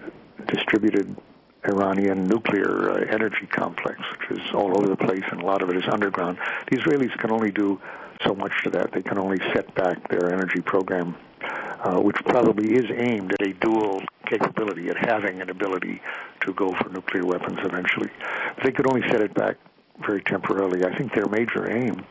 distributed 0.47 1.17
Iranian 1.65 2.25
nuclear 2.25 2.91
uh, 2.91 3.05
energy 3.09 3.47
complex, 3.47 4.01
which 4.13 4.39
is 4.39 4.51
all 4.55 4.77
over 4.79 4.87
the 4.87 4.97
place, 4.97 5.25
and 5.31 5.43
a 5.43 5.47
lot 5.47 5.63
of 5.63 5.71
it 5.71 5.77
is 5.77 5.85
underground. 5.91 6.39
The 6.71 6.77
Israelis 6.77 7.17
can 7.19 7.31
only 7.31 7.51
do 7.51 7.81
so 8.25 8.35
much 8.35 8.53
to 8.65 8.71
that. 8.71 8.93
They 8.93 9.03
can 9.03 9.19
only 9.19 9.39
set 9.53 9.75
back 9.75 10.09
their 10.09 10.33
energy 10.33 10.61
program 10.61 11.17
uh, 11.43 12.01
which 12.01 12.17
probably 12.27 12.75
is 12.75 12.91
aimed 12.91 13.33
at 13.33 13.47
a 13.47 13.53
dual 13.55 14.03
capability, 14.27 14.89
at 14.89 14.97
having 14.97 15.41
an 15.41 15.51
ability 15.51 16.01
to 16.41 16.53
go 16.53 16.73
for 16.73 16.89
nuclear 16.89 17.25
weapons 17.25 17.59
eventually. 17.63 18.11
But 18.57 18.65
they 18.65 18.73
could 18.73 18.89
only 18.89 19.09
set 19.09 19.21
it 19.21 19.35
back 19.35 19.57
very 20.05 20.23
temporarily. 20.23 20.85
I 20.85 20.97
think 20.97 21.15
their 21.15 21.27
major 21.27 21.71
aim 21.71 22.05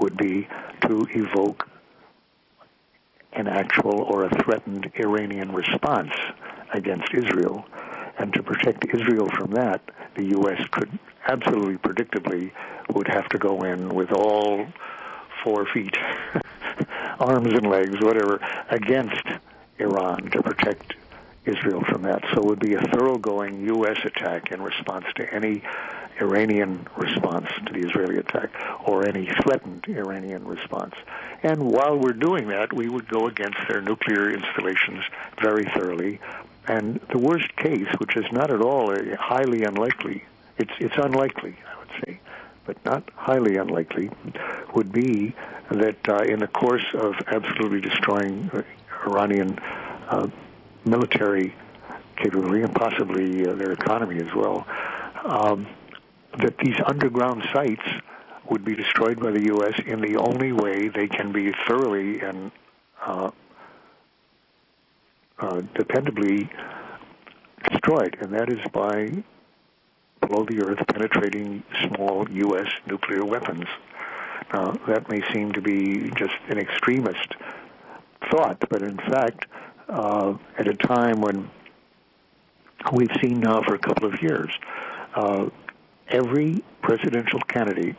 would 0.00 0.16
be 0.16 0.48
to 0.82 1.06
evoke 1.10 1.68
an 3.32 3.46
actual 3.46 4.02
or 4.02 4.24
a 4.24 4.42
threatened 4.42 4.90
Iranian 4.96 5.52
response 5.52 6.12
against 6.72 7.12
Israel. 7.14 7.66
And 8.18 8.32
to 8.34 8.42
protect 8.42 8.84
Israel 8.92 9.28
from 9.36 9.52
that, 9.52 9.80
the 10.16 10.24
U.S. 10.24 10.60
could 10.72 10.98
absolutely 11.26 11.76
predictably 11.76 12.50
would 12.90 13.06
have 13.08 13.28
to 13.28 13.38
go 13.38 13.62
in 13.62 13.90
with 13.90 14.10
all 14.12 14.66
four 15.44 15.66
feet 15.66 15.96
arms 17.18 17.52
and 17.52 17.68
legs, 17.68 18.00
whatever, 18.00 18.40
against 18.70 19.22
Iran 19.78 20.30
to 20.30 20.42
protect 20.42 20.94
Israel 21.44 21.82
from 21.88 22.02
that. 22.02 22.22
So 22.32 22.38
it 22.38 22.44
would 22.44 22.60
be 22.60 22.74
a 22.74 22.82
thoroughgoing 22.82 23.64
U.S. 23.66 23.98
attack 24.04 24.52
in 24.52 24.60
response 24.62 25.06
to 25.16 25.32
any 25.32 25.62
Iranian 26.20 26.86
response 26.96 27.48
to 27.66 27.72
the 27.72 27.86
Israeli 27.86 28.18
attack 28.18 28.50
or 28.84 29.06
any 29.06 29.30
threatened 29.42 29.86
Iranian 29.88 30.44
response. 30.44 30.94
And 31.42 31.70
while 31.70 31.96
we're 31.96 32.12
doing 32.12 32.48
that, 32.48 32.72
we 32.72 32.88
would 32.88 33.08
go 33.08 33.26
against 33.26 33.58
their 33.68 33.80
nuclear 33.80 34.32
installations 34.32 35.04
very 35.40 35.64
thoroughly. 35.64 36.20
And 36.66 37.00
the 37.10 37.18
worst 37.18 37.54
case, 37.56 37.88
which 37.98 38.16
is 38.16 38.30
not 38.32 38.50
at 38.50 38.60
all 38.60 38.94
highly 39.16 39.62
unlikely, 39.62 40.24
it's, 40.58 40.72
it's 40.80 40.96
unlikely, 40.96 41.56
I 41.66 41.78
would 41.78 42.04
say, 42.04 42.20
but 42.68 42.84
not 42.84 43.02
highly 43.16 43.56
unlikely, 43.56 44.10
would 44.74 44.92
be 44.92 45.34
that 45.70 46.06
uh, 46.06 46.18
in 46.18 46.38
the 46.38 46.46
course 46.46 46.84
of 46.92 47.14
absolutely 47.28 47.80
destroying 47.80 48.50
uh, 48.52 48.62
Iranian 49.06 49.58
uh, 50.10 50.28
military 50.84 51.54
capability 52.16 52.62
and 52.62 52.74
possibly 52.74 53.46
uh, 53.46 53.54
their 53.54 53.72
economy 53.72 54.20
as 54.20 54.34
well, 54.34 54.66
um, 55.24 55.66
that 56.38 56.58
these 56.58 56.76
underground 56.84 57.42
sites 57.54 57.88
would 58.50 58.66
be 58.66 58.74
destroyed 58.74 59.18
by 59.18 59.30
the 59.30 59.44
U.S. 59.44 59.80
in 59.86 60.02
the 60.02 60.18
only 60.18 60.52
way 60.52 60.88
they 60.88 61.08
can 61.08 61.32
be 61.32 61.54
thoroughly 61.66 62.20
and 62.20 62.52
uh, 63.00 63.30
uh, 65.38 65.62
dependably 65.72 66.50
destroyed, 67.70 68.18
and 68.20 68.34
that 68.34 68.52
is 68.52 68.60
by 68.72 69.24
below 70.28 70.44
the 70.44 70.62
earth 70.62 70.86
penetrating 70.86 71.62
small 71.86 72.26
U.S. 72.30 72.68
nuclear 72.86 73.24
weapons. 73.24 73.64
Now, 74.52 74.72
that 74.86 75.10
may 75.10 75.22
seem 75.32 75.52
to 75.52 75.60
be 75.60 76.10
just 76.16 76.34
an 76.48 76.58
extremist 76.58 77.34
thought, 78.30 78.62
but 78.68 78.82
in 78.82 78.96
fact, 78.96 79.46
uh, 79.88 80.34
at 80.58 80.68
a 80.68 80.74
time 80.74 81.20
when 81.20 81.50
we've 82.92 83.10
seen 83.20 83.40
now 83.40 83.62
for 83.62 83.74
a 83.74 83.78
couple 83.78 84.06
of 84.06 84.22
years, 84.22 84.50
uh, 85.14 85.48
every 86.08 86.62
presidential 86.82 87.40
candidate 87.40 87.96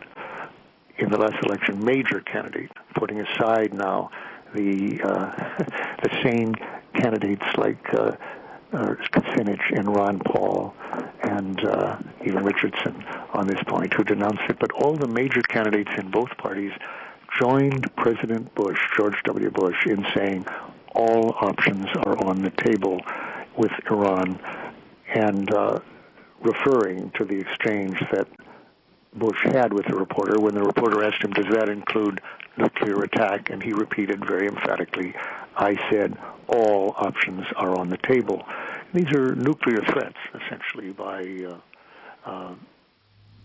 in 0.98 1.10
the 1.10 1.18
last 1.18 1.44
election, 1.46 1.84
major 1.84 2.20
candidate, 2.22 2.72
putting 2.96 3.22
aside 3.22 3.74
now 3.74 4.12
the 4.54 5.02
uh, 5.02 5.64
the 6.04 6.10
sane 6.24 6.56
candidates 6.94 7.46
like 7.58 7.94
uh, 7.94 8.12
uh, 8.74 8.96
Kucinich 9.12 9.78
and 9.78 9.96
Ron 9.96 10.20
Paul 10.20 10.74
and 11.22 11.64
uh, 11.66 11.98
even 12.26 12.44
Richardson 12.44 13.04
on 13.34 13.48
this 13.48 13.62
point 13.68 13.94
who 13.94 14.04
denounced 14.04 14.44
it. 14.50 14.58
But 14.60 14.72
all 14.72 14.96
the 14.96 15.08
major 15.08 15.42
candidates 15.42 15.92
in 15.98 16.12
both 16.12 16.38
parties 16.38 16.72
joined 17.40 17.94
President 17.96 18.54
Bush, 18.56 18.80
George 18.98 19.22
W. 19.26 19.50
Bush, 19.52 19.86
in 19.86 20.06
saying 20.16 20.46
all 20.94 21.36
options 21.40 21.88
are 22.04 22.18
on 22.24 22.42
the 22.42 22.52
table 22.52 23.02
with 23.56 23.72
Iran 23.90 24.40
and 25.14 25.52
uh, 25.54 25.80
referring 26.42 27.12
to 27.12 27.26
the 27.26 27.40
exchange 27.40 28.00
that 28.12 28.28
Bush 29.14 29.44
had 29.44 29.74
with 29.74 29.88
the 29.88 29.96
reporter 29.96 30.40
when 30.40 30.54
the 30.54 30.62
reporter 30.62 31.04
asked 31.04 31.24
him, 31.24 31.32
Does 31.32 31.52
that 31.52 31.70
include 31.70 32.22
nuclear 32.58 33.02
attack? 33.02 33.50
And 33.50 33.62
he 33.62 33.74
repeated 33.74 34.26
very 34.26 34.48
emphatically, 34.48 35.16
I 35.56 35.76
said 35.90 36.18
all 36.48 36.94
options 36.98 37.46
are 37.56 37.76
on 37.78 37.90
the 37.90 37.98
table. 37.98 38.46
These 38.94 39.12
are 39.14 39.36
nuclear 39.36 39.82
threats, 39.82 40.18
essentially, 40.34 40.92
by 40.92 41.24
uh, 41.48 42.30
uh, 42.30 42.56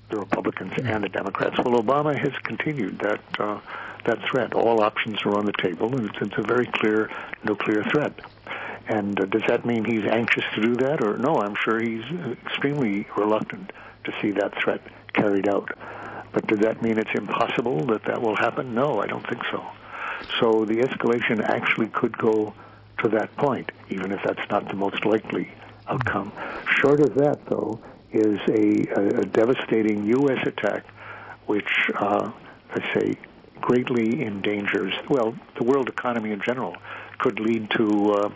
the 0.09 0.17
Republicans 0.17 0.73
and 0.83 1.05
the 1.05 1.09
Democrats. 1.09 1.57
Well, 1.59 1.83
Obama 1.83 2.19
has 2.19 2.33
continued 2.43 2.99
that 3.01 3.21
uh, 3.39 3.61
that 4.07 4.19
threat. 4.31 4.55
All 4.55 4.83
options 4.83 5.23
are 5.25 5.37
on 5.37 5.47
the 5.47 5.53
table, 5.53 5.95
and 5.97 6.09
it's, 6.09 6.19
it's 6.21 6.39
a 6.39 6.43
very 6.43 6.67
clear 6.67 7.11
nuclear 7.43 7.83
threat. 7.85 8.13
And 8.87 9.19
uh, 9.21 9.25
does 9.27 9.43
that 9.49 9.65
mean 9.65 9.85
he's 9.85 10.05
anxious 10.05 10.45
to 10.55 10.61
do 10.61 10.75
that, 10.77 11.03
or 11.03 11.17
no? 11.19 11.37
I'm 11.37 11.55
sure 11.55 11.81
he's 11.81 12.05
extremely 12.45 13.07
reluctant 13.17 13.73
to 14.05 14.13
see 14.21 14.31
that 14.33 14.55
threat 14.63 14.81
carried 15.13 15.49
out. 15.49 15.71
But 16.33 16.47
does 16.47 16.61
that 16.61 16.83
mean 16.83 16.99
it's 16.99 17.15
impossible 17.15 17.87
that 17.87 18.05
that 18.05 18.21
will 18.21 18.37
happen? 18.37 18.75
No, 18.75 19.01
I 19.01 19.07
don't 19.07 19.27
think 19.27 19.43
so. 19.51 19.65
So 20.41 20.65
the 20.65 20.77
escalation 20.77 21.43
actually 21.43 21.89
could 21.89 22.17
go 22.19 22.55
to 23.05 23.11
that 23.11 23.35
point, 23.37 23.71
even 23.91 24.13
if 24.13 24.21
that's 24.25 24.51
not 24.51 24.69
the 24.69 24.75
most 24.75 25.05
likely 25.05 25.51
outcome. 25.89 26.33
Short 26.81 27.01
of 27.01 27.15
that, 27.15 27.45
though, 27.47 27.79
is 28.13 28.41
a, 28.49 29.01
a, 29.01 29.21
a 29.21 29.25
devastating 29.27 30.07
U.S. 30.07 30.47
attack, 30.47 30.85
which, 31.47 31.71
uh, 31.95 32.33
I 32.71 32.95
say, 32.95 33.15
greatly 33.61 34.23
endangers, 34.23 34.95
well, 35.09 35.35
the 35.57 35.65
world 35.65 35.89
economy 35.89 36.33
in 36.33 36.41
general, 36.41 36.77
could 37.19 37.41
lead 37.41 37.71
to 37.71 38.13
uh, 38.13 38.31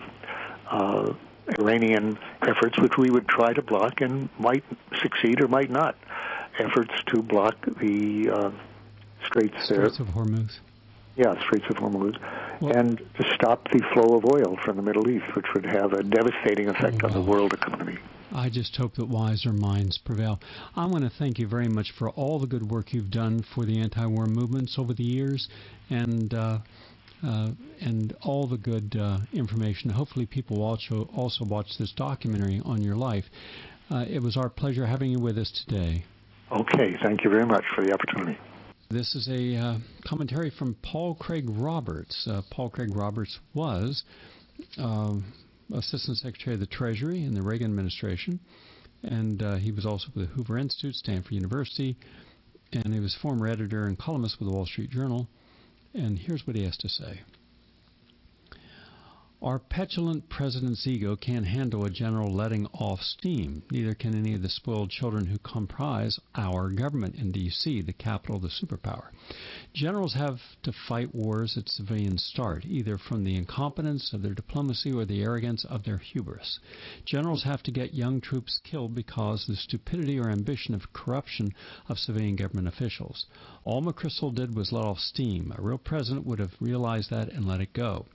uh, 0.70 1.14
Iranian 1.58 2.18
efforts, 2.42 2.78
which 2.78 2.96
we 2.98 3.10
would 3.10 3.26
try 3.26 3.52
to 3.52 3.62
block 3.62 4.00
and 4.00 4.28
might 4.38 4.64
succeed 5.02 5.40
or 5.40 5.48
might 5.48 5.70
not. 5.70 5.96
Efforts 6.58 6.92
to 7.06 7.22
block 7.22 7.56
the 7.80 8.30
uh, 8.30 8.50
straits, 9.24 9.68
there. 9.68 9.88
Straits 9.88 10.00
of 10.00 10.08
Hormuz. 10.08 10.58
Yeah, 11.18 11.34
Straits 11.42 11.64
of 11.68 11.76
Hormuz, 11.78 12.16
well, 12.60 12.78
and 12.78 12.96
to 12.96 13.34
stop 13.34 13.64
the 13.72 13.82
flow 13.92 14.16
of 14.16 14.24
oil 14.24 14.56
from 14.64 14.76
the 14.76 14.82
Middle 14.82 15.10
East, 15.10 15.24
which 15.34 15.46
would 15.52 15.66
have 15.66 15.92
a 15.92 16.04
devastating 16.04 16.68
effect 16.68 17.02
on 17.02 17.12
the 17.12 17.20
world 17.20 17.52
economy. 17.52 17.98
I 18.32 18.48
just 18.48 18.76
hope 18.76 18.94
that 18.94 19.08
wiser 19.08 19.52
minds 19.52 19.98
prevail. 19.98 20.38
I 20.76 20.86
want 20.86 21.02
to 21.02 21.10
thank 21.10 21.40
you 21.40 21.48
very 21.48 21.66
much 21.66 21.92
for 21.98 22.10
all 22.10 22.38
the 22.38 22.46
good 22.46 22.70
work 22.70 22.92
you've 22.92 23.10
done 23.10 23.44
for 23.52 23.64
the 23.64 23.80
anti-war 23.80 24.26
movements 24.26 24.78
over 24.78 24.94
the 24.94 25.02
years, 25.02 25.48
and 25.90 26.32
uh, 26.32 26.58
uh, 27.26 27.48
and 27.80 28.16
all 28.22 28.46
the 28.46 28.56
good 28.56 28.94
uh, 28.94 29.18
information. 29.32 29.90
Hopefully, 29.90 30.24
people 30.24 30.58
will 30.58 30.66
also 30.66 31.10
also 31.16 31.44
watch 31.44 31.78
this 31.80 31.92
documentary 31.96 32.62
on 32.64 32.80
your 32.80 32.94
life. 32.94 33.24
Uh, 33.90 34.04
it 34.08 34.22
was 34.22 34.36
our 34.36 34.48
pleasure 34.48 34.86
having 34.86 35.10
you 35.10 35.18
with 35.18 35.36
us 35.36 35.64
today. 35.66 36.04
Okay, 36.52 36.96
thank 37.02 37.24
you 37.24 37.30
very 37.30 37.46
much 37.46 37.64
for 37.74 37.84
the 37.84 37.92
opportunity. 37.92 38.38
This 38.90 39.14
is 39.14 39.28
a 39.28 39.54
uh, 39.54 39.78
commentary 40.06 40.48
from 40.48 40.74
Paul 40.82 41.14
Craig 41.14 41.44
Roberts. 41.46 42.26
Uh, 42.26 42.40
Paul 42.50 42.70
Craig 42.70 42.96
Roberts 42.96 43.38
was 43.52 44.02
Assistant 45.74 46.16
Secretary 46.16 46.54
of 46.54 46.60
the 46.60 46.66
Treasury 46.66 47.22
in 47.22 47.34
the 47.34 47.42
Reagan 47.42 47.66
administration, 47.66 48.40
and 49.02 49.42
he 49.60 49.72
was 49.72 49.84
also 49.84 50.06
with 50.14 50.28
the 50.28 50.34
Hoover 50.34 50.56
Institute, 50.56 50.94
Stanford 50.94 51.32
University, 51.32 51.98
and 52.72 52.94
he 52.94 53.00
was 53.00 53.14
former 53.14 53.46
editor 53.46 53.84
and 53.84 53.98
columnist 53.98 54.38
with 54.38 54.48
the 54.48 54.54
Wall 54.54 54.64
Street 54.64 54.88
Journal. 54.88 55.28
And 55.92 56.18
here's 56.18 56.46
what 56.46 56.56
he 56.56 56.64
has 56.64 56.78
to 56.78 56.88
say. 56.88 57.20
Our 59.40 59.60
petulant 59.60 60.28
president's 60.28 60.84
ego 60.84 61.14
can't 61.14 61.46
handle 61.46 61.84
a 61.84 61.90
general 61.90 62.34
letting 62.34 62.66
off 62.74 63.00
steam. 63.02 63.62
Neither 63.70 63.94
can 63.94 64.12
any 64.18 64.34
of 64.34 64.42
the 64.42 64.48
spoiled 64.48 64.90
children 64.90 65.26
who 65.26 65.38
comprise 65.38 66.18
our 66.34 66.70
government 66.70 67.14
in 67.14 67.30
D.C., 67.30 67.82
the 67.82 67.92
capital 67.92 68.36
of 68.36 68.42
the 68.42 68.48
superpower. 68.48 69.10
Generals 69.72 70.14
have 70.14 70.40
to 70.64 70.72
fight 70.72 71.14
wars 71.14 71.54
that 71.54 71.68
civilians 71.68 72.24
start, 72.24 72.64
either 72.66 72.98
from 72.98 73.22
the 73.22 73.36
incompetence 73.36 74.12
of 74.12 74.22
their 74.22 74.34
diplomacy 74.34 74.92
or 74.92 75.04
the 75.04 75.22
arrogance 75.22 75.64
of 75.66 75.84
their 75.84 75.98
hubris. 75.98 76.58
Generals 77.04 77.44
have 77.44 77.62
to 77.62 77.70
get 77.70 77.94
young 77.94 78.20
troops 78.20 78.60
killed 78.64 78.92
because 78.92 79.48
of 79.48 79.54
the 79.54 79.60
stupidity 79.60 80.18
or 80.18 80.30
ambition 80.30 80.74
of 80.74 80.92
corruption 80.92 81.54
of 81.88 81.96
civilian 82.00 82.34
government 82.34 82.66
officials. 82.66 83.26
All 83.64 83.82
McChrystal 83.82 84.34
did 84.34 84.56
was 84.56 84.72
let 84.72 84.84
off 84.84 84.98
steam. 84.98 85.52
A 85.56 85.62
real 85.62 85.78
president 85.78 86.26
would 86.26 86.40
have 86.40 86.54
realized 86.58 87.10
that 87.10 87.28
and 87.28 87.46
let 87.46 87.60
it 87.60 87.72
go. 87.72 88.06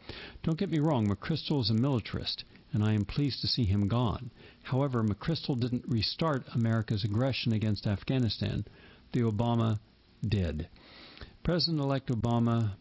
Don't 0.41 0.57
get 0.57 0.69
me 0.69 0.79
wrong, 0.79 1.12
McChrystal 1.13 1.61
is 1.61 1.69
a 1.69 1.73
militarist, 1.73 2.43
and 2.71 2.83
I 2.83 2.93
am 2.93 3.05
pleased 3.05 3.41
to 3.41 3.47
see 3.47 3.65
him 3.65 3.87
gone. 3.87 4.31
However, 4.63 5.03
McChrystal 5.03 5.59
didn't 5.59 5.87
restart 5.87 6.45
America's 6.55 7.03
aggression 7.03 7.53
against 7.53 7.85
Afghanistan. 7.85 8.65
The 9.11 9.21
Obama 9.21 9.79
did. 10.27 10.69
President-elect 11.43 12.09
Obama, 12.09 12.71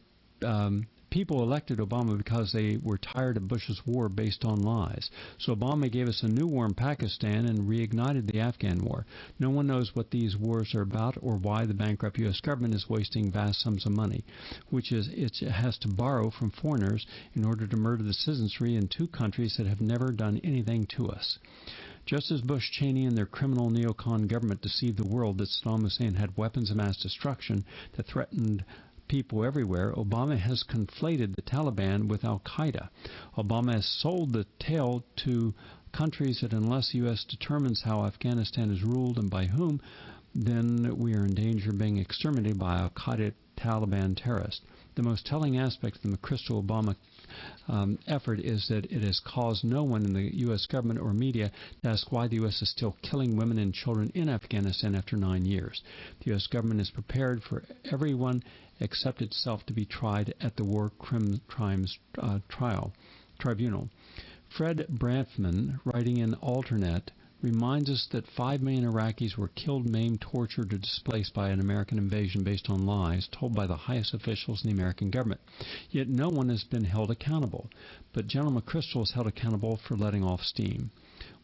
um, 0.42 0.86
people 1.12 1.42
elected 1.42 1.78
Obama 1.78 2.16
because 2.16 2.52
they 2.52 2.78
were 2.82 2.96
tired 2.96 3.36
of 3.36 3.46
Bush's 3.46 3.82
war 3.84 4.08
based 4.08 4.46
on 4.46 4.62
lies. 4.62 5.10
So 5.36 5.54
Obama 5.54 5.92
gave 5.92 6.08
us 6.08 6.22
a 6.22 6.26
new 6.28 6.46
war 6.46 6.64
in 6.64 6.72
Pakistan 6.72 7.44
and 7.44 7.68
reignited 7.68 8.24
the 8.24 8.40
Afghan 8.40 8.82
war. 8.82 9.04
No 9.38 9.50
one 9.50 9.66
knows 9.66 9.94
what 9.94 10.10
these 10.10 10.38
wars 10.38 10.74
are 10.74 10.80
about 10.80 11.18
or 11.20 11.36
why 11.36 11.66
the 11.66 11.74
bankrupt 11.74 12.16
U.S. 12.16 12.40
government 12.40 12.74
is 12.74 12.88
wasting 12.88 13.30
vast 13.30 13.60
sums 13.60 13.84
of 13.84 13.92
money, 13.92 14.24
which 14.70 14.90
is 14.90 15.08
it 15.08 15.36
has 15.46 15.76
to 15.80 15.88
borrow 15.88 16.30
from 16.30 16.50
foreigners 16.50 17.06
in 17.34 17.44
order 17.44 17.66
to 17.66 17.76
murder 17.76 18.02
the 18.02 18.14
citizenry 18.14 18.74
in 18.74 18.88
two 18.88 19.06
countries 19.06 19.56
that 19.58 19.66
have 19.66 19.82
never 19.82 20.12
done 20.12 20.40
anything 20.42 20.86
to 20.96 21.10
us. 21.10 21.38
Just 22.06 22.30
as 22.30 22.40
Bush, 22.40 22.70
Cheney, 22.70 23.04
and 23.04 23.18
their 23.18 23.26
criminal 23.26 23.70
neocon 23.70 24.28
government 24.28 24.62
deceived 24.62 24.96
the 24.96 25.06
world 25.06 25.36
that 25.38 25.50
Saddam 25.50 25.82
Hussein 25.82 26.14
had 26.14 26.38
weapons 26.38 26.70
of 26.70 26.78
mass 26.78 26.96
destruction 26.96 27.66
that 27.96 28.06
threatened 28.06 28.64
people 29.12 29.44
everywhere, 29.44 29.92
Obama 29.92 30.38
has 30.38 30.64
conflated 30.64 31.36
the 31.36 31.42
Taliban 31.42 32.08
with 32.08 32.24
Al 32.24 32.40
Qaeda. 32.46 32.88
Obama 33.36 33.74
has 33.74 33.84
sold 33.84 34.32
the 34.32 34.46
tale 34.58 35.04
to 35.16 35.52
countries 35.92 36.40
that 36.40 36.54
unless 36.54 36.92
the 36.92 36.98
U.S. 37.00 37.22
determines 37.28 37.82
how 37.84 38.06
Afghanistan 38.06 38.70
is 38.70 38.82
ruled 38.82 39.18
and 39.18 39.30
by 39.30 39.44
whom, 39.44 39.82
then 40.34 40.96
we 40.96 41.14
are 41.14 41.26
in 41.26 41.34
danger 41.34 41.68
of 41.68 41.78
being 41.78 41.98
exterminated 41.98 42.58
by 42.58 42.78
Al 42.78 42.88
Qaeda 42.88 43.34
Taliban 43.58 44.16
terrorists. 44.16 44.62
The 44.94 45.02
most 45.02 45.26
telling 45.26 45.58
aspect 45.58 45.96
of 45.96 46.02
the 46.02 46.16
McChrystal 46.16 46.64
Obama 46.66 46.96
um, 47.68 47.98
effort 48.06 48.40
is 48.40 48.66
that 48.68 48.86
it 48.86 49.02
has 49.02 49.20
caused 49.20 49.62
no 49.62 49.84
one 49.84 50.06
in 50.06 50.14
the 50.14 50.36
U.S. 50.38 50.66
government 50.66 51.00
or 51.00 51.12
media 51.12 51.50
to 51.82 51.88
ask 51.88 52.10
why 52.10 52.28
the 52.28 52.36
U.S. 52.36 52.62
is 52.62 52.70
still 52.70 52.96
killing 53.02 53.36
women 53.36 53.58
and 53.58 53.74
children 53.74 54.10
in 54.14 54.30
Afghanistan 54.30 54.94
after 54.94 55.16
nine 55.16 55.44
years. 55.44 55.82
The 56.24 56.30
U.S. 56.30 56.46
government 56.46 56.80
is 56.80 56.90
prepared 56.90 57.42
for 57.42 57.62
everyone 57.90 58.42
except 58.82 59.22
itself 59.22 59.64
to 59.64 59.72
be 59.72 59.84
tried 59.84 60.34
at 60.40 60.56
the 60.56 60.64
War 60.64 60.90
Crimes 60.98 61.98
uh, 62.18 62.40
Trial 62.48 62.92
Tribunal. 63.38 63.88
Fred 64.48 64.86
Branfman, 64.90 65.78
writing 65.84 66.18
in 66.18 66.34
Alternet, 66.34 67.10
reminds 67.40 67.88
us 67.88 68.08
that 68.10 68.26
5 68.26 68.60
million 68.60 68.84
Iraqis 68.84 69.36
were 69.36 69.48
killed, 69.48 69.88
maimed, 69.88 70.20
tortured, 70.20 70.72
or 70.72 70.78
displaced 70.78 71.32
by 71.32 71.50
an 71.50 71.60
American 71.60 71.96
invasion 71.96 72.42
based 72.42 72.68
on 72.68 72.84
lies 72.84 73.28
told 73.32 73.54
by 73.54 73.66
the 73.66 73.76
highest 73.76 74.14
officials 74.14 74.62
in 74.62 74.68
the 74.70 74.74
American 74.74 75.10
government. 75.10 75.40
Yet 75.90 76.08
no 76.08 76.28
one 76.28 76.48
has 76.48 76.64
been 76.64 76.84
held 76.84 77.10
accountable. 77.10 77.70
But 78.12 78.26
General 78.26 78.60
McChrystal 78.60 79.02
is 79.02 79.12
held 79.12 79.26
accountable 79.26 79.76
for 79.76 79.96
letting 79.96 80.24
off 80.24 80.42
steam. 80.42 80.90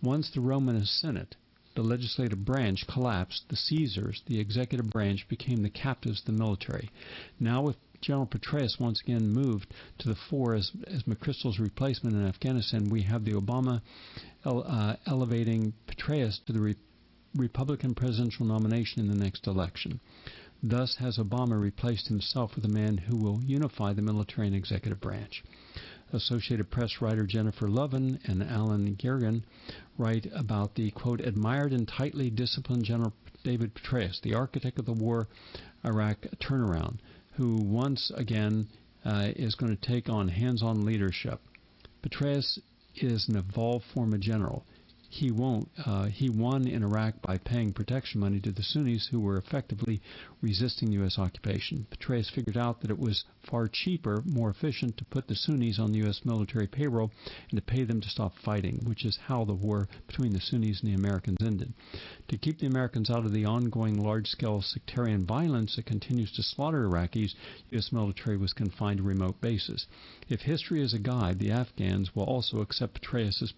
Once 0.02 0.30
the 0.30 0.40
Roman 0.40 0.84
Senate, 0.84 1.36
the 1.78 1.84
legislative 1.84 2.44
branch, 2.44 2.84
collapsed, 2.88 3.44
the 3.50 3.56
Caesars, 3.56 4.20
the 4.26 4.40
executive 4.40 4.90
branch, 4.90 5.28
became 5.28 5.62
the 5.62 5.70
captives 5.70 6.18
of 6.18 6.26
the 6.26 6.32
military. 6.32 6.90
Now, 7.38 7.62
with 7.62 7.76
General 8.00 8.26
Petraeus 8.26 8.80
once 8.80 9.00
again 9.00 9.30
moved 9.30 9.72
to 9.98 10.08
the 10.08 10.16
fore 10.28 10.56
as, 10.56 10.72
as 10.88 11.04
McChrystal's 11.04 11.60
replacement 11.60 12.16
in 12.16 12.26
Afghanistan, 12.26 12.90
we 12.90 13.02
have 13.02 13.24
the 13.24 13.34
Obama 13.34 13.80
ele- 14.44 14.64
uh, 14.66 14.96
elevating 15.06 15.72
Petraeus 15.86 16.44
to 16.46 16.52
the 16.52 16.60
re- 16.60 16.74
Republican 17.36 17.94
presidential 17.94 18.44
nomination 18.44 19.00
in 19.00 19.06
the 19.06 19.24
next 19.24 19.46
election. 19.46 20.00
Thus 20.60 20.96
has 20.96 21.16
Obama 21.16 21.60
replaced 21.60 22.08
himself 22.08 22.56
with 22.56 22.64
a 22.64 22.68
man 22.68 22.98
who 22.98 23.16
will 23.16 23.40
unify 23.44 23.92
the 23.92 24.02
military 24.02 24.48
and 24.48 24.56
executive 24.56 25.00
branch. 25.00 25.44
Associated 26.12 26.70
Press 26.70 27.00
writer 27.00 27.26
Jennifer 27.26 27.68
Loven 27.68 28.18
and 28.24 28.42
Anne 28.42 28.96
Gearan 28.96 29.42
write 29.98 30.26
about 30.34 30.74
the, 30.74 30.90
quote, 30.90 31.20
admired 31.20 31.72
and 31.72 31.86
tightly 31.86 32.30
disciplined 32.30 32.84
General 32.84 33.12
David 33.44 33.74
Petraeus, 33.74 34.20
the 34.20 34.34
architect 34.34 34.78
of 34.78 34.86
the 34.86 34.92
war 34.92 35.28
Iraq 35.84 36.26
turnaround, 36.40 36.98
who 37.34 37.56
once 37.56 38.10
again 38.14 38.68
uh, 39.04 39.32
is 39.36 39.54
going 39.54 39.76
to 39.76 39.86
take 39.86 40.08
on 40.08 40.28
hands-on 40.28 40.84
leadership. 40.84 41.40
Petraeus 42.02 42.58
is 42.96 43.28
an 43.28 43.36
evolved 43.36 43.84
form 43.92 44.12
of 44.12 44.20
general. 44.20 44.64
He 45.10 45.30
won't. 45.30 45.70
Uh, 45.86 46.06
he 46.06 46.28
won 46.28 46.66
in 46.68 46.82
Iraq 46.82 47.22
by 47.22 47.38
paying 47.38 47.72
protection 47.72 48.20
money 48.20 48.40
to 48.40 48.52
the 48.52 48.62
Sunnis 48.62 49.08
who 49.08 49.20
were 49.20 49.38
effectively 49.38 50.02
resisting 50.42 50.92
U.S. 50.92 51.18
occupation. 51.18 51.86
Petraeus 51.90 52.30
figured 52.30 52.58
out 52.58 52.82
that 52.82 52.90
it 52.90 52.98
was 52.98 53.24
far 53.50 53.68
cheaper, 53.68 54.22
more 54.26 54.50
efficient 54.50 54.96
to 54.96 55.04
put 55.04 55.26
the 55.26 55.34
Sunnis 55.34 55.78
on 55.78 55.92
the 55.92 55.98
U.S. 55.98 56.20
military 56.24 56.66
payroll 56.66 57.10
and 57.50 57.58
to 57.58 57.62
pay 57.62 57.84
them 57.84 58.00
to 58.00 58.08
stop 58.08 58.34
fighting, 58.44 58.80
which 58.84 59.04
is 59.04 59.18
how 59.26 59.44
the 59.44 59.54
war 59.54 59.88
between 60.06 60.32
the 60.32 60.40
Sunnis 60.40 60.80
and 60.80 60.90
the 60.90 60.94
Americans 60.94 61.38
ended. 61.40 61.72
To 62.28 62.38
keep 62.38 62.58
the 62.58 62.66
Americans 62.66 63.10
out 63.10 63.24
of 63.24 63.32
the 63.32 63.44
ongoing 63.44 64.02
large-scale 64.02 64.62
sectarian 64.62 65.24
violence 65.24 65.76
that 65.76 65.86
continues 65.86 66.32
to 66.32 66.42
slaughter 66.42 66.88
Iraqis, 66.88 67.34
U.S. 67.70 67.90
military 67.92 68.36
was 68.36 68.52
confined 68.52 68.98
to 68.98 69.04
remote 69.04 69.40
bases. 69.40 69.86
If 70.28 70.40
history 70.40 70.82
is 70.82 70.92
a 70.92 70.98
guide, 70.98 71.38
the 71.38 71.50
Afghans 71.50 72.14
will 72.14 72.24
also 72.24 72.60
accept 72.60 73.00
Petraeus' 73.02 73.52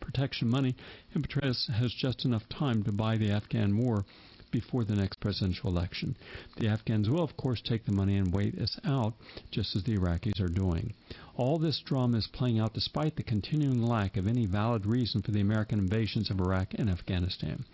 protection 0.00 0.48
money, 0.48 0.76
and 1.14 1.26
Petraeus 1.26 1.68
has 1.72 1.92
just 1.92 2.24
enough 2.24 2.48
time 2.48 2.82
to 2.82 2.92
buy 2.92 3.16
the 3.16 3.30
Afghan 3.30 3.78
war 3.78 4.04
before 4.50 4.84
the 4.84 4.96
next 4.96 5.20
presidential 5.20 5.70
election. 5.70 6.16
The 6.56 6.68
Afghans 6.68 7.08
will, 7.08 7.22
of 7.22 7.36
course, 7.36 7.60
take 7.60 7.84
the 7.84 7.92
money 7.92 8.16
and 8.16 8.32
wait 8.32 8.58
us 8.58 8.78
out, 8.84 9.14
just 9.50 9.76
as 9.76 9.84
the 9.84 9.96
Iraqis 9.96 10.40
are 10.40 10.48
doing. 10.48 10.94
All 11.36 11.58
this 11.58 11.80
drama 11.80 12.18
is 12.18 12.26
playing 12.26 12.58
out 12.58 12.74
despite 12.74 13.16
the 13.16 13.22
continuing 13.22 13.82
lack 13.82 14.16
of 14.16 14.26
any 14.26 14.46
valid 14.46 14.84
reason 14.84 15.22
for 15.22 15.30
the 15.30 15.40
American 15.40 15.78
invasions 15.78 16.30
of 16.30 16.40
Iraq 16.40 16.74
and 16.74 16.90
Afghanistan. 16.90 17.64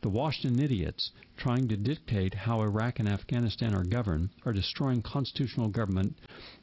The 0.00 0.08
Washington 0.08 0.60
idiots 0.60 1.12
trying 1.36 1.68
to 1.68 1.76
dictate 1.76 2.34
how 2.34 2.62
Iraq 2.62 2.98
and 2.98 3.08
Afghanistan 3.08 3.74
are 3.74 3.84
governed 3.84 4.30
are 4.44 4.52
destroying 4.52 5.02
constitutional 5.02 5.68
government 5.68 6.18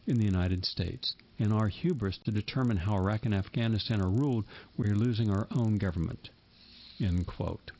in 0.05 0.17
the 0.17 0.25
United 0.25 0.65
States. 0.65 1.15
In 1.37 1.53
our 1.53 1.69
hubris 1.69 2.17
to 2.25 2.31
determine 2.31 2.77
how 2.77 2.97
Iraq 2.97 3.25
and 3.25 3.33
Afghanistan 3.33 4.01
are 4.01 4.09
ruled, 4.09 4.43
we 4.75 4.89
are 4.89 4.95
losing 4.95 5.29
our 5.29 5.47
own 5.51 5.77
government. 5.77 6.29
End 6.99 7.25
quote. 7.25 7.71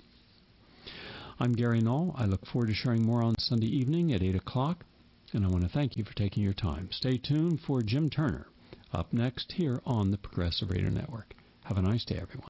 I'm 1.42 1.54
Gary 1.54 1.80
Null. 1.80 2.14
I 2.18 2.26
look 2.26 2.46
forward 2.46 2.68
to 2.68 2.74
sharing 2.74 3.06
more 3.06 3.24
on 3.24 3.40
Sunday 3.40 3.68
evening 3.68 4.12
at 4.12 4.22
8 4.22 4.36
o'clock, 4.36 4.84
and 5.32 5.46
I 5.46 5.48
want 5.48 5.64
to 5.64 5.70
thank 5.70 5.96
you 5.96 6.04
for 6.04 6.14
taking 6.14 6.44
your 6.44 6.52
time. 6.52 6.90
Stay 6.92 7.18
tuned 7.18 7.62
for 7.62 7.82
Jim 7.82 8.10
Turner 8.10 8.48
up 8.92 9.14
next 9.14 9.54
here 9.54 9.82
on 9.86 10.12
the 10.12 10.18
Progressive 10.18 10.70
Radio 10.70 10.90
Network. 10.90 11.34
Have 11.64 11.78
a 11.78 11.82
nice 11.82 12.04
day, 12.04 12.20
everyone. 12.22 12.48